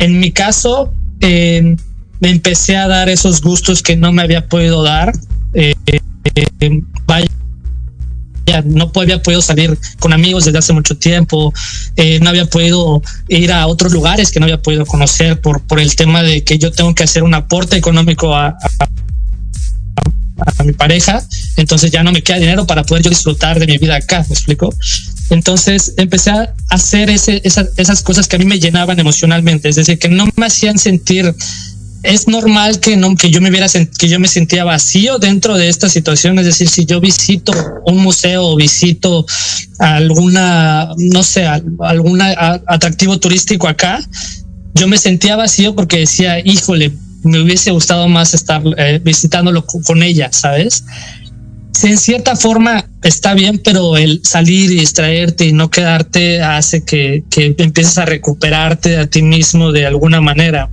En 0.00 0.18
mi 0.18 0.32
caso, 0.32 0.92
eh, 1.20 1.76
me 2.18 2.30
empecé 2.30 2.76
a 2.76 2.88
dar 2.88 3.08
esos 3.08 3.40
gustos 3.40 3.84
que 3.84 3.94
no 3.94 4.10
me 4.10 4.22
había 4.22 4.48
podido 4.48 4.82
dar. 4.82 5.12
Eh, 5.54 5.74
eh, 6.34 6.80
vaya, 7.06 7.28
no 8.64 8.90
había 8.94 9.22
podido 9.22 9.42
salir 9.42 9.78
con 9.98 10.12
amigos 10.12 10.44
desde 10.44 10.58
hace 10.58 10.72
mucho 10.72 10.96
tiempo, 10.96 11.52
no 12.20 12.28
había 12.28 12.46
podido 12.46 13.02
ir 13.28 13.52
a 13.52 13.66
otros 13.66 13.92
lugares 13.92 14.30
que 14.30 14.40
no 14.40 14.46
había 14.46 14.60
podido 14.60 14.86
conocer 14.86 15.40
por, 15.40 15.62
el 15.80 15.96
tema 15.96 16.22
de 16.22 16.44
que 16.44 16.58
yo 16.58 16.70
tengo 16.70 16.94
que 16.94 17.04
hacer 17.04 17.22
un 17.22 17.34
aporte 17.34 17.76
económico 17.76 18.34
a, 18.34 18.56
mi 20.64 20.72
pareja, 20.72 21.22
entonces 21.56 21.90
ya 21.90 22.02
no 22.02 22.12
me 22.12 22.22
queda 22.22 22.38
dinero 22.38 22.66
para 22.66 22.82
poder 22.82 23.04
yo 23.04 23.10
disfrutar 23.10 23.58
de 23.60 23.66
mi 23.66 23.76
vida 23.76 23.96
acá, 23.96 24.24
¿me 24.26 24.34
explico? 24.34 24.74
Entonces 25.28 25.92
empecé 25.98 26.30
a 26.30 26.54
hacer 26.70 27.10
ese, 27.10 27.42
esas 27.44 28.02
cosas 28.02 28.26
que 28.26 28.36
a 28.36 28.38
mí 28.38 28.46
me 28.46 28.58
llenaban 28.58 28.98
emocionalmente, 28.98 29.68
es 29.68 29.76
decir, 29.76 29.98
que 29.98 30.08
no 30.08 30.26
me 30.36 30.46
hacían 30.46 30.78
sentir 30.78 31.34
es 32.02 32.28
normal 32.28 32.80
que 32.80 32.96
no 32.96 33.14
que 33.14 33.30
yo 33.30 33.40
me 33.40 33.50
viera 33.50 33.66
que 33.98 34.08
yo 34.08 34.18
me 34.18 34.28
sentía 34.28 34.64
vacío 34.64 35.18
dentro 35.18 35.56
de 35.56 35.68
esta 35.68 35.88
situación 35.88 36.38
es 36.38 36.46
decir 36.46 36.68
si 36.68 36.86
yo 36.86 37.00
visito 37.00 37.52
un 37.84 37.98
museo 37.98 38.46
o 38.46 38.56
visito 38.56 39.26
alguna 39.78 40.90
no 40.96 41.22
sé 41.22 41.46
algún 41.46 42.20
atractivo 42.22 43.18
turístico 43.18 43.68
acá 43.68 44.00
yo 44.74 44.88
me 44.88 44.96
sentía 44.96 45.36
vacío 45.36 45.74
porque 45.74 45.98
decía 45.98 46.40
híjole 46.40 46.92
me 47.22 47.40
hubiese 47.40 47.70
gustado 47.70 48.08
más 48.08 48.34
estar 48.34 48.62
eh, 48.78 49.00
visitándolo 49.02 49.64
con 49.66 50.02
ella, 50.02 50.30
¿sabes? 50.32 50.84
en 51.82 51.96
cierta 51.96 52.36
forma 52.36 52.84
está 53.02 53.32
bien, 53.32 53.58
pero 53.58 53.96
el 53.96 54.20
salir 54.22 54.70
y 54.70 54.80
distraerte 54.80 55.46
y 55.46 55.52
no 55.52 55.70
quedarte 55.70 56.42
hace 56.42 56.84
que, 56.84 57.24
que 57.30 57.54
empieces 57.56 57.96
a 57.96 58.04
recuperarte 58.04 58.98
a 58.98 59.06
ti 59.06 59.22
mismo 59.22 59.72
de 59.72 59.86
alguna 59.86 60.20
manera 60.20 60.68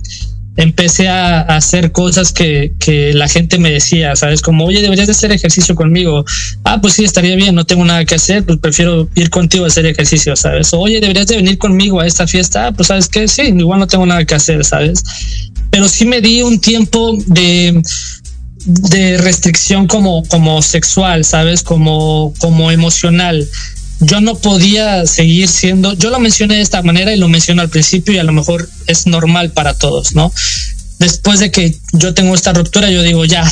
empecé 0.58 1.06
a, 1.08 1.40
hacer 1.42 1.92
cosas 1.92 2.32
que, 2.32 2.72
que, 2.80 3.14
la 3.14 3.28
gente 3.28 3.58
me 3.58 3.70
decía, 3.70 4.16
¿sabes? 4.16 4.42
Como, 4.42 4.64
oye, 4.64 4.82
deberías 4.82 5.06
de 5.06 5.12
hacer 5.12 5.30
ejercicio 5.30 5.76
conmigo. 5.76 6.24
Ah, 6.64 6.80
pues 6.80 6.94
sí, 6.94 7.04
estaría 7.04 7.36
bien, 7.36 7.54
no 7.54 7.64
tengo 7.64 7.84
nada 7.84 8.04
que 8.04 8.16
hacer, 8.16 8.44
pues 8.44 8.58
prefiero 8.58 9.08
ir 9.14 9.30
contigo 9.30 9.64
a 9.64 9.68
hacer 9.68 9.86
ejercicio, 9.86 10.34
¿sabes? 10.34 10.74
oye, 10.74 11.00
deberías 11.00 11.28
de 11.28 11.36
venir 11.36 11.58
conmigo 11.58 12.00
a 12.00 12.06
esta 12.06 12.26
fiesta. 12.26 12.66
Ah, 12.66 12.72
pues 12.72 12.88
sabes 12.88 13.08
que 13.08 13.28
sí, 13.28 13.42
igual 13.42 13.78
no 13.78 13.86
tengo 13.86 14.04
nada 14.04 14.24
que 14.24 14.34
hacer, 14.34 14.64
¿sabes? 14.64 15.04
Pero 15.70 15.88
sí 15.88 16.04
me 16.04 16.20
di 16.20 16.42
un 16.42 16.60
tiempo 16.60 17.16
de 17.26 17.80
de 18.66 19.16
restricción 19.18 19.86
como, 19.86 20.24
como 20.24 20.60
sexual, 20.60 21.24
¿sabes? 21.24 21.62
Como, 21.62 22.34
como 22.38 22.70
emocional 22.70 23.48
yo 24.00 24.20
no 24.20 24.36
podía 24.36 25.06
seguir 25.06 25.48
siendo, 25.48 25.94
yo 25.94 26.10
lo 26.10 26.20
mencioné 26.20 26.56
de 26.56 26.62
esta 26.62 26.82
manera 26.82 27.12
y 27.12 27.18
lo 27.18 27.28
menciono 27.28 27.62
al 27.62 27.68
principio 27.68 28.14
y 28.14 28.18
a 28.18 28.24
lo 28.24 28.32
mejor 28.32 28.68
es 28.86 29.06
normal 29.06 29.50
para 29.50 29.74
todos, 29.74 30.14
¿no? 30.14 30.32
Después 30.98 31.40
de 31.40 31.50
que 31.50 31.76
yo 31.92 32.14
tengo 32.14 32.34
esta 32.34 32.52
ruptura, 32.52 32.90
yo 32.90 33.02
digo, 33.02 33.24
ya, 33.24 33.48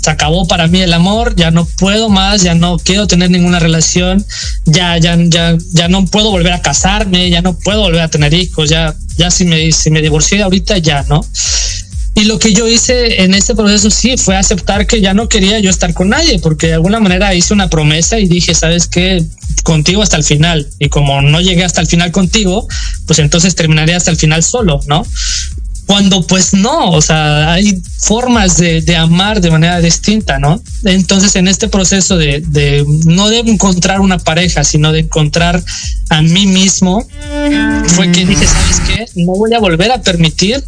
se 0.00 0.10
acabó 0.10 0.46
para 0.46 0.66
mí 0.68 0.80
el 0.80 0.92
amor, 0.92 1.34
ya 1.36 1.50
no 1.50 1.64
puedo 1.64 2.08
más, 2.08 2.42
ya 2.42 2.54
no 2.54 2.78
quiero 2.78 3.06
tener 3.06 3.30
ninguna 3.30 3.58
relación, 3.58 4.24
ya, 4.64 4.96
ya, 4.98 5.16
ya, 5.18 5.56
ya 5.72 5.88
no 5.88 6.06
puedo 6.06 6.30
volver 6.30 6.52
a 6.52 6.62
casarme, 6.62 7.30
ya 7.30 7.42
no 7.42 7.58
puedo 7.58 7.82
volver 7.82 8.02
a 8.02 8.08
tener 8.08 8.32
hijos, 8.34 8.70
ya, 8.70 8.94
ya 9.16 9.30
si 9.30 9.44
me, 9.44 9.72
si 9.72 9.90
me 9.90 10.00
divorcié 10.00 10.42
ahorita, 10.42 10.78
ya, 10.78 11.04
¿no? 11.08 11.24
Y 12.14 12.24
lo 12.24 12.38
que 12.38 12.52
yo 12.52 12.66
hice 12.66 13.22
en 13.22 13.34
ese 13.34 13.54
proceso 13.54 13.90
sí 13.90 14.16
fue 14.16 14.36
aceptar 14.36 14.86
que 14.86 15.00
ya 15.00 15.14
no 15.14 15.28
quería 15.28 15.60
yo 15.60 15.70
estar 15.70 15.94
con 15.94 16.08
nadie, 16.08 16.38
porque 16.40 16.68
de 16.68 16.74
alguna 16.74 17.00
manera 17.00 17.34
hice 17.34 17.54
una 17.54 17.70
promesa 17.70 18.18
y 18.18 18.26
dije, 18.26 18.54
¿sabes 18.54 18.86
qué? 18.88 19.24
Contigo 19.62 20.02
hasta 20.02 20.16
el 20.16 20.24
final. 20.24 20.68
Y 20.78 20.88
como 20.88 21.20
no 21.22 21.40
llegué 21.40 21.64
hasta 21.64 21.80
el 21.80 21.86
final 21.86 22.12
contigo, 22.12 22.66
pues 23.06 23.18
entonces 23.18 23.54
terminaré 23.54 23.94
hasta 23.94 24.10
el 24.10 24.16
final 24.16 24.42
solo, 24.42 24.80
¿no? 24.86 25.04
Cuando 25.86 26.26
pues 26.26 26.52
no, 26.52 26.90
o 26.90 27.00
sea, 27.00 27.52
hay 27.54 27.80
formas 27.98 28.58
de, 28.58 28.96
amar 28.96 29.40
de 29.40 29.50
manera 29.50 29.80
distinta, 29.80 30.38
¿no? 30.38 30.62
Entonces 30.84 31.34
en 31.36 31.48
este 31.48 31.68
proceso 31.68 32.18
de, 32.18 32.42
de 32.46 32.84
no 33.06 33.30
de 33.30 33.38
encontrar 33.38 34.00
una 34.00 34.18
pareja, 34.18 34.64
sino 34.64 34.92
de 34.92 35.00
encontrar 35.00 35.64
a 36.10 36.20
mí 36.20 36.46
mismo, 36.46 37.06
fue 37.86 38.12
que 38.12 38.26
dije, 38.26 38.46
¿sabes 38.46 38.80
qué? 38.86 39.06
No 39.22 39.32
voy 39.32 39.54
a 39.54 39.60
volver 39.60 39.90
a 39.90 40.02
permitir 40.02 40.62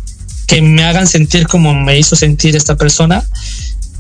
que 0.47 0.63
me 0.63 0.85
hagan 0.85 1.07
sentir 1.07 1.47
como 1.47 1.75
me 1.75 1.99
hizo 1.99 2.17
sentir 2.17 2.57
esta 2.57 2.77
persona, 2.77 3.23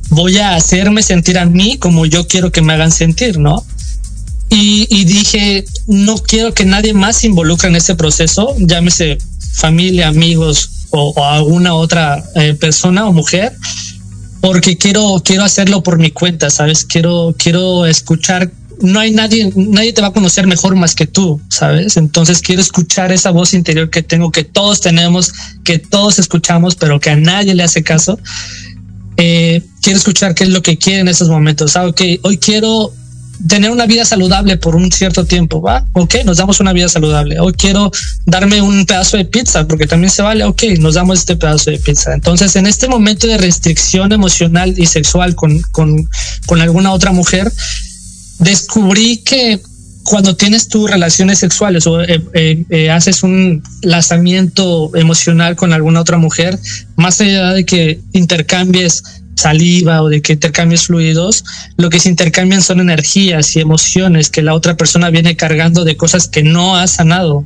voy 0.08 0.38
a 0.38 0.54
hacerme 0.54 1.02
sentir 1.02 1.38
a 1.38 1.44
mí 1.44 1.78
como 1.78 2.06
yo 2.06 2.26
quiero 2.26 2.50
que 2.50 2.62
me 2.62 2.72
hagan 2.72 2.90
sentir, 2.90 3.38
¿no? 3.38 3.64
Y, 4.52 5.04
dije, 5.04 5.64
no 5.86 6.16
quiero 6.16 6.52
que 6.52 6.64
nadie 6.64 6.92
más 6.92 7.18
se 7.18 7.28
involucre 7.28 7.68
en 7.68 7.76
ese 7.76 7.94
proceso, 7.94 8.54
llámese 8.58 9.18
familia, 9.52 10.08
amigos 10.08 10.70
o, 10.90 11.14
alguna 11.24 11.74
otra 11.74 12.22
eh, 12.34 12.54
persona 12.54 13.06
o 13.06 13.12
mujer, 13.12 13.56
porque 14.40 14.76
quiero, 14.76 15.22
quiero 15.24 15.44
hacerlo 15.44 15.84
por 15.84 15.98
mi 15.98 16.10
cuenta, 16.10 16.50
¿sabes? 16.50 16.84
Quiero, 16.84 17.34
quiero 17.38 17.86
escuchar 17.86 18.50
no 18.82 19.00
hay 19.00 19.10
nadie, 19.12 19.52
nadie 19.54 19.92
te 19.92 20.00
va 20.00 20.08
a 20.08 20.12
conocer 20.12 20.46
mejor 20.46 20.74
más 20.74 20.94
que 20.94 21.06
tú, 21.06 21.40
¿sabes? 21.48 21.96
Entonces 21.96 22.40
quiero 22.40 22.62
escuchar 22.62 23.12
esa 23.12 23.30
voz 23.30 23.54
interior 23.54 23.90
que 23.90 24.02
tengo, 24.02 24.32
que 24.32 24.44
todos 24.44 24.80
tenemos, 24.80 25.32
que 25.64 25.78
todos 25.78 26.18
escuchamos, 26.18 26.76
pero 26.76 26.98
que 27.00 27.10
a 27.10 27.16
nadie 27.16 27.54
le 27.54 27.62
hace 27.62 27.82
caso. 27.82 28.18
Eh, 29.16 29.62
quiero 29.82 29.98
escuchar 29.98 30.34
qué 30.34 30.44
es 30.44 30.50
lo 30.50 30.62
que 30.62 30.78
quiere 30.78 31.00
en 31.00 31.08
esos 31.08 31.28
momentos. 31.28 31.76
Ah, 31.76 31.86
ok, 31.86 32.00
hoy 32.22 32.38
quiero 32.38 32.92
tener 33.48 33.70
una 33.70 33.86
vida 33.86 34.04
saludable 34.04 34.56
por 34.56 34.76
un 34.76 34.90
cierto 34.92 35.24
tiempo, 35.24 35.60
¿va? 35.60 35.86
Ok, 35.92 36.16
nos 36.24 36.36
damos 36.38 36.60
una 36.60 36.72
vida 36.72 36.88
saludable. 36.88 37.40
Hoy 37.40 37.52
quiero 37.52 37.90
darme 38.26 38.60
un 38.60 38.84
pedazo 38.86 39.16
de 39.16 39.24
pizza, 39.24 39.66
porque 39.66 39.86
también 39.86 40.10
se 40.10 40.22
vale, 40.22 40.44
ok, 40.44 40.62
nos 40.78 40.94
damos 40.94 41.20
este 41.20 41.36
pedazo 41.36 41.70
de 41.70 41.78
pizza. 41.78 42.12
Entonces, 42.12 42.54
en 42.56 42.66
este 42.66 42.88
momento 42.88 43.26
de 43.26 43.38
restricción 43.38 44.12
emocional 44.12 44.74
y 44.76 44.86
sexual 44.86 45.34
con, 45.34 45.60
con, 45.72 46.08
con 46.46 46.60
alguna 46.60 46.92
otra 46.92 47.12
mujer, 47.12 47.50
descubrí 48.38 49.18
que 49.18 49.60
cuando 50.04 50.34
tienes 50.34 50.68
tus 50.68 50.90
relaciones 50.90 51.38
sexuales 51.38 51.86
o 51.86 52.02
eh, 52.02 52.22
eh, 52.32 52.64
eh, 52.70 52.90
haces 52.90 53.22
un 53.22 53.62
lanzamiento 53.82 54.90
emocional 54.96 55.56
con 55.56 55.72
alguna 55.72 56.00
otra 56.00 56.16
mujer, 56.18 56.58
más 56.96 57.20
allá 57.20 57.52
de 57.52 57.64
que 57.64 58.00
intercambies 58.12 59.02
saliva 59.40 60.02
o 60.02 60.08
de 60.08 60.22
que 60.22 60.34
intercambies 60.34 60.86
fluidos, 60.86 61.44
lo 61.76 61.90
que 61.90 62.00
se 62.00 62.08
intercambian 62.08 62.62
son 62.62 62.80
energías 62.80 63.56
y 63.56 63.60
emociones 63.60 64.30
que 64.30 64.42
la 64.42 64.54
otra 64.54 64.76
persona 64.76 65.10
viene 65.10 65.36
cargando 65.36 65.84
de 65.84 65.96
cosas 65.96 66.28
que 66.28 66.42
no 66.42 66.76
ha 66.76 66.86
sanado. 66.86 67.44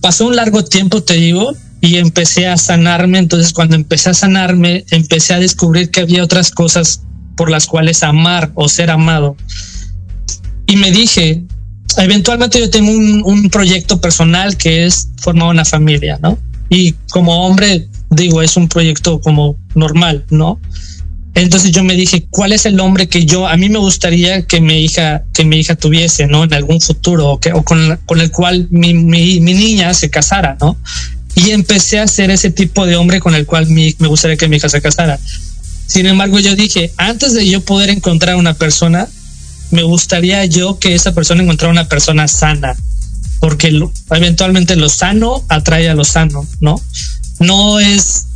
pasó 0.00 0.26
un 0.26 0.36
largo 0.36 0.64
tiempo, 0.64 1.02
te 1.02 1.14
digo, 1.14 1.54
y 1.80 1.96
empecé 1.96 2.46
a 2.46 2.56
sanarme. 2.56 3.18
Entonces 3.18 3.52
cuando 3.52 3.76
empecé 3.76 4.10
a 4.10 4.14
sanarme, 4.14 4.84
empecé 4.90 5.34
a 5.34 5.38
descubrir 5.38 5.90
que 5.90 6.00
había 6.00 6.24
otras 6.24 6.50
cosas 6.50 7.02
por 7.36 7.50
las 7.50 7.66
cuales 7.66 8.02
amar 8.02 8.50
o 8.54 8.68
ser 8.68 8.90
amado. 8.90 9.36
Y 10.66 10.76
me 10.76 10.90
dije, 10.90 11.44
eventualmente 11.96 12.58
yo 12.60 12.68
tengo 12.68 12.90
un, 12.90 13.22
un 13.24 13.50
proyecto 13.50 14.00
personal 14.00 14.56
que 14.56 14.86
es 14.86 15.08
formar 15.18 15.48
una 15.48 15.64
familia, 15.64 16.18
¿no? 16.20 16.38
Y 16.68 16.92
como 17.10 17.46
hombre, 17.46 17.88
digo, 18.10 18.42
es 18.42 18.56
un 18.56 18.68
proyecto 18.68 19.20
como 19.20 19.56
normal, 19.74 20.24
¿no? 20.30 20.60
Entonces 21.34 21.70
yo 21.70 21.84
me 21.84 21.94
dije, 21.94 22.26
¿cuál 22.30 22.52
es 22.52 22.66
el 22.66 22.80
hombre 22.80 23.08
que 23.08 23.24
yo, 23.24 23.46
a 23.46 23.56
mí 23.56 23.68
me 23.68 23.78
gustaría 23.78 24.42
que 24.46 24.60
mi 24.60 24.80
hija, 24.80 25.22
que 25.32 25.44
mi 25.44 25.58
hija 25.58 25.76
tuviese, 25.76 26.26
¿no? 26.26 26.44
En 26.44 26.52
algún 26.52 26.80
futuro, 26.80 27.28
o, 27.28 27.40
que, 27.40 27.52
o 27.52 27.62
con, 27.62 27.98
con 28.06 28.20
el 28.20 28.30
cual 28.30 28.66
mi, 28.70 28.92
mi, 28.94 29.40
mi 29.40 29.54
niña 29.54 29.94
se 29.94 30.10
casara, 30.10 30.56
¿no? 30.60 30.76
Y 31.36 31.50
empecé 31.50 32.00
a 32.00 32.08
ser 32.08 32.30
ese 32.30 32.50
tipo 32.50 32.86
de 32.86 32.96
hombre 32.96 33.20
con 33.20 33.34
el 33.34 33.46
cual 33.46 33.68
mi, 33.68 33.94
me 33.98 34.08
gustaría 34.08 34.36
que 34.36 34.48
mi 34.48 34.56
hija 34.56 34.68
se 34.68 34.82
casara. 34.82 35.20
Sin 35.86 36.06
embargo, 36.06 36.40
yo 36.40 36.56
dije, 36.56 36.92
antes 36.96 37.34
de 37.34 37.48
yo 37.48 37.60
poder 37.60 37.90
encontrar 37.90 38.34
una 38.34 38.54
persona, 38.54 39.08
me 39.70 39.82
gustaría 39.84 40.44
yo 40.46 40.78
que 40.78 40.94
esa 40.94 41.14
persona 41.14 41.42
encontrara 41.42 41.70
una 41.70 41.88
persona 41.88 42.26
sana, 42.26 42.74
porque 43.38 43.80
eventualmente 44.10 44.74
lo 44.76 44.88
sano 44.88 45.44
atrae 45.48 45.88
a 45.88 45.94
lo 45.94 46.04
sano, 46.04 46.46
¿no? 46.60 46.82
No 47.40 47.78
es, 47.78 48.26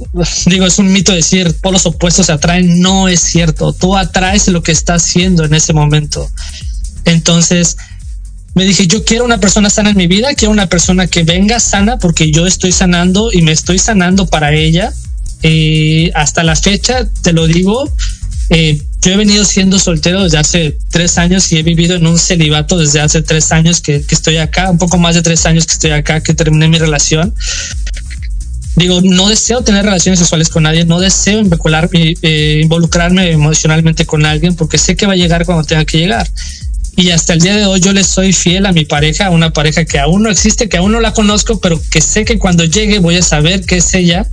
digo, 0.47 0.67
es 0.67 0.79
un 0.79 0.93
mito 0.93 1.13
decir 1.13 1.55
por 1.61 1.73
los 1.73 1.87
opuestos 1.87 2.27
se 2.27 2.33
atraen, 2.33 2.81
no 2.81 3.09
es 3.09 3.21
cierto. 3.21 3.73
Tú 3.73 3.97
atraes 3.97 4.49
lo 4.49 4.63
que 4.63 4.73
estás 4.73 5.05
haciendo 5.05 5.45
en 5.45 5.55
ese 5.55 5.73
momento. 5.73 6.31
Entonces, 7.05 7.77
me 8.55 8.65
dije, 8.65 8.87
yo 8.87 9.05
quiero 9.05 9.25
una 9.25 9.41
persona 9.41 9.71
sana 9.71 9.91
en 9.91 9.97
mi 9.97 10.07
vida, 10.07 10.35
quiero 10.35 10.53
una 10.53 10.69
persona 10.69 11.07
que 11.07 11.25
venga 11.25 11.59
sana 11.59 11.99
porque 11.99 12.31
yo 12.31 12.47
estoy 12.47 12.71
sanando 12.71 13.33
y 13.33 13.43
me 13.43 13.53
estoy 13.53 13.79
sanando 13.79 14.27
para 14.27 14.53
ella. 14.53 14.93
Y 15.43 16.11
hasta 16.15 16.45
la 16.45 16.55
fecha, 16.55 17.09
te 17.23 17.33
lo 17.33 17.49
digo, 17.49 17.91
eh, 18.51 18.81
yo 19.01 19.13
he 19.13 19.17
venido 19.17 19.45
siendo 19.45 19.81
soltero 19.81 20.23
desde 20.23 20.39
hace 20.39 20.79
tres 20.91 21.19
años 21.19 21.51
y 21.51 21.59
he 21.59 21.65
vivido 21.65 21.97
en 21.97 22.07
un 22.07 22.19
celibato 22.19 22.79
desde 22.79 23.01
hace 23.01 23.23
tres 23.23 23.51
años 23.51 23.81
que, 23.81 24.03
que 24.03 24.15
estoy 24.15 24.37
acá, 24.37 24.71
un 24.71 24.79
poco 24.79 24.99
más 24.99 25.17
de 25.17 25.23
tres 25.23 25.45
años 25.47 25.67
que 25.67 25.73
estoy 25.73 25.91
acá, 25.91 26.23
que 26.23 26.35
terminé 26.35 26.69
mi 26.69 26.79
relación 26.79 27.35
digo, 28.77 29.01
no 29.03 29.29
deseo 29.29 29.63
tener 29.63 29.85
relaciones 29.85 30.19
sexuales 30.19 30.49
con 30.49 30.63
nadie, 30.65 30.85
no 30.85 31.01
deseo 31.01 31.43
eh, 31.43 32.61
involucrarme 32.63 33.31
emocionalmente 33.31 34.07
con 34.07 34.25
alguien 34.25 34.57
porque 34.57 34.79
sé 34.79 34.97
que 34.97 35.07
va 35.07 35.13
a 35.13 35.17
llegar 35.17 35.45
cuando 35.45 35.65
tenga 35.65 35.85
que 35.85 35.99
llegar. 35.99 36.29
Y 36.97 37.11
hasta 37.11 37.33
el 37.33 37.41
día 37.41 37.57
de 37.57 37.65
hoy 37.65 37.81
yo 37.81 37.93
le 37.93 38.05
soy 38.05 38.33
fiel 38.33 38.67
a 38.67 38.73
mi 38.73 38.85
pareja, 38.85 39.27
a 39.27 39.31
una 39.31 39.51
pareja 39.51 39.85
que 39.85 39.99
aún 39.99 40.23
no 40.23 40.31
existe, 40.31 40.69
que 40.69 40.77
aún 40.77 40.93
no 40.93 41.01
la 41.01 41.15
conozco, 41.15 41.59
pero 41.59 41.81
que 41.91 42.01
sé 42.01 42.25
que 42.25 42.39
cuando 42.39 42.65
llegue 42.65 42.99
voy 42.99 43.17
a 43.17 43.23
saber 43.23 43.65
que 43.65 43.79
es 43.79 43.95
ella. 43.95 44.27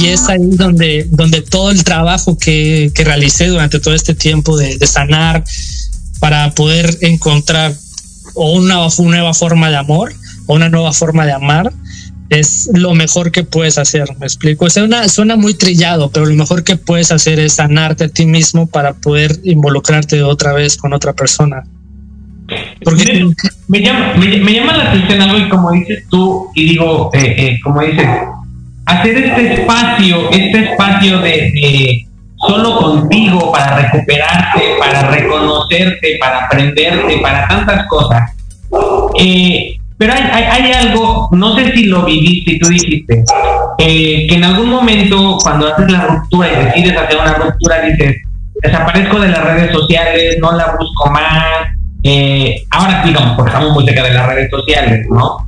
Y 0.00 0.06
es 0.06 0.28
ahí 0.28 0.38
donde, 0.40 1.06
donde 1.10 1.42
todo 1.42 1.70
el 1.70 1.82
trabajo 1.82 2.38
que, 2.38 2.92
que 2.94 3.04
realicé 3.04 3.48
durante 3.48 3.80
todo 3.80 3.94
este 3.94 4.14
tiempo 4.14 4.56
de, 4.56 4.76
de 4.78 4.86
sanar 4.86 5.44
para 6.20 6.52
poder 6.54 6.96
encontrar 7.00 7.74
o 8.34 8.52
una, 8.52 8.86
una 8.86 9.10
nueva 9.10 9.34
forma 9.34 9.70
de 9.70 9.76
amor 9.76 10.14
o 10.46 10.54
una 10.54 10.68
nueva 10.68 10.92
forma 10.92 11.26
de 11.26 11.32
amar, 11.32 11.72
es 12.30 12.70
lo 12.72 12.94
mejor 12.94 13.30
que 13.30 13.44
puedes 13.44 13.78
hacer, 13.78 14.08
me 14.18 14.26
explico. 14.26 14.68
Suena, 14.70 15.08
suena 15.08 15.36
muy 15.36 15.54
trillado, 15.54 16.10
pero 16.10 16.26
lo 16.26 16.34
mejor 16.34 16.64
que 16.64 16.76
puedes 16.76 17.12
hacer 17.12 17.38
es 17.38 17.54
sanarte 17.54 18.04
a 18.04 18.08
ti 18.08 18.26
mismo 18.26 18.66
para 18.66 18.94
poder 18.94 19.40
involucrarte 19.44 20.22
otra 20.22 20.52
vez 20.52 20.76
con 20.76 20.92
otra 20.92 21.12
persona. 21.12 21.64
Porque 22.84 23.26
me, 23.68 23.80
llama, 23.80 24.14
me, 24.16 24.52
llama 24.52 24.76
la 24.76 24.90
atención 24.90 25.22
algo 25.22 25.38
y 25.38 25.48
como 25.48 25.70
dices 25.72 26.04
tú, 26.10 26.50
y 26.54 26.68
digo, 26.68 27.10
eh, 27.14 27.34
eh, 27.38 27.60
como 27.62 27.80
dices, 27.80 28.06
hacer 28.84 29.16
este 29.16 29.54
espacio, 29.54 30.30
este 30.30 30.72
espacio 30.72 31.20
de, 31.20 31.30
de, 31.30 32.06
solo 32.46 32.76
contigo 32.76 33.50
para 33.50 33.78
recuperarte, 33.78 34.60
para 34.78 35.10
reconocerte, 35.10 36.18
para 36.20 36.44
aprenderte, 36.44 37.18
para 37.22 37.48
tantas 37.48 37.86
cosas. 37.86 38.30
Eh, 39.18 39.78
pero 39.96 40.12
hay, 40.12 40.22
hay, 40.22 40.72
algo, 40.72 41.28
no 41.32 41.54
sé 41.54 41.72
si 41.72 41.84
lo 41.84 42.04
viviste 42.04 42.52
y 42.52 42.58
tú 42.58 42.68
dijiste, 42.68 43.24
eh, 43.78 44.26
que 44.28 44.34
en 44.34 44.44
algún 44.44 44.68
momento 44.68 45.38
cuando 45.40 45.72
haces 45.72 45.90
la 45.90 46.00
ruptura 46.06 46.48
y 46.48 46.64
decides 46.64 46.96
hacer 46.96 47.16
una 47.16 47.34
ruptura, 47.34 47.80
dices, 47.82 48.16
desaparezco 48.62 49.20
de 49.20 49.28
las 49.28 49.44
redes 49.44 49.72
sociales, 49.72 50.36
no 50.40 50.52
la 50.52 50.76
busco 50.78 51.10
más. 51.10 51.68
Eh, 52.02 52.64
ahora 52.70 53.04
sí, 53.04 53.12
no, 53.12 53.36
porque 53.36 53.50
estamos 53.50 53.72
muy 53.72 53.84
cerca 53.86 54.02
de 54.02 54.14
las 54.14 54.26
redes 54.26 54.50
sociales, 54.50 55.06
¿no? 55.08 55.46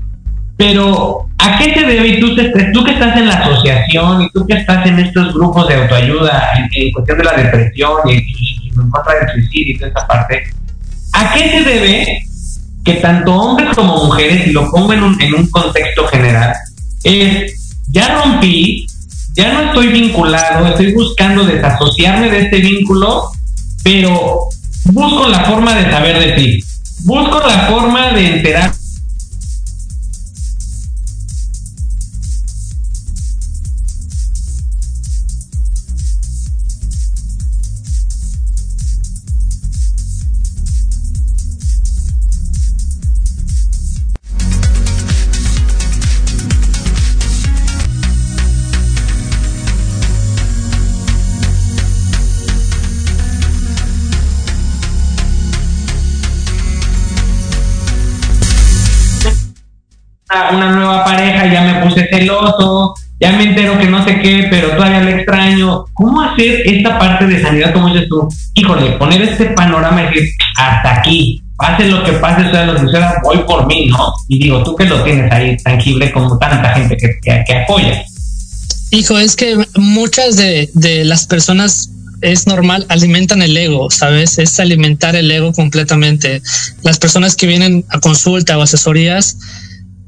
Pero, 0.57 1.26
¿a 1.38 1.59
qué 1.59 1.74
se 1.74 1.84
debe? 1.84 2.07
Y 2.09 2.20
tú, 2.20 2.34
tú 2.72 2.84
que 2.84 2.92
estás 2.92 3.16
en 3.16 3.26
la 3.26 3.34
asociación 3.34 4.22
y 4.22 4.30
tú 4.30 4.47
que 4.47 4.55
estás 4.55 4.86
en 4.86 5.01
estos 5.01 5.34
grupos 5.34 5.68
de 5.68 5.74
autoayuda 5.74 6.51
en, 6.72 6.92
cuestión 6.92 7.18
de 7.18 7.24
la 7.24 7.32
depresión 7.32 7.92
y, 8.07 8.12
y, 8.12 8.70
en 8.80 8.90
contra 8.90 9.14
del 9.14 9.28
suicidio 9.32 9.74
y 9.74 9.78
toda 9.78 9.90
esa 9.90 10.07
parte, 10.07 10.44
¿a 11.12 11.32
qué 11.34 11.51
se 11.51 11.64
debe 11.64 12.07
que 12.87 12.95
tanto 12.95 13.34
hombres 13.34 13.74
como 13.74 14.05
mujeres, 14.05 14.47
y 14.47 14.53
lo 14.53 14.70
pongo 14.70 14.93
en 14.93 15.03
un, 15.03 15.20
en 15.20 15.34
un 15.34 15.51
contexto 15.51 16.07
general, 16.07 16.55
es, 17.03 17.74
ya 17.89 18.22
rompí, 18.22 18.87
ya 19.34 19.53
no 19.53 19.61
estoy 19.68 19.89
vinculado, 19.89 20.68
estoy 20.68 20.93
buscando 20.93 21.45
desasociarme 21.45 22.30
de 22.30 22.43
este 22.43 22.61
vínculo, 22.61 23.24
pero 23.82 24.39
busco 24.84 25.28
la 25.28 25.41
forma 25.47 25.74
de 25.74 25.91
saber 25.91 26.20
de 26.20 26.32
ti, 26.34 26.64
busco 27.01 27.41
la 27.41 27.66
forma 27.66 28.12
de 28.12 28.37
enterar 28.37 28.72
celoso, 62.27 62.95
ya 63.18 63.33
me 63.33 63.45
entero 63.45 63.79
que 63.79 63.87
no 63.87 64.05
sé 64.05 64.20
qué, 64.20 64.47
pero 64.51 64.70
todavía 64.70 65.01
le 65.01 65.16
extraño. 65.16 65.85
¿Cómo 65.95 66.20
hacer 66.20 66.61
esta 66.66 66.99
parte 66.99 67.27
de 67.27 67.41
sanidad, 67.41 67.72
como 67.72 67.89
dices 67.89 68.09
tú? 68.09 68.29
Híjole, 68.55 68.93
poner 68.93 69.22
este 69.22 69.47
panorama 69.47 70.03
y 70.03 70.07
decir, 70.07 70.29
hasta 70.59 70.99
aquí, 70.99 71.43
pase 71.57 71.87
lo 71.89 72.05
que 72.05 72.12
pase, 72.12 72.51
sea 72.51 72.66
lo 72.66 72.74
que 72.74 72.81
suceda, 72.81 73.20
voy 73.24 73.39
por 73.47 73.66
mí, 73.66 73.87
¿no? 73.87 74.12
Y 74.29 74.39
digo, 74.39 74.62
tú 74.62 74.77
que 74.77 74.85
lo 74.85 75.03
tienes 75.03 75.33
ahí 75.33 75.57
tangible 75.59 76.12
como 76.12 76.39
tanta 76.39 76.74
gente 76.74 76.97
que, 76.97 77.43
que, 77.45 77.55
apoya. 77.55 78.05
Hijo, 78.91 79.18
es 79.18 79.35
que 79.35 79.57
muchas 79.77 80.37
de, 80.37 80.70
de 80.74 81.05
las 81.05 81.27
personas 81.27 81.91
es 82.20 82.47
normal, 82.47 82.87
alimentan 82.89 83.43
el 83.43 83.57
ego, 83.57 83.91
¿sabes? 83.91 84.39
Es 84.39 84.59
alimentar 84.61 85.16
el 85.16 85.31
ego 85.31 85.53
completamente. 85.53 86.43
Las 86.83 86.99
personas 86.99 87.37
que 87.37 87.47
vienen 87.47 87.85
a 87.91 88.01
consulta 88.01 88.59
o 88.59 88.62
asesorías, 88.62 89.37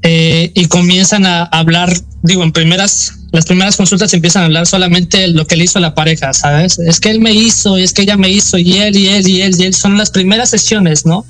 eh, 0.01 0.51
y 0.55 0.65
comienzan 0.65 1.25
a 1.25 1.43
hablar, 1.43 1.93
digo, 2.21 2.43
en 2.43 2.53
primeras, 2.53 3.13
las 3.31 3.45
primeras 3.45 3.75
consultas 3.75 4.13
empiezan 4.13 4.43
a 4.43 4.45
hablar 4.45 4.65
solamente 4.65 5.27
lo 5.27 5.45
que 5.45 5.57
le 5.57 5.65
hizo 5.65 5.77
a 5.77 5.81
la 5.81 5.93
pareja, 5.93 6.33
¿sabes? 6.33 6.79
Es 6.79 7.01
que 7.01 7.09
él 7.09 7.19
me 7.19 7.33
hizo, 7.33 7.77
y 7.77 7.83
es 7.83 7.93
que 7.93 8.03
ella 8.03 8.15
me 8.15 8.29
hizo, 8.29 8.57
y 8.57 8.77
él, 8.77 8.95
y 8.95 9.09
él, 9.09 9.27
y 9.27 9.41
él, 9.41 9.55
y 9.59 9.63
él, 9.63 9.73
son 9.73 9.97
las 9.97 10.11
primeras 10.11 10.49
sesiones, 10.49 11.05
¿no? 11.05 11.25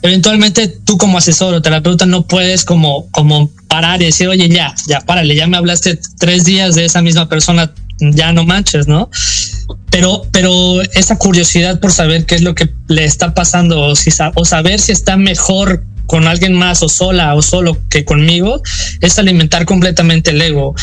Eventualmente 0.00 0.68
tú 0.68 0.96
como 0.96 1.18
asesor 1.18 1.54
o 1.54 1.60
terapeuta 1.60 2.06
no 2.06 2.26
puedes 2.26 2.64
como, 2.64 3.10
como 3.10 3.50
parar 3.68 4.00
y 4.00 4.06
decir, 4.06 4.28
oye, 4.28 4.48
ya, 4.48 4.74
ya, 4.88 5.00
párale, 5.00 5.34
ya 5.36 5.46
me 5.46 5.58
hablaste 5.58 5.98
tres 6.18 6.44
días 6.44 6.74
de 6.74 6.86
esa 6.86 7.02
misma 7.02 7.28
persona, 7.28 7.74
ya 8.00 8.32
no 8.32 8.44
manches, 8.44 8.88
¿no? 8.88 9.10
Pero, 9.90 10.22
pero 10.32 10.80
esa 10.94 11.18
curiosidad 11.18 11.78
por 11.78 11.92
saber 11.92 12.24
qué 12.24 12.36
es 12.36 12.42
lo 12.42 12.54
que 12.54 12.70
le 12.88 13.04
está 13.04 13.34
pasando 13.34 13.80
o, 13.82 13.96
si, 13.96 14.10
o 14.34 14.44
saber 14.44 14.80
si 14.80 14.92
está 14.92 15.16
mejor 15.16 15.84
con 16.06 16.26
alguien 16.26 16.54
más 16.54 16.82
o 16.82 16.88
sola 16.88 17.34
o 17.34 17.42
solo 17.42 17.78
que 17.88 18.04
conmigo, 18.04 18.62
es 19.00 19.18
alimentar 19.18 19.64
completamente 19.64 20.30
el 20.30 20.42
ego. 20.42 20.74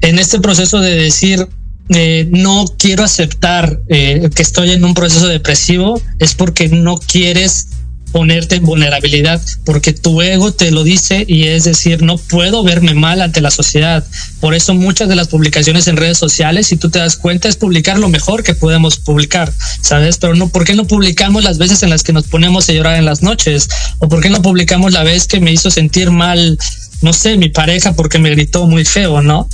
En 0.00 0.18
este 0.18 0.40
proceso 0.40 0.80
de 0.80 0.94
decir, 0.94 1.48
eh, 1.90 2.28
no 2.30 2.66
quiero 2.78 3.04
aceptar 3.04 3.80
eh, 3.88 4.28
que 4.34 4.42
estoy 4.42 4.72
en 4.72 4.84
un 4.84 4.94
proceso 4.94 5.26
depresivo, 5.26 6.00
es 6.18 6.34
porque 6.34 6.68
no 6.68 6.98
quieres 6.98 7.68
ponerte 8.12 8.56
en 8.56 8.64
vulnerabilidad, 8.64 9.40
porque 9.64 9.92
tu 9.92 10.22
ego 10.22 10.52
te 10.52 10.70
lo 10.70 10.84
dice 10.84 11.24
y 11.26 11.44
es 11.44 11.64
decir, 11.64 12.02
no 12.02 12.16
puedo 12.16 12.62
verme 12.62 12.94
mal 12.94 13.20
ante 13.20 13.40
la 13.40 13.50
sociedad. 13.50 14.04
Por 14.40 14.54
eso 14.54 14.74
muchas 14.74 15.08
de 15.08 15.16
las 15.16 15.28
publicaciones 15.28 15.88
en 15.88 15.96
redes 15.96 16.18
sociales, 16.18 16.66
si 16.66 16.76
tú 16.76 16.90
te 16.90 16.98
das 16.98 17.16
cuenta, 17.16 17.48
es 17.48 17.56
publicar 17.56 17.98
lo 17.98 18.08
mejor 18.08 18.42
que 18.42 18.54
podemos 18.54 18.98
publicar, 18.98 19.52
¿sabes? 19.82 20.18
Pero 20.18 20.34
no, 20.34 20.48
¿por 20.48 20.64
qué 20.64 20.74
no 20.74 20.86
publicamos 20.86 21.44
las 21.44 21.58
veces 21.58 21.82
en 21.82 21.90
las 21.90 22.02
que 22.02 22.12
nos 22.12 22.24
ponemos 22.24 22.68
a 22.68 22.72
llorar 22.72 22.96
en 22.96 23.04
las 23.04 23.22
noches? 23.22 23.68
¿O 23.98 24.08
por 24.08 24.22
qué 24.22 24.30
no 24.30 24.42
publicamos 24.42 24.92
la 24.92 25.02
vez 25.02 25.26
que 25.26 25.40
me 25.40 25.52
hizo 25.52 25.70
sentir 25.70 26.10
mal 26.10 26.58
no 27.00 27.12
sé, 27.12 27.36
mi 27.36 27.48
pareja 27.48 27.92
porque 27.94 28.18
me 28.18 28.30
gritó 28.30 28.66
muy 28.66 28.84
feo, 28.84 29.22
¿no? 29.22 29.48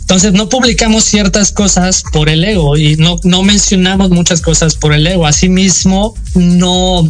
Entonces 0.00 0.32
no 0.32 0.48
publicamos 0.48 1.04
ciertas 1.04 1.50
cosas 1.50 2.04
por 2.12 2.28
el 2.28 2.44
ego 2.44 2.76
y 2.76 2.96
no, 2.96 3.16
no 3.24 3.42
mencionamos 3.42 4.10
muchas 4.10 4.42
cosas 4.42 4.76
por 4.76 4.92
el 4.92 5.06
ego. 5.06 5.26
Asimismo, 5.26 6.14
no, 6.34 7.08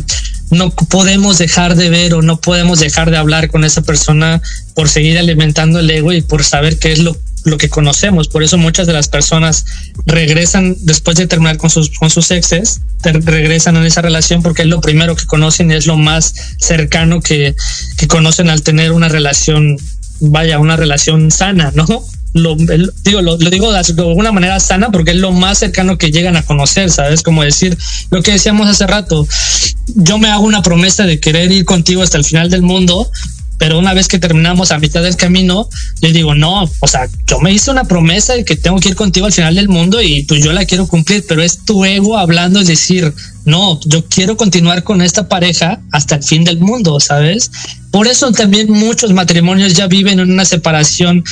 no 0.51 0.70
podemos 0.70 1.38
dejar 1.38 1.74
de 1.76 1.90
ver 1.90 2.14
o 2.14 2.22
no 2.22 2.40
podemos 2.40 2.80
dejar 2.80 3.11
de 3.11 3.16
hablar 3.16 3.51
con 3.51 3.64
esa 3.64 3.82
persona 3.82 4.42
por 4.74 4.88
seguir 4.88 5.18
alimentando 5.18 5.78
el 5.78 5.90
ego 5.90 6.12
y 6.12 6.22
por 6.22 6.45
saber 6.45 6.78
qué 6.78 6.92
es 6.92 6.99
lo 6.99 7.16
lo 7.45 7.59
que 7.59 7.68
conocemos. 7.68 8.28
Por 8.28 8.42
eso 8.42 8.59
muchas 8.59 8.86
de 8.86 8.92
las 8.92 9.09
personas 9.09 9.64
regresan 10.07 10.76
después 10.80 11.16
de 11.16 11.26
terminar 11.26 11.57
con 11.57 11.70
sus, 11.70 11.90
con 11.90 12.11
sus 12.11 12.30
exes, 12.30 12.80
regresan 13.03 13.76
en 13.76 13.84
esa 13.84 14.03
relación 14.03 14.42
porque 14.42 14.62
es 14.62 14.68
lo 14.68 14.80
primero 14.80 15.14
que 15.14 15.26
conocen 15.26 15.70
y 15.70 15.74
es 15.74 15.86
lo 15.86 15.97
más 15.97 16.34
cercano 16.59 17.20
que, 17.20 17.55
que 17.97 18.09
conocen 18.09 18.49
al 18.49 18.62
tener 18.62 18.92
una 18.92 19.09
relación, 19.09 19.76
vaya, 20.20 20.59
una 20.59 20.76
relación 20.76 21.30
sana, 21.30 21.72
¿no? 21.74 22.05
Lo, 22.35 22.57
digo, 22.57 23.22
lo, 23.22 23.37
digo 23.37 23.72
de 23.72 23.78
alguna 23.78 24.32
manera 24.32 24.59
sana 24.59 24.91
porque 24.91 25.12
es 25.12 25.18
lo 25.18 25.30
más 25.30 25.59
cercano 25.59 25.99
que 25.99 26.11
llegan 26.11 26.37
a 26.37 26.43
conocer, 26.43 26.91
¿sabes? 26.91 27.22
Como 27.22 27.45
decir 27.45 27.78
lo 28.11 28.22
que 28.22 28.32
decíamos 28.32 28.68
hace 28.68 28.87
rato, 28.87 29.26
yo 29.95 30.18
me 30.18 30.28
hago 30.28 30.45
una 30.45 30.61
promesa 30.61 31.05
de 31.05 31.20
querer 31.20 31.53
ir 31.53 31.64
contigo 31.64 32.03
hasta 32.03 32.18
el 32.18 32.24
final 32.24 32.51
del 32.51 32.62
mundo, 32.62 33.09
pero 33.59 33.78
una 33.78 33.95
vez 33.95 34.09
que 34.09 34.18
terminamos 34.18 34.72
a 34.72 34.78
mitad 34.78 35.03
del 35.03 35.16
camino, 35.16 35.68
yo 36.01 36.11
digo, 36.11 36.35
no, 36.35 36.68
o 36.80 36.89
sea, 36.89 37.09
yo 37.26 37.39
me 37.41 37.53
hice 37.53 37.70
una 37.70 37.85
promesa 37.85 38.35
de 38.35 38.45
que 38.45 38.57
tengo 38.57 38.80
que 38.80 38.91
ir 38.91 38.97
contigo 38.97 39.26
al 39.26 39.32
final 39.32 39.55
del 39.55 39.68
mundo 39.68 40.03
y 40.03 40.24
pues 40.24 40.43
yo 40.43 40.53
la 40.53 40.64
quiero 40.64 40.87
cumplir, 40.87 41.24
pero 41.28 41.43
es 41.43 41.64
tu 41.64 41.85
ego 41.85 42.18
hablando 42.18 42.61
y 42.61 42.64
decir, 42.64 43.14
no, 43.45 43.78
yo 43.87 44.05
quiero 44.07 44.37
continuar 44.37 44.82
con 44.82 45.03
esta 45.03 45.28
pareja 45.28 45.80
hasta 45.93 46.16
el 46.16 46.24
fin 46.24 46.45
del 46.45 46.59
mundo, 46.59 46.99
¿sabes? 47.01 47.51
Por 47.91 48.09
eso 48.09 48.32
también 48.32 48.70
muchos 48.70 49.12
matrimonios 49.12 49.74
ya 49.74 49.87
viven 49.87 50.18
en 50.18 50.32
una 50.32 50.45
separación 50.45 51.22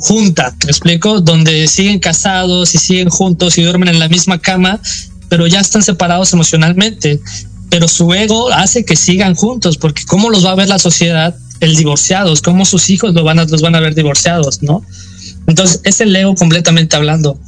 junta, 0.00 0.54
¿te 0.58 0.66
explico? 0.66 1.20
Donde 1.20 1.68
siguen 1.68 2.00
casados 2.00 2.74
y 2.74 2.78
siguen 2.78 3.10
juntos 3.10 3.56
y 3.58 3.62
duermen 3.62 3.88
en 3.88 3.98
la 3.98 4.08
misma 4.08 4.38
cama, 4.38 4.80
pero 5.28 5.46
ya 5.46 5.60
están 5.60 5.82
separados 5.82 6.32
emocionalmente. 6.32 7.20
Pero 7.70 7.86
su 7.86 8.12
ego 8.12 8.50
hace 8.52 8.84
que 8.84 8.96
sigan 8.96 9.36
juntos, 9.36 9.76
porque 9.76 10.02
¿cómo 10.04 10.28
los 10.28 10.44
va 10.44 10.52
a 10.52 10.56
ver 10.56 10.68
la 10.68 10.80
sociedad 10.80 11.36
el 11.60 11.76
divorciados, 11.76 12.40
cómo 12.40 12.64
sus 12.64 12.90
hijos 12.90 13.14
lo 13.14 13.22
van 13.22 13.38
a, 13.38 13.44
los 13.44 13.62
van 13.62 13.74
a 13.74 13.80
ver 13.80 13.94
divorciados, 13.94 14.62
¿no? 14.62 14.82
Entonces, 15.46 15.80
es 15.84 16.00
el 16.00 16.14
ego 16.16 16.34
completamente 16.34 16.96
hablando. 16.96 17.38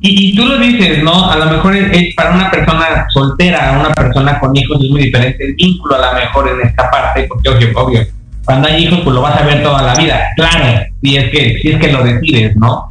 Y, 0.00 0.34
tú 0.34 0.44
lo 0.44 0.58
dices, 0.58 1.02
¿no? 1.02 1.30
A 1.30 1.36
lo 1.36 1.46
mejor 1.46 1.76
es, 1.76 2.14
para 2.14 2.34
una 2.34 2.50
persona 2.50 3.06
soltera, 3.14 3.78
una 3.78 3.92
persona 3.92 4.38
con 4.40 4.56
hijos 4.56 4.82
es 4.82 4.90
muy 4.90 5.02
diferente 5.04 5.44
el 5.44 5.54
vínculo, 5.54 5.94
a 5.96 6.12
lo 6.12 6.20
mejor 6.20 6.48
en 6.48 6.66
esta 6.66 6.90
parte, 6.90 7.24
porque 7.28 7.48
obvio, 7.48 7.68
obvio, 7.76 8.06
cuando 8.44 8.68
hay 8.68 8.84
hijos, 8.84 9.00
pues 9.02 9.14
lo 9.14 9.22
vas 9.22 9.40
a 9.40 9.44
ver 9.44 9.62
toda 9.62 9.82
la 9.82 9.94
vida, 9.94 10.20
claro, 10.36 10.80
si 11.02 11.16
es 11.16 11.30
que, 11.30 11.58
si 11.60 11.70
es 11.70 11.80
que 11.80 11.92
lo 11.92 12.02
decides, 12.02 12.56
¿no? 12.56 12.88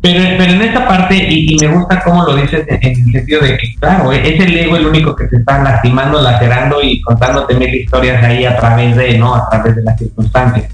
Pero, 0.00 0.22
pero 0.38 0.52
en 0.52 0.62
esta 0.62 0.86
parte, 0.86 1.16
y, 1.16 1.56
me 1.60 1.68
gusta 1.68 2.00
cómo 2.04 2.22
lo 2.24 2.36
dices 2.36 2.64
en, 2.68 2.78
el 2.82 3.12
sentido 3.12 3.40
de 3.40 3.56
que, 3.56 3.74
claro, 3.80 4.12
es 4.12 4.40
el 4.40 4.56
ego 4.56 4.76
el 4.76 4.86
único 4.86 5.16
que 5.16 5.26
te 5.26 5.36
está 5.36 5.62
lastimando, 5.62 6.22
lacerando 6.22 6.80
y 6.82 7.00
contándote 7.00 7.54
mil 7.54 7.74
historias 7.74 8.22
ahí 8.22 8.44
a 8.44 8.56
través 8.56 8.94
de, 8.96 9.18
¿no? 9.18 9.34
A 9.34 9.48
través 9.50 9.74
de 9.74 9.82
las 9.82 9.98
circunstancias. 9.98 10.72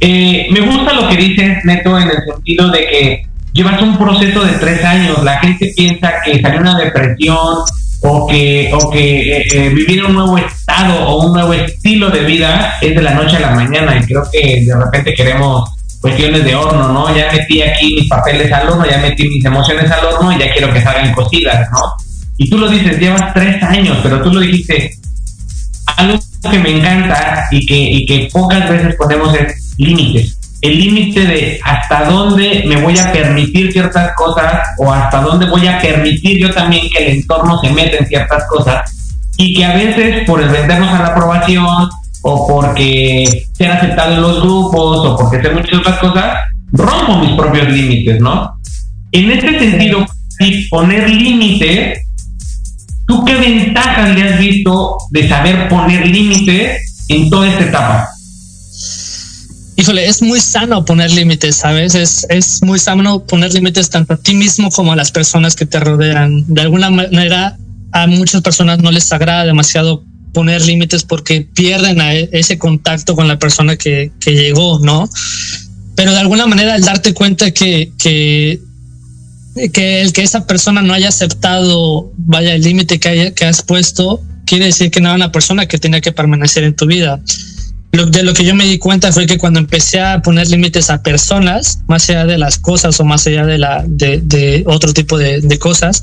Eh, 0.00 0.46
me 0.52 0.60
gusta 0.60 0.92
lo 0.92 1.08
que 1.08 1.16
dices, 1.16 1.64
Neto, 1.64 1.98
en 1.98 2.10
el 2.10 2.24
sentido 2.24 2.70
de 2.70 2.78
que 2.78 3.26
llevas 3.52 3.82
un 3.82 3.98
proceso 3.98 4.44
de 4.44 4.52
tres 4.52 4.84
años. 4.84 5.22
La 5.24 5.40
gente 5.40 5.72
piensa 5.76 6.14
que 6.24 6.40
salir 6.40 6.60
una 6.60 6.78
depresión 6.78 7.64
o 8.00 8.26
que, 8.26 8.70
o 8.72 8.90
que 8.90 9.38
eh, 9.38 9.44
eh, 9.52 9.68
vivir 9.70 10.04
un 10.04 10.14
nuevo 10.14 10.38
estado 10.38 11.06
o 11.06 11.26
un 11.26 11.32
nuevo 11.32 11.52
estilo 11.52 12.10
de 12.10 12.20
vida 12.20 12.74
es 12.80 12.94
de 12.94 13.02
la 13.02 13.14
noche 13.14 13.36
a 13.36 13.40
la 13.40 13.50
mañana. 13.50 13.98
Y 13.98 14.06
creo 14.06 14.22
que 14.30 14.64
de 14.64 14.76
repente 14.76 15.14
queremos 15.14 15.70
cuestiones 16.00 16.44
de 16.44 16.54
horno, 16.54 16.92
¿no? 16.92 17.14
Ya 17.16 17.30
metí 17.32 17.62
aquí 17.62 17.94
mis 17.94 18.08
papeles 18.08 18.52
al 18.52 18.68
horno, 18.68 18.86
ya 18.88 18.98
metí 18.98 19.28
mis 19.28 19.44
emociones 19.44 19.90
al 19.90 20.04
horno 20.04 20.32
y 20.32 20.38
ya 20.38 20.52
quiero 20.52 20.72
que 20.72 20.80
salgan 20.80 21.12
cocidas, 21.12 21.68
¿no? 21.72 21.80
Y 22.36 22.48
tú 22.48 22.58
lo 22.58 22.68
dices, 22.68 22.98
llevas 23.00 23.34
tres 23.34 23.60
años, 23.62 23.98
pero 24.02 24.22
tú 24.22 24.32
lo 24.32 24.40
dijiste, 24.40 24.92
algo 25.96 26.18
que 26.48 26.58
me 26.58 26.78
encanta 26.78 27.48
y 27.50 27.66
que, 27.66 27.74
y 27.76 28.06
que 28.06 28.28
pocas 28.32 28.70
veces 28.70 28.94
ponemos 28.94 29.34
es 29.34 29.74
límites. 29.76 30.37
El 30.60 30.78
límite 30.78 31.20
de 31.24 31.60
hasta 31.62 32.04
dónde 32.04 32.64
me 32.66 32.82
voy 32.82 32.98
a 32.98 33.12
permitir 33.12 33.72
ciertas 33.72 34.12
cosas 34.16 34.60
o 34.78 34.92
hasta 34.92 35.20
dónde 35.20 35.46
voy 35.46 35.66
a 35.66 35.78
permitir 35.80 36.38
yo 36.38 36.52
también 36.52 36.88
que 36.90 37.04
el 37.04 37.18
entorno 37.18 37.60
se 37.60 37.70
meta 37.70 37.96
en 37.98 38.06
ciertas 38.06 38.44
cosas 38.48 38.90
y 39.36 39.54
que 39.54 39.64
a 39.64 39.74
veces 39.74 40.26
por 40.26 40.42
el 40.42 40.48
vendernos 40.48 40.90
a 40.90 41.00
la 41.00 41.08
aprobación 41.08 41.88
o 42.22 42.46
porque 42.46 43.24
ser 43.52 43.70
aceptado 43.70 44.14
en 44.14 44.22
los 44.22 44.40
grupos 44.40 45.06
o 45.06 45.16
porque 45.16 45.40
ser 45.40 45.54
muchas 45.54 45.78
otras 45.78 45.98
cosas, 45.98 46.38
rompo 46.72 47.18
mis 47.18 47.36
propios 47.36 47.68
límites, 47.68 48.20
¿no? 48.20 48.52
En 49.12 49.30
este 49.30 49.58
sentido, 49.58 50.04
si 50.38 50.68
poner 50.68 51.08
límites, 51.08 52.00
¿tú 53.06 53.24
qué 53.24 53.36
ventajas 53.36 54.14
le 54.14 54.22
has 54.22 54.38
visto 54.38 54.98
de 55.10 55.28
saber 55.28 55.68
poner 55.68 56.06
límites 56.06 57.06
en 57.08 57.30
toda 57.30 57.48
esta 57.48 57.64
etapa? 57.64 58.08
Híjole, 59.78 60.08
es 60.08 60.22
muy 60.22 60.40
sano 60.40 60.84
poner 60.84 61.12
límites, 61.12 61.54
¿sabes? 61.54 61.94
Es, 61.94 62.26
es 62.30 62.62
muy 62.64 62.80
sano 62.80 63.24
poner 63.24 63.54
límites 63.54 63.88
tanto 63.88 64.14
a 64.14 64.16
ti 64.16 64.34
mismo 64.34 64.70
como 64.70 64.92
a 64.92 64.96
las 64.96 65.12
personas 65.12 65.54
que 65.54 65.66
te 65.66 65.78
rodean. 65.78 66.42
De 66.52 66.62
alguna 66.62 66.90
manera, 66.90 67.56
a 67.92 68.08
muchas 68.08 68.42
personas 68.42 68.80
no 68.80 68.90
les 68.90 69.12
agrada 69.12 69.44
demasiado 69.44 70.02
poner 70.34 70.62
límites 70.62 71.04
porque 71.04 71.42
pierden 71.42 72.00
e, 72.00 72.28
ese 72.32 72.58
contacto 72.58 73.14
con 73.14 73.28
la 73.28 73.38
persona 73.38 73.76
que, 73.76 74.10
que 74.18 74.32
llegó, 74.32 74.80
¿no? 74.80 75.08
Pero 75.94 76.10
de 76.10 76.18
alguna 76.18 76.48
manera 76.48 76.74
el 76.74 76.82
darte 76.82 77.14
cuenta 77.14 77.52
que, 77.52 77.92
que, 78.00 78.60
que 79.72 80.00
el 80.02 80.12
que 80.12 80.24
esa 80.24 80.44
persona 80.44 80.82
no 80.82 80.92
haya 80.92 81.08
aceptado, 81.08 82.10
vaya, 82.16 82.56
el 82.56 82.62
límite 82.62 82.98
que, 82.98 83.32
que 83.32 83.44
has 83.44 83.62
puesto, 83.62 84.20
quiere 84.44 84.64
decir 84.64 84.90
que 84.90 85.00
no 85.00 85.10
era 85.10 85.14
una 85.14 85.30
persona 85.30 85.66
que 85.66 85.78
tenía 85.78 86.00
que 86.00 86.10
permanecer 86.10 86.64
en 86.64 86.74
tu 86.74 86.86
vida. 86.86 87.20
Lo, 87.92 88.06
de 88.06 88.22
lo 88.22 88.34
que 88.34 88.44
yo 88.44 88.54
me 88.54 88.66
di 88.66 88.78
cuenta 88.78 89.12
fue 89.12 89.26
que 89.26 89.38
cuando 89.38 89.60
empecé 89.60 90.00
a 90.00 90.20
poner 90.20 90.48
límites 90.48 90.90
a 90.90 91.02
personas, 91.02 91.80
más 91.86 92.08
allá 92.10 92.26
de 92.26 92.36
las 92.36 92.58
cosas 92.58 93.00
o 93.00 93.04
más 93.04 93.26
allá 93.26 93.46
de, 93.46 93.58
la, 93.58 93.84
de, 93.86 94.20
de 94.20 94.62
otro 94.66 94.92
tipo 94.92 95.16
de, 95.16 95.40
de 95.40 95.58
cosas, 95.58 96.02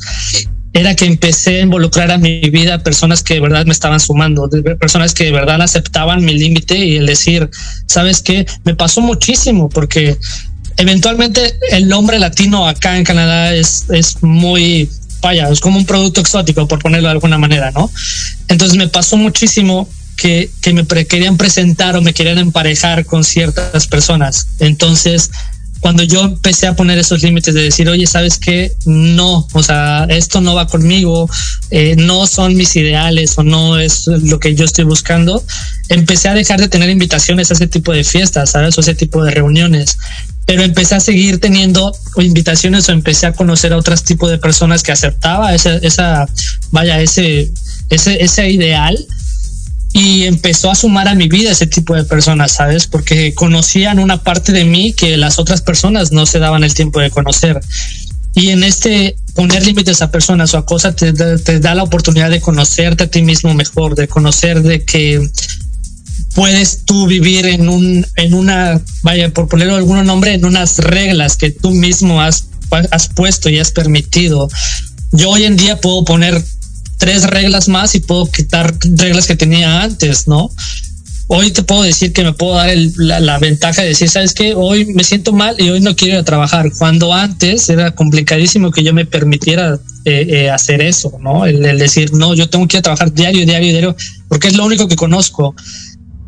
era 0.76 0.94
que 0.94 1.06
empecé 1.06 1.60
a 1.60 1.62
involucrar 1.62 2.12
a 2.12 2.18
mi 2.18 2.42
vida 2.50 2.84
personas 2.84 3.24
que 3.24 3.36
de 3.36 3.40
verdad 3.40 3.66
me 3.66 3.72
estaban 3.72 4.02
sumando, 4.02 4.50
personas 4.78 5.14
que 5.14 5.24
de 5.24 5.32
verdad 5.32 5.62
aceptaban 5.62 6.26
mi 6.26 6.34
límite 6.34 6.78
y 6.78 6.98
el 6.98 7.06
decir, 7.06 7.50
¿sabes 7.86 8.22
qué? 8.22 8.46
Me 8.66 8.76
pasó 8.76 9.00
muchísimo 9.00 9.70
porque 9.70 10.18
eventualmente 10.76 11.56
el 11.72 11.88
nombre 11.88 12.20
latino 12.20 12.68
acá 12.68 12.98
en 12.98 13.06
Canadá 13.06 13.56
es, 13.56 13.86
es 13.90 14.22
muy, 14.22 14.90
vaya, 15.22 15.48
es 15.50 15.62
como 15.62 15.78
un 15.78 15.86
producto 15.86 16.20
exótico, 16.20 16.68
por 16.68 16.80
ponerlo 16.80 17.08
de 17.08 17.14
alguna 17.14 17.38
manera, 17.38 17.72
¿no? 17.72 17.90
Entonces 18.50 18.78
me 18.78 18.90
pasó 18.90 19.16
muchísimo 19.16 19.88
que, 20.62 20.74
me 20.74 21.06
querían 21.06 21.38
presentar 21.38 21.96
o 21.96 22.02
me 22.02 22.14
querían 22.14 22.40
emparejar 22.40 23.06
con 23.06 23.24
ciertas 23.24 23.88
personas. 23.88 24.48
Entonces, 24.60 25.30
cuando 25.82 26.02
yo 26.02 26.24
empecé 26.24 26.66
a 26.66 26.76
poner 26.76 26.98
esos 26.98 27.22
límites 27.22 27.54
de 27.54 27.62
decir, 27.62 27.88
oye, 27.90 28.08
¿sabes 28.08 28.40
qué? 28.40 28.72
No, 28.86 29.48
o 29.54 29.62
sea, 29.62 30.06
esto 30.10 30.42
no 30.42 30.56
va 30.56 30.66
conmigo, 30.66 31.30
eh, 31.70 31.96
no 31.96 32.26
son 32.26 32.56
mis 32.56 32.76
ideales 32.76 33.38
o 33.38 33.44
no 33.44 33.78
es 33.78 34.08
lo 34.08 34.40
que 34.40 34.56
yo 34.56 34.66
estoy 34.66 34.86
buscando, 34.86 35.44
empecé 35.90 36.30
a 36.30 36.34
dejar 36.34 36.60
de 36.60 36.70
tener 36.70 36.90
invitaciones 36.90 37.52
a 37.52 37.54
ese 37.54 37.68
tipo 37.68 37.92
de 37.94 38.04
fiestas, 38.04 38.52
¿sabes? 38.52 38.76
O 38.80 38.82
ese 38.82 38.96
tipo 38.96 39.24
de 39.24 39.30
reuniones. 39.30 40.00
Pero 40.48 40.64
empecé 40.64 40.96
a 40.96 41.00
seguir 41.00 41.40
teniendo 41.40 41.96
invitaciones 42.18 42.90
o 42.90 42.92
empecé 42.92 43.28
a 43.28 43.34
conocer 43.34 43.74
a 43.74 43.78
otros 43.78 44.04
tipos 44.04 44.32
de 44.32 44.40
personas 44.40 44.82
que 44.82 44.92
aceptaba 44.92 45.54
esa, 45.54 45.76
esa 45.78 46.28
vaya, 46.72 47.00
ese, 47.00 47.52
ese, 47.90 48.24
ese 48.24 48.50
ideal 48.50 48.98
y 49.98 50.26
empezó 50.26 50.70
a 50.70 50.76
sumar 50.76 51.08
a 51.08 51.16
mi 51.16 51.30
vida 51.30 51.52
ese 51.52 51.68
tipo 51.68 51.96
de 51.96 52.04
personas, 52.04 52.52
¿sabes? 52.52 52.86
Porque 52.86 53.34
conocían 53.34 53.98
una 53.98 54.22
parte 54.22 54.52
de 54.52 54.66
mí 54.66 54.92
que 54.92 55.16
las 55.16 55.40
otras 55.40 55.62
personas 55.62 56.12
no 56.12 56.26
se 56.26 56.40
daban 56.40 56.66
el 56.66 56.74
tiempo 56.74 57.00
de 57.00 57.10
conocer. 57.10 57.62
Y 58.34 58.50
en 58.50 58.66
este 58.66 59.16
poner 59.36 59.66
límites 59.66 60.02
a 60.02 60.12
personas 60.12 60.54
o 60.54 60.58
a 60.58 60.66
cosas 60.66 60.98
te, 60.98 61.14
te, 61.14 61.60
da 61.62 61.76
la 61.76 61.84
oportunidad 61.84 62.30
de 62.30 62.42
conocerte 62.42 63.06
a 63.06 63.08
ti 63.08 63.22
mismo 63.22 63.54
mejor, 63.54 63.96
de 63.96 64.10
conocer 64.10 64.64
de 64.64 64.84
que 64.84 65.30
puedes 66.34 66.84
tú 66.84 67.08
vivir 67.08 67.46
en 67.46 67.70
un, 67.70 68.06
en 68.18 68.34
una, 68.34 68.82
vaya, 69.02 69.34
por 69.34 69.48
ponerlo 69.48 69.78
algún 69.78 70.06
nombre, 70.06 70.34
en 70.34 70.44
unas 70.44 70.78
reglas 70.80 71.38
que 71.38 71.52
tú 71.52 71.72
mismo 71.72 72.22
has, 72.22 72.50
has 72.92 73.08
puesto 73.08 73.50
y 73.50 73.60
has 73.60 73.72
permitido. 73.72 74.50
Yo 75.14 75.30
hoy 75.30 75.46
en 75.46 75.56
día 75.56 75.80
puedo 75.80 76.04
poner 76.04 76.44
tres 76.98 77.24
reglas 77.24 77.68
más 77.68 77.96
y 77.96 78.00
puedo 78.00 78.30
quitar 78.30 78.74
reglas 78.82 79.28
que 79.28 79.36
tenía 79.36 79.82
antes, 79.82 80.28
¿no? 80.28 80.52
Hoy 81.28 81.50
te 81.52 81.64
puedo 81.64 81.82
decir 81.82 82.14
que 82.14 82.24
me 82.24 82.34
puedo 82.34 82.54
dar 82.54 82.70
la, 82.98 83.40
ventaja 83.40 83.82
de 83.82 83.90
decir, 83.90 84.10
¿sabes 84.10 84.36
qué? 84.36 84.54
Hoy 84.56 84.86
me 84.86 85.04
siento 85.04 85.34
mal 85.34 85.56
y 85.60 85.70
hoy 85.70 85.82
no 85.82 85.96
quiero 85.96 86.14
ir 86.14 86.20
a 86.20 86.24
trabajar. 86.24 86.72
Cuando 86.78 87.14
antes 87.14 87.68
era 87.70 87.96
complicadísimo 87.96 88.70
que 88.70 88.84
yo 88.84 88.94
me 88.94 89.06
permitiera 89.06 89.80
eh, 90.06 90.28
eh, 90.30 90.50
hacer 90.52 90.82
eso, 90.82 91.18
¿no? 91.20 91.48
El, 91.48 91.62
decir, 91.80 92.14
no, 92.14 92.36
yo 92.36 92.48
tengo 92.48 92.68
que 92.68 92.78
ir 92.78 92.80
a 92.80 92.84
trabajar 92.84 93.12
diario, 93.12 93.44
diario, 93.44 93.72
diario, 93.72 93.96
porque 94.28 94.50
es 94.50 94.56
lo 94.56 94.66
único 94.66 94.88
que 94.88 94.96
conozco. 94.96 95.56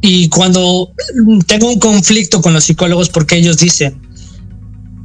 Y 0.01 0.30
cuando 0.30 0.91
tengo 1.45 1.72
un 1.72 1.80
conflicto 1.80 2.41
con 2.41 2.53
los 2.53 2.63
psicólogos 2.63 3.09
porque 3.09 3.36
ellos 3.36 3.57
dicen, 3.57 4.01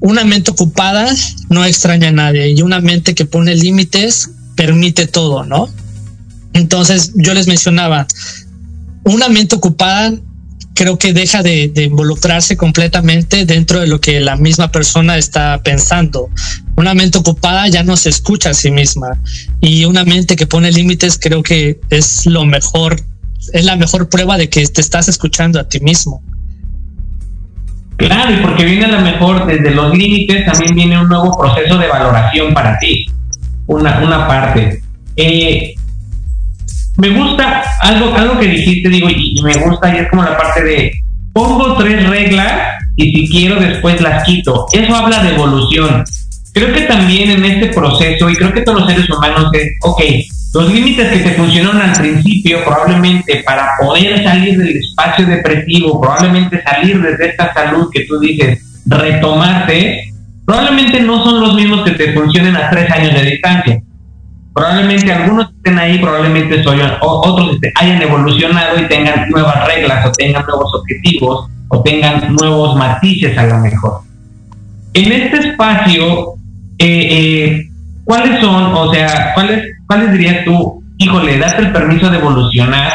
una 0.01 0.25
mente 0.25 0.51
ocupada 0.51 1.15
no 1.51 1.65
extraña 1.67 2.09
a 2.09 2.13
nadie 2.13 2.49
y 2.51 2.63
una 2.63 2.81
mente 2.81 3.15
que 3.15 3.27
pone 3.27 3.55
límites 3.55 4.31
permite 4.57 5.07
todo, 5.07 5.45
¿no? 5.45 5.69
Entonces 6.53 7.13
yo 7.15 7.35
les 7.35 7.47
mencionaba, 7.47 8.07
una 9.05 9.29
mente 9.29 9.57
ocupada 9.57 10.13
creo 10.75 10.99
que 10.99 11.13
deja 11.13 11.43
de, 11.43 11.71
involucrarse 11.77 12.57
completamente 12.57 13.45
dentro 13.45 13.81
de 13.81 13.87
lo 13.87 14.01
que 14.01 14.21
la 14.21 14.37
misma 14.37 14.71
persona 14.71 15.17
está 15.19 15.63
pensando. 15.63 16.29
Una 16.77 16.95
mente 16.95 17.19
ocupada 17.19 17.69
ya 17.69 17.83
no 17.83 17.97
se 17.97 18.09
escucha 18.09 18.51
a 18.51 18.55
sí 18.55 18.71
misma 18.71 19.19
y 19.61 19.85
una 19.85 20.05
mente 20.05 20.37
que 20.37 20.47
pone 20.47 20.73
límites 20.73 21.19
creo 21.21 21.43
que 21.43 21.81
es 21.91 22.27
lo 22.27 22.45
mejor, 22.45 23.01
es 23.53 23.65
la 23.65 23.77
mejor 23.77 24.09
prueba 24.09 24.39
de 24.39 24.49
que 24.49 24.67
te 24.67 24.81
estás 24.81 25.09
escuchando 25.09 25.61
a 25.61 25.69
ti 25.69 25.81
mismo. 25.81 26.23
Claro, 27.97 28.35
y 28.35 28.39
porque 28.39 28.65
viene 28.65 28.87
a 28.87 28.89
lo 28.89 29.01
mejor 29.03 29.47
desde 29.47 29.71
los 29.71 29.97
límites 29.97 30.45
también 30.47 30.75
viene 30.75 31.01
un 31.01 31.09
nuevo 31.09 31.39
proceso 31.39 31.79
de 31.79 31.87
valoración 31.87 32.53
para 32.55 32.79
ti, 32.79 33.07
una, 33.67 34.01
una 34.01 34.27
parte. 34.27 34.81
Eh, 35.17 35.75
me 36.97 37.11
gusta 37.11 37.63
algo, 37.81 38.15
algo 38.15 38.39
que 38.39 38.49
dijiste, 38.49 38.89
digo, 38.89 39.09
y, 39.09 39.41
me 39.43 39.55
gusta, 39.55 39.95
y 39.95 39.99
es 39.99 40.09
como 40.09 40.23
la 40.23 40.37
parte 40.37 40.63
de 40.63 40.93
pongo 41.33 41.77
tres 41.77 42.07
reglas 42.09 42.75
y 42.97 43.13
si 43.13 43.29
quiero 43.29 43.57
después 43.57 44.01
las 44.01 44.25
quito. 44.25 44.67
Eso 44.73 44.95
habla 44.95 45.23
de 45.23 45.31
evolución. 45.31 46.05
Creo 46.53 46.73
que 46.75 46.83
también 46.83 47.31
en 47.31 47.45
este 47.45 47.69
proceso, 47.69 48.29
y 48.29 48.35
creo 48.35 48.53
que 48.53 48.61
todos 48.61 48.81
los 48.81 48.91
seres 48.91 49.09
humanos 49.09 49.51
es, 49.55 49.73
ok, 49.81 50.03
los 50.53 50.71
límites 50.71 51.11
que 51.11 51.21
te 51.21 51.35
funcionaron 51.35 51.81
al 51.81 51.93
principio, 51.95 52.63
probablemente 52.63 53.43
para 53.47 53.71
poder 53.81 54.23
salir 54.23 54.59
del 54.59 54.77
espacio 54.77 55.27
depresivo, 55.27 55.99
probablemente 55.99 56.63
salir 56.63 57.01
desde 57.01 57.31
esta 57.31 57.55
salud 57.55 57.89
que 57.91 58.05
tú 58.05 58.21
dices, 58.21 58.61
retomarte, 58.85 60.12
probablemente 60.45 61.01
no 61.01 61.23
son 61.25 61.41
los 61.41 61.55
mismos 61.55 61.83
que 61.83 61.93
te 61.93 62.13
funcionen 62.13 62.57
a 62.57 62.71
tres 62.71 62.91
años 62.91 63.15
de 63.15 63.31
distancia. 63.31 63.83
Probablemente 64.55 65.11
algunos 65.11 65.51
estén 65.51 65.79
ahí, 65.79 65.99
probablemente 65.99 66.63
soy, 66.63 66.81
otros 67.01 67.59
hayan 67.81 68.03
evolucionado 68.03 68.79
y 68.79 68.87
tengan 68.87 69.31
nuevas 69.31 69.67
reglas 69.67 70.07
o 70.07 70.13
tengan 70.13 70.45
nuevos 70.47 70.75
objetivos 70.75 71.49
o 71.69 71.83
tengan 71.83 72.35
nuevos 72.35 72.77
matices 72.77 73.37
a 73.39 73.47
lo 73.47 73.59
mejor. 73.59 74.01
En 74.93 75.11
este 75.11 75.49
espacio, 75.49 76.35
eh, 76.79 77.09
eh, 77.11 77.69
¿cuáles 78.05 78.41
son, 78.41 78.75
o 78.75 78.93
sea, 78.93 79.33
cuáles, 79.35 79.65
cuáles 79.87 80.13
dirías 80.13 80.45
tú, 80.45 80.83
híjole, 80.99 81.39
date 81.39 81.63
el 81.63 81.73
permiso 81.73 82.11
de 82.11 82.19
evolucionar? 82.19 82.93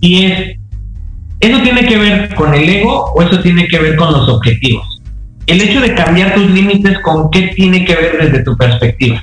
Y 0.00 0.24
es, 0.24 0.56
¿eso 1.40 1.60
tiene 1.60 1.84
que 1.84 1.98
ver 1.98 2.34
con 2.34 2.54
el 2.54 2.66
ego 2.66 3.12
o 3.14 3.20
eso 3.20 3.38
tiene 3.40 3.68
que 3.68 3.78
ver 3.78 3.96
con 3.96 4.12
los 4.12 4.26
objetivos? 4.30 4.97
El 5.48 5.60
hecho 5.60 5.80
de 5.80 5.94
cambiar 5.94 6.34
tus 6.34 6.48
límites, 6.48 6.98
¿con 7.02 7.30
qué 7.30 7.52
tiene 7.56 7.84
que 7.84 7.94
ver 7.96 8.18
desde 8.20 8.44
tu 8.44 8.56
perspectiva? 8.56 9.22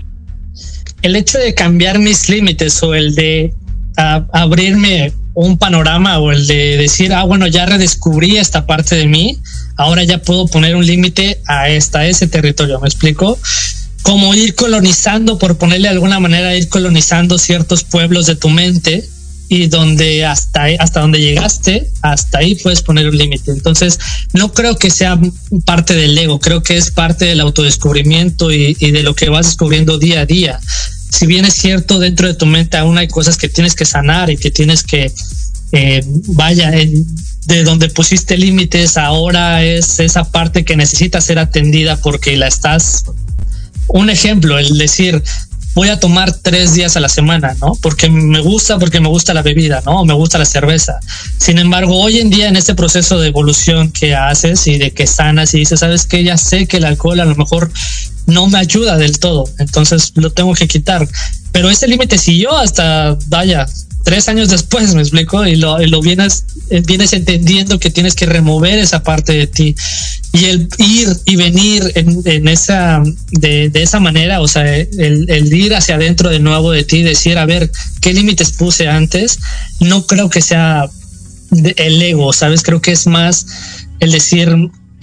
el 1.06 1.16
hecho 1.16 1.38
de 1.38 1.54
cambiar 1.54 2.00
mis 2.00 2.30
límites 2.30 2.82
o 2.82 2.96
el 2.96 3.14
de 3.14 3.54
abrirme 3.96 5.14
un 5.36 5.60
panorama 5.60 6.18
o 6.18 6.32
el 6.32 6.48
de 6.48 6.78
decir, 6.78 7.14
ah, 7.14 7.26
bueno, 7.26 7.46
ya 7.46 7.68
redescubrí 7.68 8.38
esta 8.38 8.66
parte 8.66 8.96
de 8.96 9.06
mí, 9.06 9.38
ahora 9.78 10.04
ya 10.04 10.18
puedo 10.18 10.48
poner 10.48 10.76
un 10.76 10.84
límite 10.84 11.42
a 11.46 11.70
ese 11.70 12.28
territorio, 12.28 12.80
¿me 12.80 12.88
explico? 12.88 13.38
Como 14.02 14.34
ir 14.34 14.56
colonizando, 14.56 15.38
por 15.38 15.60
ponerle 15.60 15.90
alguna 15.90 16.20
manera, 16.20 16.56
ir 16.56 16.70
colonizando 16.70 17.38
ciertos 17.38 17.84
pueblos 17.84 18.26
de 18.26 18.36
tu 18.36 18.50
mente 18.50 19.08
y 19.48 19.68
donde 19.68 20.26
hasta, 20.26 20.66
hasta 20.80 21.02
donde 21.02 21.20
llegaste, 21.20 21.92
hasta 22.02 22.40
ahí 22.40 22.56
puedes 22.56 22.82
poner 22.82 23.08
un 23.08 23.18
límite. 23.18 23.52
Entonces, 23.52 24.00
no 24.34 24.52
creo 24.54 24.78
que 24.78 24.90
sea 24.90 25.20
parte 25.66 25.94
del 25.96 26.18
ego, 26.18 26.40
creo 26.40 26.64
que 26.64 26.78
es 26.78 26.92
parte 26.92 27.26
del 27.26 27.42
autodescubrimiento 27.42 28.52
y, 28.52 28.76
y 28.80 28.92
de 28.92 29.04
lo 29.04 29.16
que 29.16 29.30
vas 29.30 29.46
descubriendo 29.46 29.98
día 29.98 30.22
a 30.22 30.26
día 30.26 30.60
si 31.16 31.28
bien 31.28 31.46
es 31.46 31.54
cierto, 31.54 32.00
dentro 32.00 32.28
de 32.28 32.34
tu 32.34 32.46
mente 32.46 32.78
aún 32.78 32.98
hay 32.98 33.08
cosas 33.08 33.38
que 33.38 33.48
tienes 33.48 33.74
que 33.74 33.86
sanar 33.86 34.30
y 34.30 34.38
que 34.38 34.52
tienes 34.52 34.84
que, 34.84 35.14
eh, 35.72 36.04
vaya, 36.28 36.72
de 36.72 37.64
donde 37.64 37.90
pusiste 37.90 38.38
límites, 38.38 38.98
ahora 38.98 39.64
es 39.64 40.00
esa 40.00 40.30
parte 40.30 40.66
que 40.66 40.76
necesita 40.76 41.22
ser 41.22 41.40
atendida 41.40 41.98
porque 41.98 42.36
la 42.38 42.48
estás... 42.48 43.06
Un 43.88 44.10
ejemplo, 44.10 44.58
el 44.58 44.80
decir, 44.80 45.22
voy 45.76 45.90
a 45.90 46.00
tomar 46.00 46.32
tres 46.32 46.74
días 46.74 46.96
a 46.98 47.02
la 47.02 47.10
semana, 47.10 47.56
¿no? 47.62 47.74
Porque 47.82 48.10
me 48.10 48.40
gusta, 48.40 48.80
porque 48.80 49.00
me 49.02 49.10
gusta 49.10 49.34
la 49.34 49.42
bebida, 49.42 49.84
¿no? 49.86 50.06
Me 50.06 50.14
gusta 50.14 50.38
la 50.38 50.46
cerveza. 50.46 51.00
Sin 51.38 51.60
embargo, 51.60 52.00
hoy 52.00 52.20
en 52.20 52.30
día 52.30 52.48
en 52.48 52.56
este 52.56 52.74
proceso 52.74 53.20
de 53.20 53.28
evolución 53.28 53.92
que 53.92 54.16
haces 54.16 54.66
y 54.68 54.78
de 54.78 54.92
que 54.92 55.06
sanas 55.06 55.54
y 55.54 55.60
dices, 55.60 55.82
sabes 55.82 56.06
que 56.06 56.24
ya 56.24 56.38
sé 56.38 56.66
que 56.66 56.78
el 56.78 56.86
alcohol 56.86 57.20
a 57.20 57.26
lo 57.26 57.36
mejor 57.36 57.70
no 58.26 58.48
me 58.48 58.60
ayuda 58.60 58.98
del 58.98 59.20
todo, 59.20 59.46
entonces 59.60 60.12
lo 60.16 60.32
tengo 60.32 60.54
que 60.54 60.68
quitar. 60.68 61.08
Pero 61.52 61.70
ese 61.70 61.88
límite 61.88 62.18
siguió 62.18 62.58
hasta, 62.58 63.18
vaya, 63.28 63.66
tres 64.06 64.30
años 64.30 64.50
después, 64.50 64.94
me 64.94 65.02
explico, 65.02 65.46
y 65.46 65.56
lo, 65.56 65.80
lo 65.80 66.00
vienes, 66.00 66.46
eh, 66.70 66.82
vienes 66.86 67.12
entendiendo 67.14 67.80
que 67.80 67.90
tienes 67.90 68.14
que 68.14 68.28
remover 68.28 68.78
esa 68.78 69.04
parte 69.04 69.34
de 69.34 69.48
ti. 69.48 69.76
Y 70.32 70.46
el 70.46 70.68
ir 70.78 71.10
y 71.26 71.36
venir 71.36 71.92
en, 71.96 72.48
esa, 72.48 73.02
de, 73.32 73.72
esa 73.74 74.00
manera, 74.00 74.42
o 74.42 74.48
sea, 74.48 74.78
el, 74.78 75.26
el, 75.30 75.54
ir 75.54 75.74
hacia 75.76 75.96
adentro 75.96 76.30
de 76.30 76.40
nuevo 76.40 76.72
de 76.72 76.84
ti, 76.84 77.02
decir, 77.02 77.38
a 77.38 77.46
ver, 77.46 77.72
¿qué 78.00 78.14
límites 78.14 78.52
puse 78.52 78.88
antes? 78.88 79.40
No 79.80 80.06
creo 80.06 80.30
que 80.30 80.42
sea 80.42 80.88
el 81.52 82.02
ego, 82.02 82.32
¿sabes? 82.32 82.62
Creo 82.62 82.82
que 82.82 82.92
es 82.92 83.08
más 83.08 83.48
el 84.00 84.12
decir, 84.12 84.56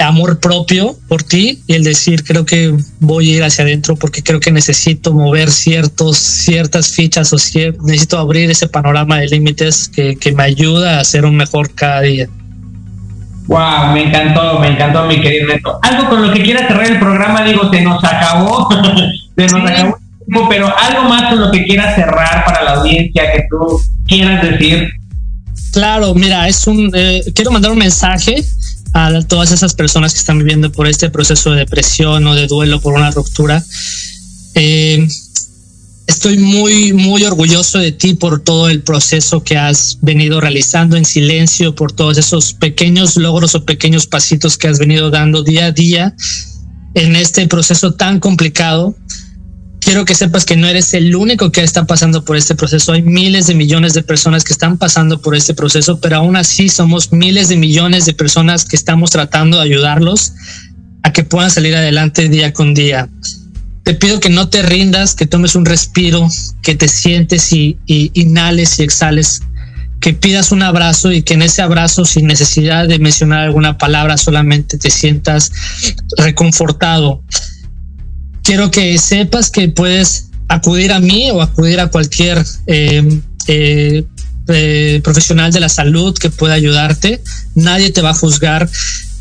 amor 0.02 0.40
propio 0.40 0.96
por 1.08 1.22
ti 1.22 1.62
y 1.66 1.74
el 1.74 1.84
decir 1.84 2.24
creo 2.24 2.44
que 2.44 2.74
voy 3.00 3.32
a 3.32 3.36
ir 3.36 3.44
hacia 3.44 3.64
adentro 3.64 3.96
porque 3.96 4.22
creo 4.22 4.40
que 4.40 4.50
necesito 4.50 5.12
mover 5.12 5.50
ciertos 5.50 6.18
ciertas 6.18 6.94
fichas 6.94 7.32
o 7.32 7.36
necesito 7.36 8.18
abrir 8.18 8.50
ese 8.50 8.68
panorama 8.68 9.18
de 9.18 9.28
límites 9.28 9.88
que, 9.88 10.16
me 10.34 10.42
ayuda 10.44 11.00
a 11.00 11.04
ser 11.04 11.26
un 11.26 11.36
mejor 11.36 11.74
cada 11.74 12.00
día. 12.00 12.26
Wow, 13.46 13.92
me 13.92 14.04
encantó, 14.04 14.58
me 14.60 14.68
encantó 14.68 15.04
mi 15.04 15.20
querido 15.20 15.48
Neto. 15.48 15.78
Algo 15.82 16.08
con 16.08 16.26
lo 16.26 16.32
que 16.32 16.42
quieras 16.42 16.68
cerrar 16.68 16.86
el 16.86 16.98
programa, 16.98 17.42
digo, 17.44 17.70
se 17.70 17.82
nos 17.82 18.02
acabó, 18.02 18.68
se 19.36 19.46
nos 19.46 19.70
acabó 19.70 19.98
el 19.98 20.24
tiempo, 20.24 20.48
pero 20.48 20.74
algo 20.78 21.08
más 21.08 21.30
con 21.30 21.40
lo 21.40 21.50
que 21.50 21.64
quieras 21.64 21.94
cerrar 21.94 22.44
para 22.46 22.62
la 22.62 22.74
audiencia 22.76 23.32
que 23.32 23.44
tú 23.50 23.80
quieras 24.06 24.42
decir. 24.42 24.88
Claro, 25.72 26.14
mira, 26.14 26.48
es 26.48 26.66
un 26.66 26.90
eh, 26.94 27.22
quiero 27.34 27.50
mandar 27.50 27.72
un 27.72 27.78
mensaje 27.78 28.42
a 28.92 29.22
todas 29.22 29.52
esas 29.52 29.74
personas 29.74 30.12
que 30.12 30.18
están 30.18 30.38
viviendo 30.38 30.70
por 30.70 30.86
este 30.86 31.10
proceso 31.10 31.52
de 31.52 31.60
depresión 31.60 32.26
o 32.26 32.34
de 32.34 32.46
duelo 32.46 32.80
por 32.80 32.94
una 32.94 33.10
ruptura. 33.10 33.64
Eh, 34.54 35.08
estoy 36.06 36.38
muy, 36.38 36.92
muy 36.92 37.24
orgulloso 37.24 37.78
de 37.78 37.92
ti 37.92 38.14
por 38.14 38.40
todo 38.40 38.68
el 38.68 38.82
proceso 38.82 39.42
que 39.42 39.56
has 39.56 39.98
venido 40.02 40.40
realizando 40.40 40.96
en 40.96 41.04
silencio, 41.04 41.74
por 41.74 41.92
todos 41.92 42.18
esos 42.18 42.52
pequeños 42.52 43.16
logros 43.16 43.54
o 43.54 43.64
pequeños 43.64 44.06
pasitos 44.06 44.58
que 44.58 44.68
has 44.68 44.78
venido 44.78 45.10
dando 45.10 45.42
día 45.42 45.66
a 45.66 45.72
día 45.72 46.14
en 46.94 47.16
este 47.16 47.46
proceso 47.48 47.94
tan 47.94 48.20
complicado 48.20 48.94
quiero 49.82 50.04
que 50.04 50.14
sepas 50.14 50.44
que 50.44 50.56
no 50.56 50.66
eres 50.68 50.94
el 50.94 51.14
único 51.14 51.50
que 51.50 51.62
está 51.62 51.84
pasando 51.84 52.24
por 52.24 52.36
este 52.36 52.54
proceso. 52.54 52.92
Hay 52.92 53.02
miles 53.02 53.46
de 53.48 53.54
millones 53.54 53.94
de 53.94 54.02
personas 54.02 54.44
que 54.44 54.52
están 54.52 54.78
pasando 54.78 55.20
por 55.20 55.34
este 55.34 55.54
proceso, 55.54 56.00
pero 56.00 56.16
aún 56.16 56.36
así 56.36 56.68
somos 56.68 57.12
miles 57.12 57.48
de 57.48 57.56
millones 57.56 58.06
de 58.06 58.14
personas 58.14 58.64
que 58.64 58.76
estamos 58.76 59.10
tratando 59.10 59.58
de 59.58 59.64
ayudarlos 59.64 60.32
a 61.02 61.12
que 61.12 61.24
puedan 61.24 61.50
salir 61.50 61.74
adelante 61.74 62.28
día 62.28 62.52
con 62.52 62.74
día. 62.74 63.08
Te 63.82 63.94
pido 63.94 64.20
que 64.20 64.30
no 64.30 64.48
te 64.48 64.62
rindas, 64.62 65.16
que 65.16 65.26
tomes 65.26 65.56
un 65.56 65.64
respiro, 65.64 66.28
que 66.62 66.76
te 66.76 66.86
sientes 66.86 67.52
y, 67.52 67.76
y 67.86 68.12
inhales 68.14 68.78
y 68.78 68.84
exhales, 68.84 69.42
que 69.98 70.14
pidas 70.14 70.52
un 70.52 70.62
abrazo 70.62 71.10
y 71.10 71.22
que 71.22 71.34
en 71.34 71.42
ese 71.42 71.62
abrazo, 71.62 72.04
sin 72.04 72.28
necesidad 72.28 72.86
de 72.86 73.00
mencionar 73.00 73.40
alguna 73.40 73.78
palabra, 73.78 74.16
solamente 74.16 74.78
te 74.78 74.90
sientas 74.90 75.50
reconfortado 76.16 77.22
quiero 78.42 78.70
que 78.70 78.98
sepas 78.98 79.50
que 79.50 79.68
puedes 79.68 80.28
acudir 80.48 80.92
a 80.92 81.00
mí 81.00 81.30
o 81.30 81.40
acudir 81.40 81.80
a 81.80 81.88
cualquier 81.88 82.44
eh, 82.66 83.20
eh, 83.46 84.04
eh, 84.48 85.00
profesional 85.02 85.52
de 85.52 85.60
la 85.60 85.68
salud 85.68 86.16
que 86.16 86.30
pueda 86.30 86.54
ayudarte. 86.54 87.22
Nadie 87.54 87.90
te 87.90 88.02
va 88.02 88.10
a 88.10 88.14
juzgar. 88.14 88.68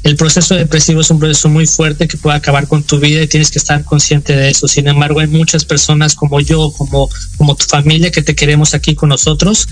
El 0.03 0.15
proceso 0.15 0.55
depresivo 0.55 1.01
es 1.01 1.11
un 1.11 1.19
proceso 1.19 1.47
muy 1.47 1.67
fuerte 1.67 2.07
que 2.07 2.17
puede 2.17 2.35
acabar 2.35 2.67
con 2.67 2.81
tu 2.81 2.99
vida 2.99 3.21
y 3.21 3.27
tienes 3.27 3.51
que 3.51 3.59
estar 3.59 3.83
consciente 3.83 4.35
de 4.35 4.49
eso. 4.49 4.67
Sin 4.67 4.87
embargo, 4.87 5.19
hay 5.19 5.27
muchas 5.27 5.63
personas 5.63 6.15
como 6.15 6.39
yo, 6.39 6.73
como, 6.75 7.07
como 7.37 7.55
tu 7.55 7.65
familia, 7.65 8.11
que 8.11 8.23
te 8.23 8.33
queremos 8.33 8.73
aquí 8.73 8.95
con 8.95 9.09
nosotros. 9.09 9.67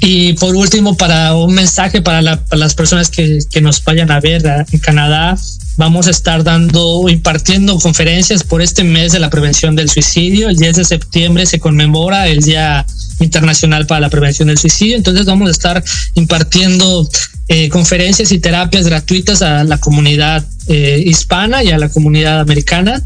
Y 0.00 0.32
por 0.34 0.56
último, 0.56 0.96
para 0.96 1.34
un 1.36 1.54
mensaje 1.54 2.02
para, 2.02 2.20
las 2.50 2.74
personas 2.74 3.10
que, 3.10 3.38
que 3.48 3.60
nos 3.60 3.82
vayan 3.84 4.10
a 4.10 4.20
ver 4.20 4.42
en 4.72 4.78
Canadá, 4.80 5.38
vamos 5.78 6.08
a 6.08 6.10
estar 6.10 6.42
dando, 6.42 7.08
impartiendo 7.08 7.78
conferencias 7.78 8.42
por 8.42 8.60
este 8.60 8.82
mes 8.82 9.12
de 9.12 9.20
la 9.20 9.30
prevención 9.30 9.76
del 9.76 9.88
suicidio. 9.88 10.48
El 10.50 10.56
10 10.56 10.76
de 10.76 10.84
septiembre 10.84 11.46
se 11.46 11.60
conmemora 11.60 12.26
el 12.26 12.40
Día 12.40 12.84
Internacional 13.20 13.86
para 13.86 14.00
la 14.00 14.10
Prevención 14.10 14.48
del 14.48 14.58
Suicidio. 14.58 14.96
Entonces 14.96 15.24
vamos 15.24 15.48
a 15.48 15.52
estar 15.52 15.82
impartiendo 16.14 17.08
eh, 17.46 17.68
conferencias 17.68 18.32
y 18.32 18.40
terapias 18.40 18.86
gratuitas 18.86 19.40
a 19.40 19.62
la 19.62 19.78
comunidad 19.78 20.44
eh, 20.66 21.02
hispana 21.06 21.62
y 21.62 21.70
a 21.70 21.78
la 21.78 21.88
comunidad 21.88 22.40
americana. 22.40 23.00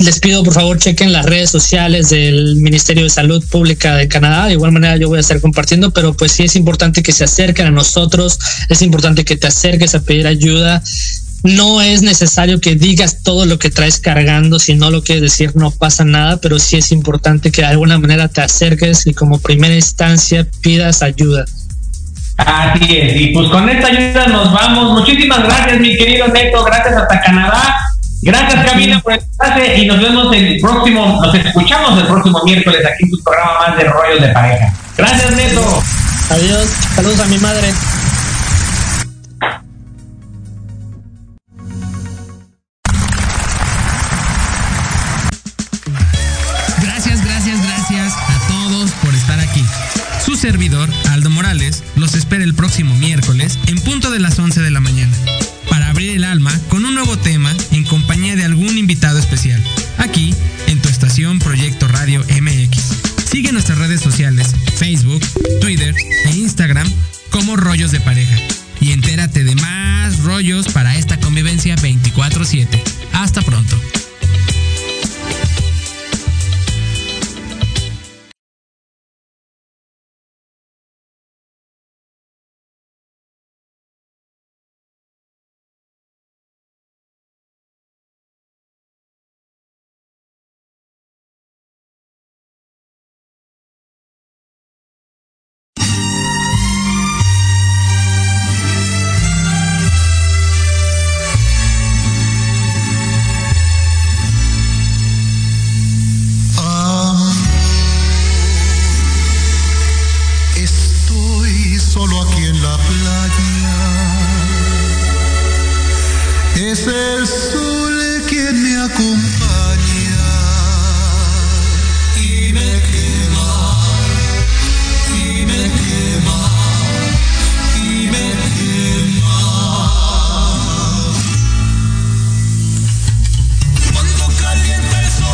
Les 0.00 0.18
pido 0.18 0.42
por 0.42 0.54
favor 0.54 0.78
chequen 0.78 1.12
las 1.12 1.26
redes 1.26 1.50
sociales 1.50 2.10
del 2.10 2.56
Ministerio 2.56 3.04
de 3.04 3.10
Salud 3.10 3.44
Pública 3.48 3.94
de 3.94 4.08
Canadá. 4.08 4.46
De 4.46 4.54
igual 4.54 4.72
manera 4.72 4.96
yo 4.96 5.06
voy 5.08 5.18
a 5.18 5.20
estar 5.20 5.40
compartiendo, 5.40 5.92
pero 5.92 6.14
pues 6.14 6.32
sí 6.32 6.42
es 6.42 6.56
importante 6.56 7.04
que 7.04 7.12
se 7.12 7.22
acerquen 7.22 7.66
a 7.66 7.70
nosotros, 7.70 8.40
es 8.68 8.82
importante 8.82 9.24
que 9.24 9.36
te 9.36 9.46
acerques 9.46 9.94
a 9.94 10.00
pedir 10.00 10.26
ayuda 10.26 10.82
no 11.42 11.80
es 11.80 12.02
necesario 12.02 12.60
que 12.60 12.74
digas 12.74 13.22
todo 13.22 13.46
lo 13.46 13.58
que 13.58 13.70
traes 13.70 13.98
cargando, 13.98 14.58
si 14.58 14.74
no 14.74 14.90
lo 14.90 15.02
quieres 15.02 15.22
decir 15.22 15.52
no 15.56 15.70
pasa 15.70 16.04
nada, 16.04 16.36
pero 16.38 16.58
sí 16.58 16.76
es 16.76 16.92
importante 16.92 17.50
que 17.50 17.62
de 17.62 17.68
alguna 17.68 17.98
manera 17.98 18.28
te 18.28 18.40
acerques 18.40 19.06
y 19.06 19.14
como 19.14 19.38
primera 19.38 19.74
instancia 19.74 20.46
pidas 20.62 21.02
ayuda. 21.02 21.44
Así 22.36 22.96
es, 22.96 23.20
y 23.20 23.26
pues 23.28 23.48
con 23.50 23.68
esta 23.68 23.88
ayuda 23.88 24.26
nos 24.28 24.52
vamos. 24.52 25.00
Muchísimas 25.00 25.42
gracias, 25.44 25.80
mi 25.80 25.96
querido 25.96 26.28
Neto, 26.28 26.64
gracias 26.64 26.96
hasta 26.96 27.20
Canadá. 27.20 27.76
Gracias, 28.24 28.64
Camila, 28.64 29.00
por 29.00 29.14
el 29.14 29.20
pase 29.36 29.78
y 29.78 29.86
nos 29.86 30.00
vemos 30.00 30.34
el 30.34 30.60
próximo, 30.60 31.20
nos 31.20 31.34
escuchamos 31.34 31.98
el 32.00 32.06
próximo 32.06 32.40
miércoles 32.44 32.80
aquí 32.86 33.02
en 33.02 33.10
tu 33.10 33.18
programa 33.24 33.58
más 33.58 33.76
de 33.76 33.84
rollos 33.84 34.22
de 34.22 34.28
pareja. 34.28 34.72
Gracias, 34.96 35.32
Neto. 35.32 35.82
Adiós, 36.30 36.68
saludos 36.94 37.18
a 37.18 37.26
mi 37.26 37.38
madre. 37.38 37.72
Próximo 52.72 52.96
miércoles 52.96 53.58
en 53.66 53.78
punto 53.80 54.10
de 54.10 54.18
las 54.18 54.38
11 54.38 54.62
de 54.62 54.70
la 54.70 54.80
mañana, 54.80 55.14
para 55.68 55.90
abrir 55.90 56.16
el 56.16 56.24
alma 56.24 56.58
con 56.70 56.86
un 56.86 56.94
nuevo 56.94 57.18
tema 57.18 57.54
en 57.70 57.84
compañía 57.84 58.34
de 58.34 58.44
algún 58.44 58.78
invitado 58.78 59.18
especial, 59.18 59.62
aquí 59.98 60.34
en 60.68 60.80
tu 60.80 60.88
estación 60.88 61.38
Proyecto 61.38 61.86
Radio 61.86 62.24
MX. 62.40 63.28
Sigue 63.30 63.52
nuestras 63.52 63.76
redes 63.76 64.00
sociales, 64.00 64.54
Facebook, 64.78 65.22
Twitter 65.60 65.94
e 66.24 66.30
Instagram 66.30 66.90
como 67.28 67.56
Rollos 67.56 67.90
de 67.90 68.00
Pareja 68.00 68.38
y 68.80 68.92
entérate 68.92 69.44
de 69.44 69.54
más 69.54 70.20
rollos 70.20 70.68
para 70.68 70.96
esta 70.96 71.20
convivencia 71.20 71.76
24/7. 71.76 72.82
Hasta 73.12 73.42
pronto. 73.42 73.78